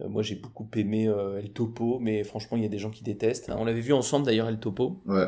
euh, 0.03 0.11
moi, 0.11 0.23
j'ai 0.23 0.35
beaucoup 0.35 0.69
aimé 0.77 1.09
euh, 1.09 1.39
El 1.39 1.53
Topo, 1.55 1.99
mais 2.01 2.23
franchement, 2.23 2.59
il 2.59 2.65
y 2.65 2.67
a 2.67 2.69
des 2.69 2.79
gens 2.79 2.91
qui 2.91 3.03
détestent. 3.03 3.49
On 3.49 3.65
l'avait 3.65 3.81
vu 3.81 3.95
ensemble 3.95 4.27
d'ailleurs, 4.27 4.49
El 4.49 4.61
Topo. 4.61 5.01
Ouais. 5.07 5.25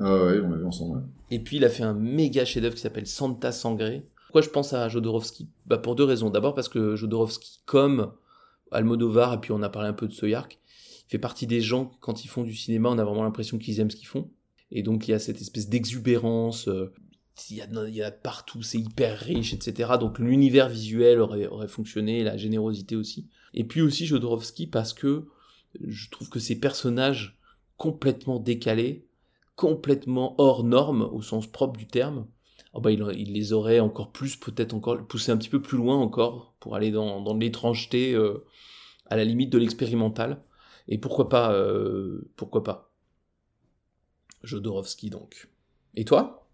Ah 0.00 0.12
on 0.12 0.50
l'a 0.50 0.56
vu 0.56 0.64
ensemble. 0.64 1.04
Et 1.30 1.40
puis 1.40 1.56
il 1.56 1.64
a 1.64 1.68
fait 1.68 1.82
un 1.82 1.94
méga 1.94 2.44
chef-d'œuvre 2.44 2.74
qui 2.74 2.80
s'appelle 2.80 3.06
Santa 3.06 3.52
Sangre. 3.52 4.02
Pourquoi 4.26 4.42
je 4.42 4.50
pense 4.50 4.72
à 4.72 4.88
Jodorowsky? 4.88 5.48
Bah 5.66 5.78
Pour 5.78 5.96
deux 5.96 6.04
raisons. 6.04 6.30
D'abord 6.30 6.54
parce 6.54 6.68
que 6.68 6.96
Jodorowsky, 6.96 7.60
comme 7.64 8.12
Almodovar, 8.70 9.34
et 9.34 9.40
puis 9.40 9.52
on 9.52 9.62
a 9.62 9.68
parlé 9.68 9.88
un 9.88 9.94
peu 9.94 10.06
de 10.06 10.12
Soyark, 10.12 10.58
fait 11.08 11.18
partie 11.18 11.46
des 11.46 11.60
gens, 11.60 11.90
quand 12.00 12.24
ils 12.24 12.28
font 12.28 12.42
du 12.42 12.54
cinéma, 12.54 12.90
on 12.90 12.98
a 12.98 13.04
vraiment 13.04 13.22
l'impression 13.22 13.58
qu'ils 13.58 13.80
aiment 13.80 13.90
ce 13.90 13.96
qu'ils 13.96 14.06
font. 14.06 14.30
Et 14.70 14.82
donc 14.82 15.08
il 15.08 15.12
y 15.12 15.14
a 15.14 15.18
cette 15.18 15.40
espèce 15.40 15.68
d'exubérance, 15.68 16.68
euh, 16.68 16.92
il 17.50 17.56
y, 17.56 18.02
a, 18.02 18.06
a 18.06 18.10
partout, 18.10 18.62
c'est 18.62 18.78
hyper 18.78 19.18
riche, 19.18 19.54
etc. 19.54 19.92
Donc 19.98 20.18
l'univers 20.18 20.68
visuel 20.68 21.20
aurait, 21.20 21.46
aurait 21.46 21.68
fonctionné, 21.68 22.24
la 22.24 22.36
générosité 22.36 22.96
aussi. 22.96 23.28
Et 23.54 23.64
puis 23.64 23.80
aussi 23.80 24.06
Jodorowsky 24.06 24.66
parce 24.66 24.92
que 24.92 25.26
je 25.80 26.10
trouve 26.10 26.28
que 26.28 26.40
ces 26.40 26.58
personnages 26.58 27.38
complètement 27.76 28.40
décalés, 28.40 29.06
complètement 29.58 30.36
hors 30.38 30.62
normes 30.62 31.02
au 31.02 31.20
sens 31.20 31.48
propre 31.48 31.76
du 31.76 31.88
terme, 31.88 32.28
oh 32.74 32.88
il, 32.88 33.04
il 33.16 33.32
les 33.32 33.52
aurait 33.52 33.80
encore 33.80 34.12
plus, 34.12 34.36
peut-être 34.36 34.72
encore 34.72 35.04
poussé 35.08 35.32
un 35.32 35.36
petit 35.36 35.48
peu 35.48 35.60
plus 35.60 35.76
loin 35.76 35.96
encore 35.96 36.54
pour 36.60 36.76
aller 36.76 36.92
dans, 36.92 37.20
dans 37.20 37.36
l'étrangeté 37.36 38.14
euh, 38.14 38.44
à 39.06 39.16
la 39.16 39.24
limite 39.24 39.50
de 39.50 39.58
l'expérimental. 39.58 40.44
Et 40.86 40.96
pourquoi 40.96 41.28
pas, 41.28 41.52
euh, 41.54 42.30
pourquoi 42.36 42.62
pas 42.62 42.94
Jodorowsky 44.44 45.10
donc. 45.10 45.48
Et 45.96 46.04
toi? 46.04 46.48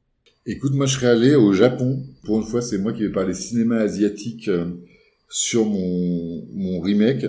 Écoute, 0.46 0.72
moi 0.72 0.86
je 0.86 0.94
serais 0.94 1.08
allé 1.08 1.34
au 1.34 1.52
Japon. 1.52 2.02
Pour 2.24 2.38
une 2.38 2.46
fois, 2.46 2.62
c'est 2.62 2.78
moi 2.78 2.94
qui 2.94 3.02
vais 3.02 3.12
parler 3.12 3.34
cinéma 3.34 3.80
asiatique 3.80 4.48
euh, 4.48 4.82
sur 5.28 5.66
mon, 5.66 6.46
mon 6.54 6.80
remake. 6.80 7.26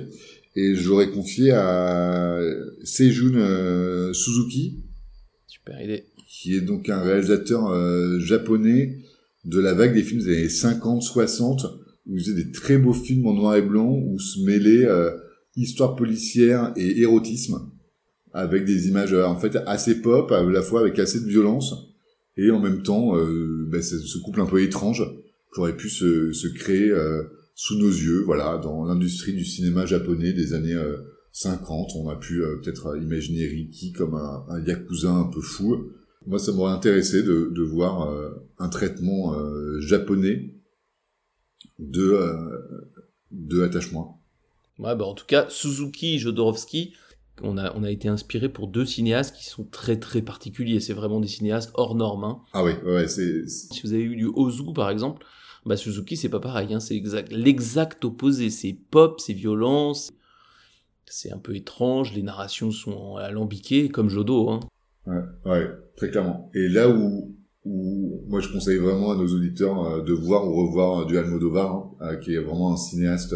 Et 0.55 0.73
j'aurais 0.73 1.11
confié 1.11 1.51
à 1.51 2.39
Seijun 2.85 3.35
euh, 3.35 4.13
Suzuki, 4.13 4.84
Super 5.47 5.81
idée. 5.81 6.05
qui 6.27 6.55
est 6.55 6.61
donc 6.61 6.89
un 6.89 7.01
réalisateur 7.01 7.67
euh, 7.67 8.19
japonais 8.19 8.99
de 9.45 9.59
la 9.59 9.73
vague 9.73 9.93
des 9.93 10.03
films 10.03 10.21
des 10.21 10.37
années 10.37 10.47
50-60, 10.47 11.65
où 12.07 12.17
il 12.17 12.19
faisait 12.19 12.43
des 12.43 12.51
très 12.51 12.77
beaux 12.77 12.93
films 12.93 13.27
en 13.27 13.33
noir 13.33 13.55
et 13.55 13.61
blanc, 13.61 13.91
où 13.91 14.19
se 14.19 14.39
mêlaient 14.41 14.85
euh, 14.85 15.11
histoire 15.55 15.95
policière 15.95 16.73
et 16.75 17.01
érotisme, 17.01 17.71
avec 18.33 18.65
des 18.65 18.87
images 18.87 19.13
euh, 19.13 19.25
en 19.25 19.37
fait 19.37 19.57
assez 19.65 20.01
pop, 20.01 20.31
à 20.31 20.43
la 20.43 20.61
fois 20.61 20.81
avec 20.81 20.99
assez 20.99 21.21
de 21.21 21.27
violence, 21.27 21.73
et 22.37 22.51
en 22.51 22.59
même 22.59 22.83
temps, 22.83 23.17
euh, 23.17 23.65
ben, 23.69 23.81
ce 23.81 24.17
couple 24.19 24.41
un 24.41 24.45
peu 24.45 24.61
étrange 24.61 25.03
qui 25.53 25.59
aurait 25.61 25.77
pu 25.77 25.89
se, 25.89 26.33
se 26.33 26.47
créer 26.49 26.89
euh, 26.89 27.23
sous 27.53 27.77
nos 27.77 27.89
yeux, 27.89 28.23
voilà, 28.25 28.57
dans 28.57 28.83
l'industrie 28.83 29.33
du 29.33 29.45
cinéma 29.45 29.85
japonais 29.85 30.33
des 30.33 30.53
années 30.53 30.77
50. 31.37 31.91
On 31.97 32.07
a 32.07 32.15
pu 32.15 32.41
euh, 32.41 32.55
peut-être 32.63 32.97
imaginer 32.97 33.45
Riki 33.45 33.91
comme 33.91 34.15
un, 34.15 34.45
un 34.47 34.63
yakuza 34.63 35.11
un 35.11 35.25
peu 35.25 35.41
fou. 35.41 35.91
Moi, 36.25 36.39
ça 36.39 36.53
m'aurait 36.53 36.71
intéressé 36.71 37.23
de, 37.23 37.51
de 37.53 37.61
voir 37.61 38.09
euh, 38.09 38.29
un 38.57 38.69
traitement 38.69 39.33
euh, 39.33 39.81
japonais 39.81 40.55
de, 41.77 42.01
euh, 42.03 42.89
de 43.31 43.63
attachement. 43.63 44.21
Ouais, 44.79 44.95
bah 44.95 45.03
en 45.05 45.13
tout 45.13 45.25
cas, 45.25 45.45
Suzuki 45.49 46.15
et 46.15 46.19
Jodorowsky, 46.19 46.93
on 47.41 47.57
a, 47.57 47.75
on 47.75 47.83
a 47.83 47.91
été 47.91 48.07
inspiré 48.07 48.47
pour 48.47 48.69
deux 48.69 48.85
cinéastes 48.85 49.35
qui 49.35 49.43
sont 49.43 49.65
très 49.65 49.99
très 49.99 50.21
particuliers. 50.21 50.79
C'est 50.79 50.93
vraiment 50.93 51.19
des 51.19 51.27
cinéastes 51.27 51.71
hors 51.73 51.95
normes. 51.95 52.23
hein. 52.23 52.39
Ah 52.53 52.63
oui, 52.63 52.71
ouais, 52.85 53.09
c'est 53.09 53.45
Si 53.49 53.81
vous 53.83 53.91
avez 53.91 54.03
eu 54.03 54.15
du 54.15 54.27
Ozu 54.33 54.73
par 54.73 54.89
exemple, 54.89 55.25
bah 55.65 55.75
Suzuki 55.75 56.15
c'est 56.15 56.29
pas 56.29 56.39
pareil, 56.39 56.73
hein, 56.73 56.79
c'est 56.79 56.95
exact, 56.95 57.31
l'exact 57.33 58.05
opposé. 58.05 58.49
C'est 58.49 58.77
pop, 58.89 59.19
c'est 59.19 59.33
violent, 59.33 59.93
c'est- 61.07 61.31
un 61.31 61.37
peu 61.37 61.55
étrange, 61.55 62.13
les 62.13 62.23
narrations 62.23 62.71
sont 62.71 63.15
alambiquées 63.17 63.89
comme 63.89 64.09
Jodo. 64.09 64.49
Hein. 64.49 64.59
Ouais, 65.07 65.21
ouais, 65.45 65.67
très 65.97 66.09
clairement. 66.09 66.49
Et 66.55 66.67
là 66.67 66.89
où, 66.89 67.35
où 67.63 68.23
moi 68.27 68.39
je 68.41 68.51
conseille 68.51 68.77
vraiment 68.77 69.11
à 69.11 69.15
nos 69.15 69.27
auditeurs 69.27 69.85
euh, 69.85 70.01
de 70.01 70.13
voir 70.13 70.47
ou 70.47 70.55
revoir 70.67 71.01
euh, 71.01 71.05
du 71.05 71.17
Almodovar, 71.17 71.75
hein, 71.75 71.91
euh, 72.01 72.15
qui 72.17 72.33
est 72.33 72.39
vraiment 72.39 72.73
un 72.73 72.77
cinéaste 72.77 73.35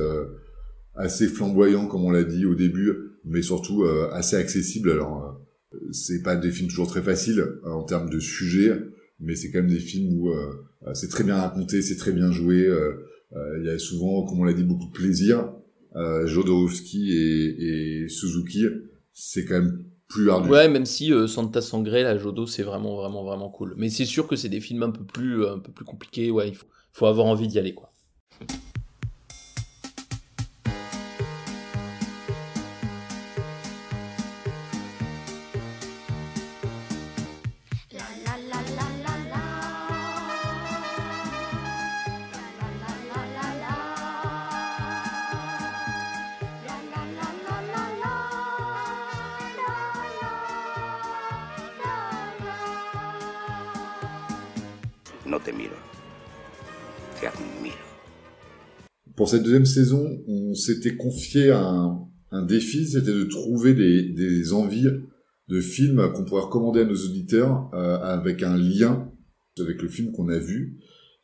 assez 0.96 1.28
flamboyant, 1.28 1.88
comme 1.88 2.04
on 2.06 2.12
l'a 2.12 2.24
dit 2.24 2.46
au 2.46 2.56
début, 2.56 2.92
mais 3.24 3.42
surtout 3.42 3.86
assez 4.12 4.36
accessible. 4.36 4.92
Alors, 4.92 5.40
c'est 5.92 6.22
pas 6.24 6.36
des 6.36 6.52
films 6.52 6.68
toujours 6.68 6.88
très 6.88 7.02
faciles 7.02 7.46
en 7.66 7.84
termes 7.84 8.10
de 8.10 8.20
sujet, 8.20 8.74
mais 9.20 9.36
c'est 9.36 9.50
quand 9.52 9.60
même 9.60 9.70
des 9.70 9.80
films 9.80 10.20
où 10.20 10.34
c'est 10.94 11.08
très 11.10 11.24
bien 11.24 11.38
raconté, 11.38 11.82
c'est 11.82 11.96
très 11.96 12.12
bien 12.12 12.32
joué. 12.32 12.68
Il 13.34 13.66
y 13.66 13.70
a 13.70 13.78
souvent, 13.80 14.26
comme 14.26 14.40
on 14.42 14.44
l'a 14.44 14.54
dit, 14.54 14.64
beaucoup 14.64 14.88
de 14.88 14.92
plaisir. 14.92 15.54
Euh, 15.96 16.28
Jodorowsky 16.28 17.12
et, 17.14 18.08
Suzuki, 18.10 18.66
c'est 19.14 19.46
quand 19.46 19.56
même 19.56 19.86
plus 20.08 20.30
ardu. 20.30 20.50
Ouais, 20.50 20.68
même 20.68 20.86
si 20.86 21.14
euh, 21.14 21.28
Santa 21.28 21.62
Sangre, 21.62 21.92
la 21.92 22.18
Jodo, 22.18 22.48
c'est 22.48 22.64
vraiment 22.64 22.96
vraiment 22.96 23.24
vraiment 23.24 23.50
cool. 23.50 23.74
Mais 23.78 23.90
c'est 23.90 24.06
sûr 24.06 24.28
que 24.28 24.36
c'est 24.36 24.50
des 24.50 24.62
films 24.62 24.84
un 24.84 24.92
peu 24.92 25.04
plus 25.04 25.46
un 25.46 25.60
peu 25.60 25.72
plus 25.72 25.86
compliqués. 25.86 26.32
Ouais, 26.32 26.50
il 26.50 26.56
faut, 26.56 26.68
faut 26.92 27.06
avoir 27.06 27.28
envie 27.28 27.48
d'y 27.48 27.60
aller 27.60 27.74
quoi. 27.74 27.92
Cette 59.30 59.44
deuxième 59.44 59.68
saison, 59.68 60.24
on 60.28 60.56
s'était 60.56 60.96
confié 60.96 61.52
un, 61.52 62.08
défi, 62.48 62.88
c'était 62.88 63.14
de 63.14 63.26
trouver 63.26 63.76
des, 63.76 64.54
envies 64.54 64.88
de 65.48 65.62
films 65.62 66.12
qu'on 66.16 66.26
pourrait 66.26 66.42
recommander 66.42 66.82
à 66.82 66.86
nos 66.86 66.96
auditeurs 66.96 67.70
euh, 67.76 68.00
avec 68.00 68.42
un 68.42 68.58
lien 68.58 69.12
avec 69.60 69.84
le 69.84 69.88
film 69.88 70.12
qu'on 70.14 70.30
a 70.30 70.40
vu. 70.40 70.80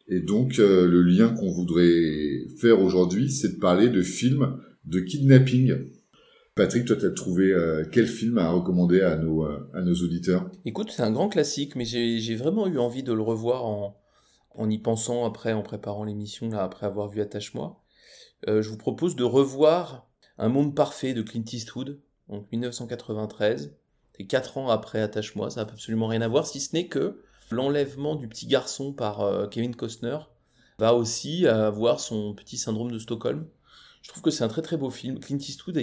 Et 0.08 0.20
donc, 0.20 0.60
euh, 0.60 0.88
le 0.88 1.02
lien 1.02 1.30
qu'on 1.30 1.50
voudrait 1.50 2.46
faire 2.60 2.80
aujourd'hui, 2.80 3.32
c'est 3.32 3.56
de 3.56 3.60
parler 3.60 3.90
de 3.90 4.04
films 4.04 4.60
de 4.84 5.00
kidnapping. 5.00 5.74
Patrick, 6.54 6.86
toi, 6.86 6.98
tu 6.98 7.06
as 7.08 7.12
trouvé 7.12 7.54
euh, 7.54 7.86
quel 7.92 8.06
film 8.06 8.38
à 8.38 8.52
recommander 8.52 9.02
à 9.02 9.16
nos, 9.16 9.46
à 9.46 9.82
nos 9.82 9.96
auditeurs? 9.96 10.52
Écoute, 10.64 10.92
c'est 10.92 11.02
un 11.02 11.12
grand 11.12 11.30
classique, 11.30 11.76
mais 11.76 11.86
j'ai 11.86 12.20
j'ai 12.20 12.36
vraiment 12.36 12.68
eu 12.68 12.78
envie 12.78 13.04
de 13.04 13.14
le 13.14 13.22
revoir 13.22 13.66
en, 13.66 13.98
en 14.54 14.70
y 14.70 14.78
pensant 14.78 15.26
après, 15.26 15.54
en 15.54 15.64
préparant 15.64 16.04
l'émission, 16.04 16.50
là, 16.50 16.62
après 16.62 16.86
avoir 16.86 17.08
vu 17.08 17.22
Attache-moi. 17.22 17.82
Euh, 18.48 18.62
je 18.62 18.70
vous 18.70 18.78
propose 18.78 19.16
de 19.16 19.24
revoir 19.24 20.08
Un 20.38 20.50
monde 20.50 20.76
parfait 20.76 21.14
de 21.14 21.22
Clint 21.22 21.46
Eastwood, 21.52 22.00
donc 22.30 22.52
1993. 22.52 23.76
C'est 24.18 24.26
quatre 24.26 24.58
ans 24.58 24.70
après 24.70 25.02
Attache-moi, 25.02 25.50
ça 25.50 25.64
n'a 25.64 25.72
absolument 25.72 26.08
rien 26.08 26.22
à 26.22 26.28
voir, 26.28 26.46
si 26.46 26.60
ce 26.60 26.76
n'est 26.76 26.88
que 26.88 27.22
l'enlèvement 27.52 28.16
du 28.16 28.28
petit 28.28 28.48
garçon 28.48 28.94
par 28.94 29.22
euh, 29.22 29.48
Kevin 29.48 29.76
Costner 29.76 30.18
va 30.78 30.94
aussi 30.94 31.48
avoir 31.48 32.02
son 32.02 32.34
petit 32.34 32.58
syndrome 32.58 32.92
de 32.92 33.00
Stockholm. 33.00 33.48
Je 34.02 34.10
trouve 34.10 34.22
que 34.22 34.30
c'est 34.30 34.44
un 34.44 34.50
très 34.50 34.62
très 34.62 34.78
beau 34.78 34.90
film. 34.90 35.20
Clint 35.20 35.38
Eastwood, 35.38 35.82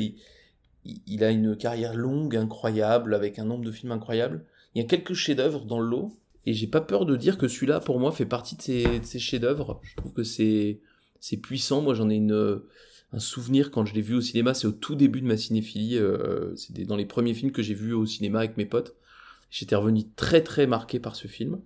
il, 0.84 1.24
a 1.24 1.30
une 1.30 1.56
carrière 1.56 1.94
longue, 1.94 2.36
incroyable, 2.36 3.14
avec 3.14 3.38
un 3.38 3.44
nombre 3.44 3.64
de 3.64 3.72
films 3.72 3.92
incroyables. 3.92 4.44
Il 4.74 4.82
y 4.82 4.84
a 4.84 4.88
quelques 4.88 5.14
chefs-d'œuvre 5.14 5.64
dans 5.64 5.80
le 5.80 5.88
lot, 5.88 6.12
et 6.44 6.52
j'ai 6.52 6.66
pas 6.66 6.80
peur 6.80 7.06
de 7.06 7.16
dire 7.16 7.38
que 7.38 7.48
celui-là, 7.48 7.80
pour 7.80 7.98
moi, 7.98 8.12
fait 8.12 8.26
partie 8.26 8.56
de 8.56 9.02
ces 9.02 9.18
chefs-d'œuvre. 9.18 9.80
Je 9.82 9.96
trouve 9.96 10.12
que 10.12 10.24
c'est 10.24 10.80
c'est 11.22 11.38
puissant. 11.38 11.80
Moi, 11.80 11.94
j'en 11.94 12.10
ai 12.10 12.16
une, 12.16 12.60
un 13.12 13.18
souvenir 13.18 13.70
quand 13.70 13.86
je 13.86 13.94
l'ai 13.94 14.02
vu 14.02 14.14
au 14.14 14.20
cinéma. 14.20 14.52
C'est 14.54 14.66
au 14.66 14.72
tout 14.72 14.96
début 14.96 15.20
de 15.22 15.26
ma 15.26 15.36
cinéphilie. 15.36 15.96
euh, 15.96 16.54
des- 16.70 16.84
dans 16.84 16.96
les 16.96 17.06
premiers 17.06 17.32
films 17.32 17.52
que 17.52 17.62
j'ai 17.62 17.74
vus 17.74 17.92
au 17.94 18.04
cinéma 18.04 18.40
avec 18.40 18.56
mes 18.56 18.66
potes. 18.66 18.96
J'étais 19.50 19.76
revenu 19.76 20.02
très 20.16 20.42
très 20.42 20.66
marqué 20.66 20.98
par 20.98 21.14
ce 21.14 21.28
film. 21.28 21.60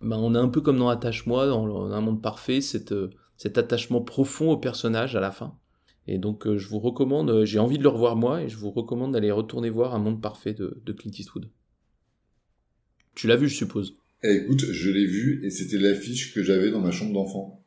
Ben, 0.00 0.16
on 0.16 0.34
a 0.34 0.40
un 0.40 0.48
peu 0.48 0.60
comme 0.62 0.78
dans 0.78 0.88
Attache-moi, 0.88 1.46
dans, 1.46 1.92
un 1.92 2.00
monde 2.00 2.22
parfait, 2.22 2.60
cette, 2.60 2.92
euh, 2.92 3.10
cet 3.36 3.58
attachement 3.58 4.00
profond 4.00 4.50
au 4.52 4.56
personnage 4.56 5.14
à 5.14 5.20
la 5.20 5.30
fin. 5.30 5.58
Et 6.06 6.18
donc, 6.18 6.46
euh, 6.46 6.56
je 6.56 6.68
vous 6.68 6.78
recommande, 6.78 7.30
euh, 7.30 7.44
j'ai 7.44 7.58
envie 7.58 7.78
de 7.78 7.82
le 7.82 7.88
revoir 7.90 8.16
moi, 8.16 8.42
et 8.42 8.48
je 8.48 8.56
vous 8.56 8.70
recommande 8.70 9.12
d'aller 9.12 9.30
retourner 9.30 9.70
voir 9.70 9.94
Un 9.94 9.98
monde 9.98 10.22
parfait 10.22 10.54
de, 10.54 10.80
de 10.84 10.92
Clint 10.92 11.10
Eastwood. 11.18 11.50
Tu 13.14 13.26
l'as 13.26 13.36
vu, 13.36 13.48
je 13.48 13.56
suppose. 13.56 13.96
Eh, 14.22 14.36
écoute, 14.36 14.60
je 14.70 14.90
l'ai 14.90 15.06
vu 15.06 15.44
et 15.44 15.50
c'était 15.50 15.78
l'affiche 15.78 16.32
que 16.34 16.42
j'avais 16.42 16.70
dans 16.70 16.80
ma 16.80 16.90
chambre 16.90 17.12
d'enfant. 17.12 17.62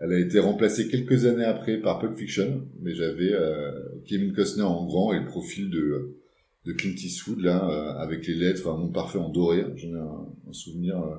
Elle 0.00 0.12
a 0.12 0.18
été 0.18 0.38
remplacée 0.38 0.88
quelques 0.88 1.26
années 1.26 1.44
après 1.44 1.76
par 1.76 1.98
Pulp 1.98 2.16
Fiction, 2.16 2.66
mais 2.80 2.94
j'avais 2.94 3.32
euh, 3.32 3.70
Kevin 4.06 4.32
Costner 4.32 4.62
en 4.62 4.86
grand 4.86 5.12
et 5.12 5.20
le 5.20 5.26
profil 5.26 5.68
de, 5.70 6.16
de 6.64 6.72
Clint 6.72 6.94
Eastwood 6.96 7.40
là, 7.40 7.68
euh, 7.68 8.02
avec 8.02 8.26
les 8.26 8.34
lettres, 8.34 8.66
un 8.68 8.78
monde 8.78 8.94
parfait 8.94 9.18
en 9.18 9.28
doré. 9.28 9.66
J'en 9.76 9.88
ai 9.88 9.98
un, 9.98 10.26
un 10.48 10.52
souvenir 10.52 10.96
euh, 11.02 11.16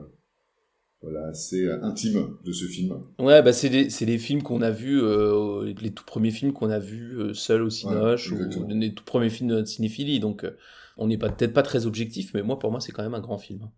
voilà, 1.03 1.27
assez 1.27 1.67
intime 1.67 2.37
de 2.43 2.51
ce 2.51 2.65
film. 2.65 3.01
Ouais, 3.19 3.41
bah 3.43 3.53
c'est 3.53 3.69
les, 3.69 3.89
c'est 3.89 4.05
les 4.05 4.17
films 4.17 4.41
qu'on 4.41 4.61
a 4.61 4.71
vus, 4.71 4.99
euh, 5.01 5.73
les 5.79 5.91
tout 5.91 6.05
premiers 6.05 6.31
films 6.31 6.53
qu'on 6.53 6.69
a 6.69 6.79
vus 6.79 7.19
euh, 7.19 7.33
seuls 7.33 7.61
au 7.63 7.69
Cinoche, 7.69 8.31
Ouais, 8.31 8.39
ou 8.57 8.67
les 8.67 8.93
tout 8.93 9.03
premiers 9.03 9.29
films 9.29 9.49
de 9.49 9.55
notre 9.55 9.67
cinéphilie. 9.67 10.19
Donc, 10.19 10.43
euh, 10.43 10.57
on 10.97 11.07
n'est 11.07 11.17
pas 11.17 11.29
peut-être 11.29 11.53
pas 11.53 11.63
très 11.63 11.85
objectif, 11.85 12.33
mais 12.33 12.43
moi, 12.43 12.59
pour 12.59 12.71
moi, 12.71 12.79
c'est 12.79 12.91
quand 12.91 13.03
même 13.03 13.15
un 13.15 13.21
grand 13.21 13.37
film. 13.37 13.69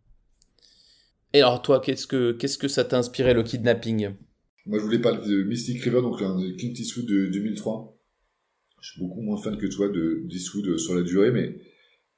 Et 1.34 1.40
alors, 1.40 1.62
toi, 1.62 1.80
qu'est-ce 1.80 2.08
que 2.08 2.32
qu'est-ce 2.34 2.58
que 2.58 2.68
ça 2.68 2.84
t'a 2.84 2.98
inspiré 2.98 3.34
le 3.34 3.44
kidnapping? 3.44 4.12
Moi, 4.66 4.80
je 4.80 4.84
voulais 4.86 5.00
parler 5.00 5.28
de 5.28 5.44
Mystic 5.44 5.82
River, 5.82 6.02
donc 6.02 6.22
un 6.22 6.38
Clint 6.58 6.74
Eastwood 6.74 7.06
de 7.06 7.28
2003. 7.28 8.00
Je 8.82 8.92
suis 8.92 9.02
beaucoup 9.02 9.22
moins 9.22 9.38
fan 9.38 9.58
que 9.58 9.68
toi 9.68 9.90
de 9.90 10.22
d'Eastwood 10.26 10.78
sur 10.78 10.96
la 10.96 11.02
durée, 11.02 11.32
mais 11.32 11.58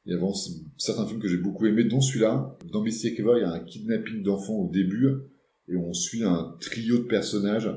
il 0.06 0.12
y 0.12 0.16
a 0.16 0.18
vraiment 0.18 0.36
certains 0.78 1.08
films 1.08 1.20
que 1.20 1.28
j'ai 1.28 1.38
beaucoup 1.38 1.66
aimés, 1.66 1.86
dont 1.86 2.02
celui-là. 2.02 2.56
Dans 2.72 2.84
Mystic 2.84 3.18
River, 3.18 3.34
il 3.38 3.42
y 3.42 3.44
a 3.44 3.52
un 3.52 3.60
kidnapping 3.60 4.22
d'enfants 4.22 4.60
au 4.60 4.70
début, 4.70 5.08
et 5.68 5.76
on 5.76 5.92
suit 5.94 6.24
un 6.24 6.56
trio 6.60 7.00
de 7.00 7.04
personnages 7.06 7.72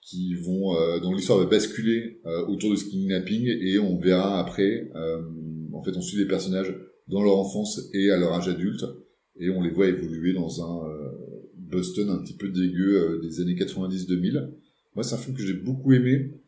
qui 0.00 0.34
vont, 0.34 0.76
euh, 0.76 1.00
dont 1.00 1.12
l'histoire 1.12 1.38
va 1.38 1.46
basculer 1.46 2.20
euh, 2.24 2.46
autour 2.46 2.70
de 2.70 2.76
ce 2.76 2.86
kidnapping, 2.86 3.46
et 3.46 3.78
on 3.78 3.98
verra 3.98 4.40
après, 4.40 4.90
euh, 4.94 5.20
en 5.74 5.82
fait, 5.82 5.94
on 5.94 6.00
suit 6.00 6.18
les 6.18 6.26
personnages 6.26 6.74
dans 7.08 7.22
leur 7.22 7.36
enfance 7.36 7.82
et 7.92 8.10
à 8.10 8.16
leur 8.16 8.32
âge 8.32 8.48
adulte, 8.48 8.84
et 9.38 9.50
on 9.50 9.60
les 9.60 9.70
voit 9.70 9.88
évoluer 9.88 10.32
dans 10.32 10.62
un 10.62 10.88
euh, 10.88 10.93
Boston 11.70 12.10
un 12.10 12.18
petit 12.18 12.34
peu 12.36 12.48
dégueu 12.48 12.96
euh, 12.96 13.20
des 13.20 13.40
années 13.40 13.54
90-2000. 13.54 14.50
Moi, 14.94 15.02
c'est 15.02 15.14
un 15.14 15.18
film 15.18 15.36
que 15.36 15.42
j'ai 15.42 15.54
beaucoup 15.54 15.92
aimé. 15.92 16.40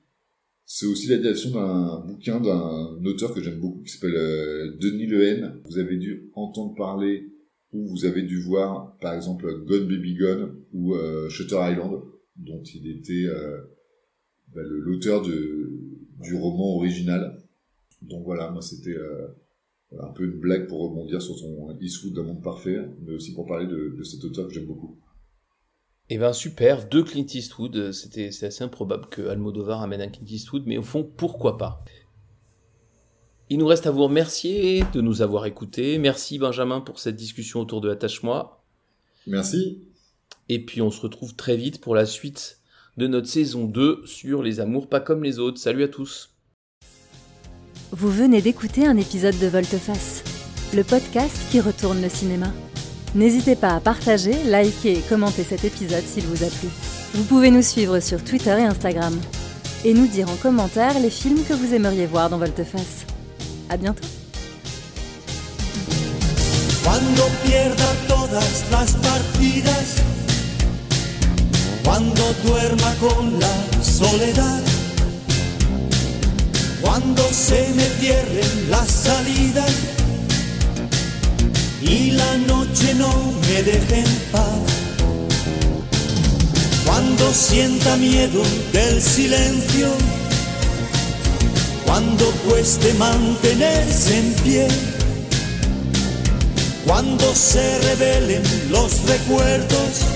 C'est 0.64 0.86
aussi 0.86 1.08
l'adaptation 1.08 1.50
d'un 1.50 2.04
bouquin 2.06 2.40
d'un 2.40 3.04
auteur 3.04 3.32
que 3.32 3.40
j'aime 3.40 3.60
beaucoup 3.60 3.82
qui 3.82 3.92
s'appelle 3.92 4.16
euh, 4.16 4.76
Denis 4.80 5.06
Lehen. 5.06 5.60
Vous 5.64 5.78
avez 5.78 5.96
dû 5.96 6.30
entendre 6.34 6.74
parler 6.74 7.32
ou 7.72 7.86
vous 7.86 8.04
avez 8.04 8.22
dû 8.22 8.40
voir, 8.40 8.96
par 8.98 9.14
exemple, 9.14 9.64
Gone 9.64 9.86
Baby 9.86 10.14
Gone 10.14 10.56
ou 10.72 10.94
euh, 10.94 11.28
Shutter 11.28 11.58
Island, 11.60 12.02
dont 12.36 12.62
il 12.62 12.88
était 12.90 13.26
bah, 14.54 14.62
l'auteur 14.64 15.22
du 15.22 16.34
roman 16.34 16.76
original. 16.76 17.42
Donc 18.02 18.24
voilà, 18.24 18.50
moi 18.50 18.62
c'était 18.62 18.96
un 19.98 20.12
peu 20.12 20.24
une 20.24 20.38
blague 20.38 20.68
pour 20.68 20.80
rebondir 20.80 21.20
sur 21.20 21.36
son 21.36 21.76
Eastwood 21.80 22.14
d'un 22.14 22.22
monde 22.22 22.42
parfait, 22.42 22.88
mais 23.04 23.12
aussi 23.14 23.34
pour 23.34 23.46
parler 23.46 23.66
de 23.66 24.02
cet 24.02 24.22
auteur 24.24 24.48
que 24.48 24.54
j'aime 24.54 24.66
beaucoup. 24.66 24.98
Eh 26.08 26.18
ben 26.18 26.32
super, 26.32 26.86
deux 26.86 27.02
Clint 27.02 27.26
Eastwood, 27.34 27.76
euh, 27.76 27.92
c'était 27.92 28.30
c'est 28.30 28.46
assez 28.46 28.62
improbable 28.62 29.06
que 29.08 29.26
Almodovar 29.26 29.82
amène 29.82 30.00
un 30.00 30.08
Clint 30.08 30.26
Eastwood, 30.26 30.62
mais 30.66 30.78
au 30.78 30.82
fond, 30.82 31.08
pourquoi 31.16 31.58
pas? 31.58 31.84
Il 33.50 33.58
nous 33.58 33.66
reste 33.66 33.86
à 33.86 33.90
vous 33.90 34.04
remercier 34.04 34.84
de 34.92 35.00
nous 35.00 35.22
avoir 35.22 35.46
écoutés. 35.46 35.98
Merci 35.98 36.38
Benjamin 36.38 36.80
pour 36.80 37.00
cette 37.00 37.16
discussion 37.16 37.60
autour 37.60 37.80
de 37.80 37.90
Attache-moi. 37.90 38.64
Merci. 39.26 39.82
Et 40.48 40.64
puis 40.64 40.80
on 40.80 40.90
se 40.90 41.00
retrouve 41.00 41.34
très 41.34 41.56
vite 41.56 41.80
pour 41.80 41.94
la 41.94 42.06
suite 42.06 42.60
de 42.96 43.06
notre 43.08 43.28
saison 43.28 43.64
2 43.64 44.02
sur 44.06 44.42
les 44.42 44.60
amours 44.60 44.88
pas 44.88 45.00
comme 45.00 45.24
les 45.24 45.38
autres. 45.38 45.58
Salut 45.58 45.82
à 45.82 45.88
tous 45.88 46.30
Vous 47.90 48.10
venez 48.10 48.42
d'écouter 48.42 48.86
un 48.86 48.96
épisode 48.96 49.38
de 49.38 49.46
Volteface, 49.48 50.22
le 50.74 50.82
podcast 50.82 51.36
qui 51.50 51.60
retourne 51.60 52.00
le 52.00 52.08
cinéma. 52.08 52.52
N'hésitez 53.16 53.56
pas 53.56 53.70
à 53.70 53.80
partager, 53.80 54.34
liker 54.44 54.98
et 54.98 55.00
commenter 55.00 55.42
cet 55.42 55.64
épisode 55.64 56.04
s'il 56.04 56.24
vous 56.26 56.44
a 56.44 56.48
plu. 56.48 56.68
Vous 57.14 57.24
pouvez 57.24 57.50
nous 57.50 57.62
suivre 57.62 57.98
sur 57.98 58.22
Twitter 58.22 58.54
et 58.58 58.64
Instagram. 58.64 59.18
Et 59.86 59.94
nous 59.94 60.06
dire 60.06 60.28
en 60.28 60.36
commentaire 60.36 61.00
les 61.00 61.08
films 61.08 61.42
que 61.48 61.54
vous 61.54 61.72
aimeriez 61.72 62.04
voir 62.04 62.28
dans 62.28 62.36
Volteface. 62.36 63.06
À 63.70 63.78
bientôt 63.78 64.04
y 81.88 82.10
la 82.12 82.36
noche 82.38 82.94
no 82.94 83.10
me 83.48 83.62
deje 83.62 83.98
en 84.00 84.16
paz, 84.32 84.60
cuando 86.84 87.32
sienta 87.32 87.96
miedo 87.96 88.42
del 88.72 89.00
silencio, 89.00 89.88
cuando 91.84 92.24
cueste 92.46 92.92
mantenerse 92.94 94.18
en 94.18 94.32
pie 94.44 94.68
cuando 96.86 97.34
se 97.34 97.78
revelen 97.80 98.42
los 98.70 99.02
recuerdos 99.06 100.06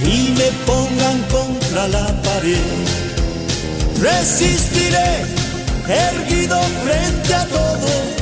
y 0.00 0.32
me 0.38 0.50
pongan 0.64 1.20
contra 1.28 1.88
la 1.88 2.22
pared. 2.22 2.56
Resistiré, 4.00 5.24
erguido 5.88 6.60
frente 6.84 7.34
a 7.34 7.46
todo, 7.46 8.21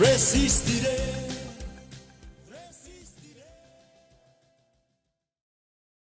resiste. 0.00 0.69